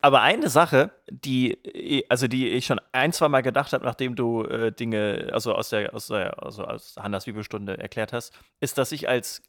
Aber 0.00 0.22
eine 0.22 0.48
Sache, 0.48 0.92
die, 1.10 2.04
also 2.08 2.28
die 2.28 2.48
ich 2.50 2.66
schon 2.66 2.80
ein, 2.92 3.12
zwei 3.12 3.28
Mal 3.28 3.42
gedacht 3.42 3.72
habe, 3.72 3.84
nachdem 3.84 4.14
du 4.14 4.44
äh, 4.44 4.72
Dinge, 4.72 5.28
also 5.32 5.54
aus 5.54 5.70
der, 5.70 5.92
aus 5.92 6.06
der, 6.06 6.40
also 6.42 6.64
aus 6.64 6.94
Hannas 6.96 7.24
Bibelstunde 7.24 7.76
erklärt 7.78 8.12
hast, 8.12 8.32
ist, 8.60 8.78
dass 8.78 8.92
ich 8.92 9.08
als, 9.08 9.42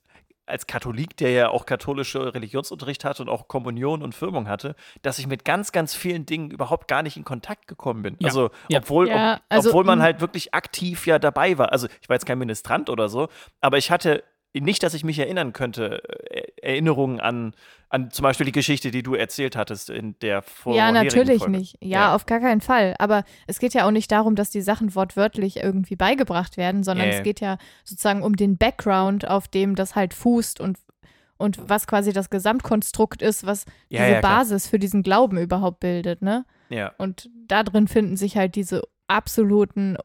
als 0.50 0.68
Katholik, 0.68 1.16
der 1.18 1.32
ja 1.32 1.50
auch 1.50 1.66
katholische 1.66 2.34
Religionsunterricht 2.34 3.06
hatte 3.06 3.22
und 3.22 3.30
auch 3.30 3.48
Kommunion 3.48 4.02
und 4.02 4.16
Firmung 4.16 4.48
hatte, 4.48 4.76
dass 5.02 5.20
ich 5.20 5.28
mit 5.28 5.46
ganz, 5.46 5.72
ganz 5.72 5.96
vielen 5.96 6.26
Dingen 6.26 6.52
überhaupt 6.52 6.88
gar 6.88 7.04
nicht 7.04 7.18
in 7.18 7.24
Kontakt 7.24 7.68
gekommen 7.68 8.02
bin. 8.02 8.18
Ja. 8.20 8.28
Also, 8.28 8.50
Ja. 8.68 8.80
obwohl, 8.80 9.08
Ja, 9.08 9.36
ob, 9.36 9.42
also, 9.50 9.70
obwohl 9.70 9.84
man 9.84 10.00
mm. 10.00 10.02
halt 10.02 10.22
wirklich 10.22 10.54
aktiv 10.54 11.08
ja 11.08 11.20
dabei 11.20 11.58
war. 11.58 11.72
Also, 11.72 11.88
ich 12.02 12.10
war 12.10 12.16
jetzt 12.16 12.26
kein 12.26 12.40
Ministrant 12.40 12.90
oder 12.90 13.10
so, 13.10 13.30
aber 13.62 13.78
ich 13.78 13.92
hatte 13.92 14.24
nicht, 14.54 14.82
dass 14.84 14.94
ich 14.94 15.04
mich 15.04 15.20
erinnern 15.20 15.54
könnte, 15.54 16.02
äh, 16.32 16.44
Erinnerungen 16.62 17.20
an, 17.20 17.54
an 17.90 18.12
zum 18.12 18.24
Beispiel 18.24 18.46
die 18.46 18.52
Geschichte, 18.52 18.92
die 18.92 19.04
du 19.04 19.14
erzählt 19.16 19.56
hattest 19.56 19.90
in 19.90 20.18
der 20.20 20.42
vor 20.42 20.76
Ja, 20.76 20.92
natürlich 20.92 21.40
Folge. 21.44 21.58
nicht. 21.58 21.78
Ja, 21.82 22.16
auf 22.16 22.26
gar 22.26 22.40
keinen 22.40 22.62
Fall. 22.62 22.96
Aber 23.00 23.24
es 23.48 23.60
geht 23.60 23.74
ja 23.74 23.86
auch 23.88 23.92
nicht 23.92 24.12
darum, 24.12 24.36
dass 24.36 24.50
die 24.50 24.62
Sachen 24.62 24.96
wortwörtlich 24.96 25.58
irgendwie 25.58 25.96
beigebracht 25.96 26.58
werden, 26.58 26.84
sondern 26.84 27.08
Ja, 27.08 27.14
ja. 27.14 27.18
es 27.20 27.24
geht 27.24 27.40
ja 27.42 27.58
sozusagen 27.84 28.24
um 28.24 28.36
den 28.36 28.58
Background, 28.58 29.28
auf 29.28 29.48
dem 29.48 29.76
das 29.76 29.96
halt 29.96 30.14
fußt 30.14 30.60
und, 30.60 30.78
und 31.38 31.70
was 31.70 31.88
quasi 31.88 32.12
das 32.12 32.30
Gesamtkonstrukt 32.30 33.22
ist, 33.22 33.46
was 33.46 33.66
Ja, 33.90 34.02
diese 34.02 34.12
ja. 34.16 34.22
Basis 34.22 34.68
für 34.68 34.80
diesen 34.80 35.04
Glauben 35.04 35.38
überhaupt 35.38 35.80
bildet, 35.80 36.22
ne? 36.22 36.46
Ja. 36.70 36.92
Und 36.98 37.30
da 37.48 37.64
drin 37.64 37.88
finden 37.88 38.18
sich 38.18 38.36
halt 38.38 38.56
diese 38.56 38.82
absoluten, 39.08 39.98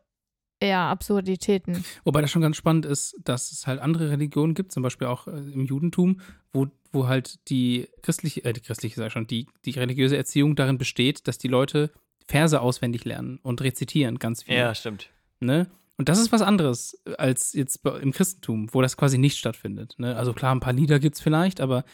ja, 0.67 0.91
Absurditäten. 0.91 1.85
Wobei 2.05 2.21
das 2.21 2.31
schon 2.31 2.43
ganz 2.43 2.57
spannend 2.57 2.87
ist, 2.87 3.17
dass 3.25 3.53
es 3.53 3.67
halt 3.67 3.81
andere 3.81 4.11
Religionen 4.11 4.55
gibt, 4.55 4.73
zum 4.73 4.83
Beispiel 4.83 5.07
auch 5.07 5.27
äh, 5.27 5.31
im 5.31 5.65
Judentum, 5.67 6.21
wo, 6.53 6.67
wo 6.93 7.07
halt 7.09 7.49
die 7.49 7.89
christliche, 8.03 8.45
äh, 8.45 8.53
die 8.53 8.61
christliche, 8.61 8.97
sag 8.97 9.09
ich 9.09 9.13
schon, 9.13 9.27
die, 9.27 9.47
die 9.65 9.71
religiöse 9.73 10.17
Erziehung 10.17 10.57
darin 10.57 10.79
besteht, 10.79 11.27
dass 11.29 11.39
die 11.39 11.49
Leute 11.49 11.91
Verse 12.27 12.59
auswendig 12.61 13.05
lernen 13.05 13.39
und 13.43 13.61
rezitieren 13.63 14.19
ganz 14.19 14.43
viel. 14.45 14.55
Ja, 14.57 14.75
stimmt. 14.75 15.11
Ne? 15.41 15.67
Und 15.97 16.09
das 16.09 16.19
ist 16.19 16.33
was 16.33 16.43
anderes 16.43 17.01
als 17.19 17.53
jetzt 17.53 17.81
im 18.01 18.13
Christentum, 18.13 18.69
wo 18.73 18.81
das 18.83 18.97
quasi 18.97 19.19
nicht 19.19 19.37
stattfindet. 19.39 19.95
Ne? 19.99 20.17
Also 20.17 20.33
klar, 20.33 20.55
ein 20.55 20.61
paar 20.61 20.73
Lieder 20.73 20.99
gibt 20.99 21.17
es 21.17 21.21
vielleicht, 21.21 21.61
aber 21.61 21.85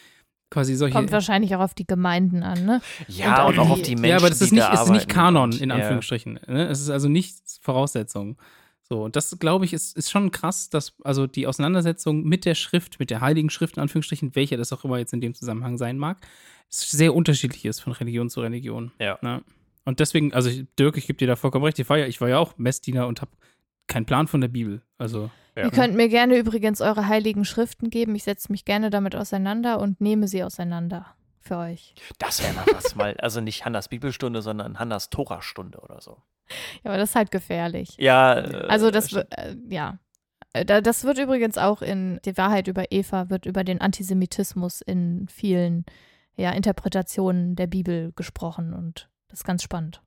quasi 0.51 0.75
solche. 0.75 0.95
Kommt 0.95 1.13
wahrscheinlich 1.13 1.55
auch 1.55 1.61
auf 1.61 1.75
die 1.75 1.87
Gemeinden 1.87 2.43
an, 2.43 2.65
ne? 2.65 2.81
Ja, 3.09 3.45
Und 3.47 3.53
und, 3.55 3.59
auch 3.59 3.65
die- 3.67 3.71
auf 3.73 3.83
die 3.83 3.95
Menschen, 3.97 4.11
ja, 4.11 4.17
aber 4.17 4.29
das 4.31 4.41
ist 4.41 4.51
die 4.51 4.55
nicht, 4.57 4.67
da 4.67 4.83
ist 4.83 4.91
nicht 4.91 5.09
Kanon, 5.09 5.53
in 5.53 5.69
ja. 5.71 5.77
Anführungsstrichen. 5.77 6.41
Ne? 6.47 6.69
Es 6.69 6.81
ist 6.81 6.91
also 6.91 7.09
nicht 7.09 7.37
Voraussetzung. 7.61 8.37
So, 8.93 9.05
und 9.05 9.15
das, 9.15 9.39
glaube 9.39 9.65
ich, 9.65 9.73
ist, 9.73 9.97
ist 9.97 10.11
schon 10.11 10.33
krass, 10.33 10.69
dass 10.69 10.95
also 11.05 11.29
die 11.29 11.47
Auseinandersetzung 11.47 12.25
mit 12.25 12.45
der 12.45 12.57
Schrift, 12.57 12.99
mit 12.99 13.11
der 13.11 13.21
Heiligen 13.21 13.49
Schrift, 13.49 13.77
in 13.77 13.83
Anführungsstrichen, 13.83 14.35
welcher 14.35 14.57
das 14.57 14.73
auch 14.73 14.85
immer 14.85 14.99
jetzt 14.99 15.13
in 15.13 15.21
dem 15.21 15.33
Zusammenhang 15.33 15.79
sein 15.79 15.97
mag, 15.97 16.19
sehr 16.69 17.15
unterschiedlich 17.15 17.65
ist 17.65 17.79
von 17.79 17.93
Religion 17.93 18.29
zu 18.31 18.41
Religion. 18.41 18.91
Ja. 18.99 19.17
Ne? 19.23 19.45
Und 19.85 20.01
deswegen, 20.01 20.35
also 20.35 20.51
ich, 20.51 20.67
Dirk, 20.77 20.97
ich 20.97 21.07
gebe 21.07 21.19
dir 21.19 21.29
da 21.29 21.37
vollkommen 21.37 21.65
recht, 21.65 21.79
ich 21.79 21.89
war 21.89 21.99
ja, 21.99 22.07
ich 22.07 22.21
war 22.21 22.29
ja 22.29 22.39
auch 22.39 22.59
Messdiener 22.59 23.07
und 23.07 23.21
habe 23.21 23.31
keinen 23.87 24.07
Plan 24.07 24.27
von 24.27 24.41
der 24.41 24.49
Bibel. 24.49 24.83
Also, 24.99 25.31
Ja. 25.55 25.65
Ihr 25.65 25.71
könnt 25.71 25.95
mir 25.95 26.09
gerne 26.09 26.37
übrigens 26.37 26.81
eure 26.81 27.07
heiligen 27.07 27.45
Schriften 27.45 27.91
geben. 27.91 28.17
Ich 28.17 28.25
setze 28.25 28.51
mich 28.51 28.65
gerne 28.65 28.91
damit 28.91 29.15
auseinander 29.15 29.81
und 29.81 30.01
nehme 30.01 30.27
sie 30.27 30.43
auseinander 30.43 31.07
für 31.41 31.59
euch. 31.59 31.95
Das 32.19 32.43
wäre 32.43 32.55
mal 32.55 32.67
was 32.73 32.97
mal. 32.97 33.17
Also 33.19 33.41
nicht 33.41 33.65
Hannas 33.65 33.89
Bibelstunde, 33.89 34.43
sondern 34.43 34.81
Hannas 34.81 35.11
Tora-Stunde 35.11 35.79
oder 35.79 36.01
so. 36.01 36.19
Ja, 36.85 36.91
aber 36.91 36.97
das 36.99 37.11
ist 37.11 37.17
halt 37.17 37.31
gefährlich. 37.31 37.97
Ja. 37.99 38.39
äh, 38.39 38.67
Also 38.69 38.91
das, 38.91 39.13
wird, 39.13 39.27
äh, 39.39 39.57
ja. 39.69 39.99
Äh, 40.53 40.65
da- 40.65 40.81
Das 40.81 41.05
wird 41.05 41.19
übrigens 41.19 41.59
auch 41.59 41.83
in 41.83 42.19
Die 42.25 42.37
Wahrheit 42.37 42.67
über 42.69 42.85
Eva 42.91 43.31
wird 43.31 43.47
über 43.47 43.65
den 43.65 43.81
Antisemitismus 43.81 44.81
in 44.81 45.29
vielen 45.29 45.85
ja, 46.37 46.51
Interpretationen 46.53 47.55
der 47.57 47.67
Bibel 47.67 48.13
gesprochen 48.17 48.73
und 48.75 49.09
das 49.29 49.41
ist 49.41 49.45
ganz 49.45 49.63
spannend. 49.63 50.01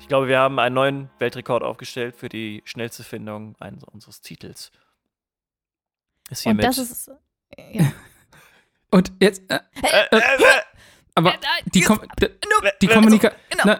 Ich 0.00 0.08
glaube, 0.08 0.28
wir 0.28 0.38
haben 0.38 0.58
einen 0.58 0.74
neuen 0.74 1.10
Weltrekord 1.18 1.62
aufgestellt 1.62 2.14
für 2.16 2.28
die 2.28 2.62
schnellste 2.66 3.02
Findung 3.02 3.56
eines 3.58 3.84
unseres 3.84 4.20
Titels. 4.20 4.70
Ist 6.30 6.40
Und 6.46 6.52
hiermit. 6.60 6.64
das 6.66 6.78
ist 6.78 7.10
äh, 7.56 7.78
ja. 7.78 7.92
Und 8.94 9.12
jetzt, 9.20 9.42
äh, 9.50 9.58
Äh, 9.82 10.16
äh, 10.16 10.20
aber 11.16 11.34
die, 11.72 11.80
Kom 11.82 12.00
die, 12.20 12.26
die 12.82 12.86
Kommunikation, 12.88 13.40
Genau. 13.50 13.76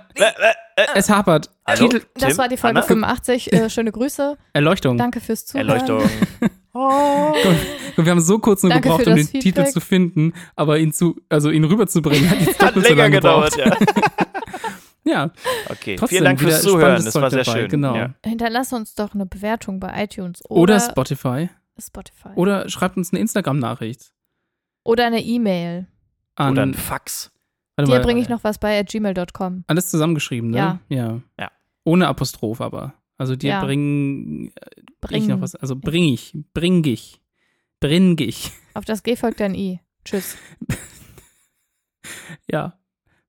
es 0.95 1.09
hapert. 1.09 1.51
Hallo? 1.67 1.89
Titel, 1.89 2.05
Das 2.15 2.29
Tim? 2.31 2.39
war 2.39 2.49
die 2.49 2.57
Folge 2.57 2.79
Anna? 2.79 2.87
85. 2.87 3.53
Äh, 3.53 3.71
schöne 3.75 3.91
Grüße. 3.93 4.37
Erleuchtung. 4.53 4.99
Danke 4.99 5.21
fürs 5.21 5.47
Zuhören. 5.47 5.69
Erleuchtung. 5.69 6.03
Oh. 6.77 7.33
Wir 7.95 8.11
haben 8.11 8.21
so 8.21 8.41
kurz 8.41 8.65
nur 8.65 8.71
Danke 8.73 8.89
gebraucht, 8.89 9.07
um 9.07 9.15
den 9.15 9.29
Titel 9.29 9.43
Feedback. 9.43 9.69
zu 9.71 9.81
finden, 9.81 10.33
aber 10.57 10.77
ihn 10.81 10.93
zu, 10.93 11.15
also 11.29 11.51
ihn 11.51 11.63
rüberzubringen, 11.63 12.29
hat 12.29 12.41
jetzt 12.41 12.61
Hat 12.61 12.71
doppelt 12.71 12.87
so 12.87 12.95
länger 12.95 13.03
lange 13.05 13.17
gedauert, 13.19 13.55
gebraucht. 13.57 13.81
ja. 13.81 14.03
Ja, 15.05 15.31
Okay, 15.69 15.95
trotzdem 15.95 16.09
vielen 16.09 16.25
Dank 16.25 16.41
fürs 16.41 16.63
Zuhören. 16.63 17.05
Das 17.05 17.13
Zeug 17.13 17.23
war 17.23 17.31
sehr 17.31 17.45
dabei, 17.45 17.61
schön. 17.61 17.69
Genau. 17.69 17.95
Ja. 17.95 18.15
Hinterlass 18.27 18.73
uns 18.73 18.95
doch 18.97 19.15
eine 19.15 19.25
Bewertung 19.25 19.79
bei 19.79 20.03
iTunes 20.03 20.43
Oder, 20.49 20.75
oder, 20.75 20.81
Spotify. 20.81 21.49
Spotify. 21.79 22.31
Oder 22.35 22.69
schreibt 22.69 22.97
uns 22.97 23.13
eine 23.13 23.21
Instagram-Nachricht. 23.21 24.11
Oder 24.85 25.07
eine 25.07 25.23
E-Mail. 25.23 25.87
Oder 26.39 26.63
ein 26.63 26.75
Fax. 26.75 27.33
warte 27.77 27.91
Dir 27.91 28.01
bringe 28.01 28.21
ich 28.21 28.29
noch 28.29 28.45
was 28.45 28.59
bei 28.59 28.79
at 28.79 28.89
gmail.com. 28.89 29.65
alles 29.67 29.89
zusammengeschrieben, 29.89 30.51
ne? 30.51 30.57
Ja. 30.59 30.81
ja. 30.89 31.21
Ja. 31.39 31.51
Ohne 31.85 32.09
Apostroph 32.09 32.61
aber. 32.61 32.95
Also 33.19 33.37
dir 33.37 33.51
Ja. 33.51 33.65
bring, 33.65 34.53
Bring. 35.01 35.23
ich 35.23 35.29
noch 35.29 35.41
was, 35.41 35.55
also 35.55 35.77
bring 35.77 36.05
ich, 36.13 36.35
bring 36.53 36.85
ich, 36.85 37.21
bring 37.81 38.17
ich. 38.19 38.51
Auf 38.75 38.85
das 38.85 39.03
G 39.05 39.15
folgt 39.17 39.41
ein 39.41 39.55
I. 39.55 39.81
Tschüss. 40.05 40.37
Ja, 42.51 42.79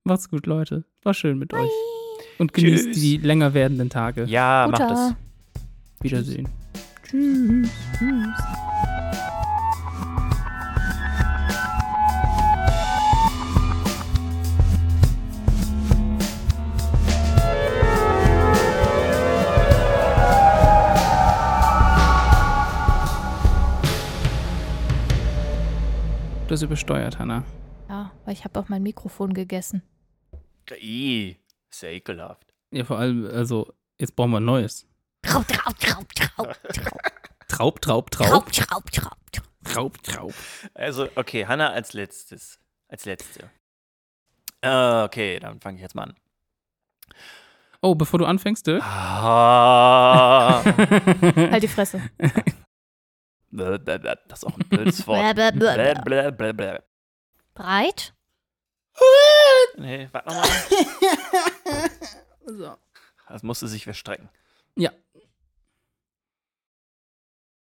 macht's 0.03 0.29
gut, 0.29 0.45
Leute. 0.47 0.83
War 1.03 1.13
schön 1.13 1.37
mit 1.37 1.53
euch. 1.53 1.69
Und 2.39 2.53
genießt 2.53 2.85
Tschüss. 2.87 2.99
die 2.99 3.17
länger 3.17 3.53
werdenden 3.53 3.89
Tage. 3.89 4.25
Ja, 4.25 4.67
macht 4.69 4.81
Guter. 4.81 5.15
es. 5.55 6.03
Wiedersehen. 6.03 6.49
Tschüss. 7.03 7.69
Tschüss. 7.97 8.65
Das 26.55 26.61
übersteuert, 26.61 27.19
Hannah. 27.19 27.43
Ja, 27.89 28.13
weil 28.23 28.31
ich 28.31 28.45
habe 28.45 28.57
auch 28.57 28.69
mein 28.69 28.81
Mikrofon 28.81 29.33
gegessen. 29.33 29.81
Ih, 30.71 31.35
ist 31.69 31.83
ja 31.83 31.89
ekelhaft. 31.89 32.47
Ja, 32.71 32.85
vor 32.85 32.97
allem, 32.97 33.25
also, 33.25 33.73
jetzt 33.99 34.15
brauchen 34.15 34.31
wir 34.31 34.39
ein 34.39 34.45
neues. 34.45 34.87
Traub, 35.21 35.45
traub, 35.49 35.77
traub, 35.77 36.15
traub, 36.15 36.53
traub, 36.69 37.01
Traub, 37.49 37.81
Traub, 37.81 38.09
Traub. 38.09 38.49
traub, 38.53 38.89
traub, 38.89 39.31
traub. 39.33 39.45
Traub, 39.65 40.01
Traub. 40.03 40.33
Also, 40.73 41.09
okay, 41.17 41.45
Hanna 41.45 41.71
als 41.71 41.91
letztes. 41.91 42.57
Als 42.87 43.03
letzte. 43.03 43.49
Äh, 44.61 45.03
okay, 45.03 45.37
dann 45.39 45.59
fange 45.59 45.75
ich 45.75 45.81
jetzt 45.81 45.93
mal 45.93 46.03
an. 46.03 46.15
Oh, 47.81 47.95
bevor 47.95 48.19
du 48.19 48.25
anfängst, 48.25 48.65
Dirk. 48.65 48.81
Ah. 48.81 50.63
Halt 51.35 51.63
die 51.63 51.67
Fresse. 51.67 51.99
Das 53.55 54.39
ist 54.39 54.45
auch 54.45 54.57
ein 54.57 54.67
blödes 54.69 55.05
Wort. 55.07 55.19
Breit? 57.53 58.13
Nee, 59.77 60.09
warte 60.11 60.29
nochmal. 60.29 60.49
so. 62.45 62.75
Das 63.27 63.43
musste 63.43 63.67
sich 63.67 63.83
verstrecken. 63.83 64.29
Ja. 64.75 64.91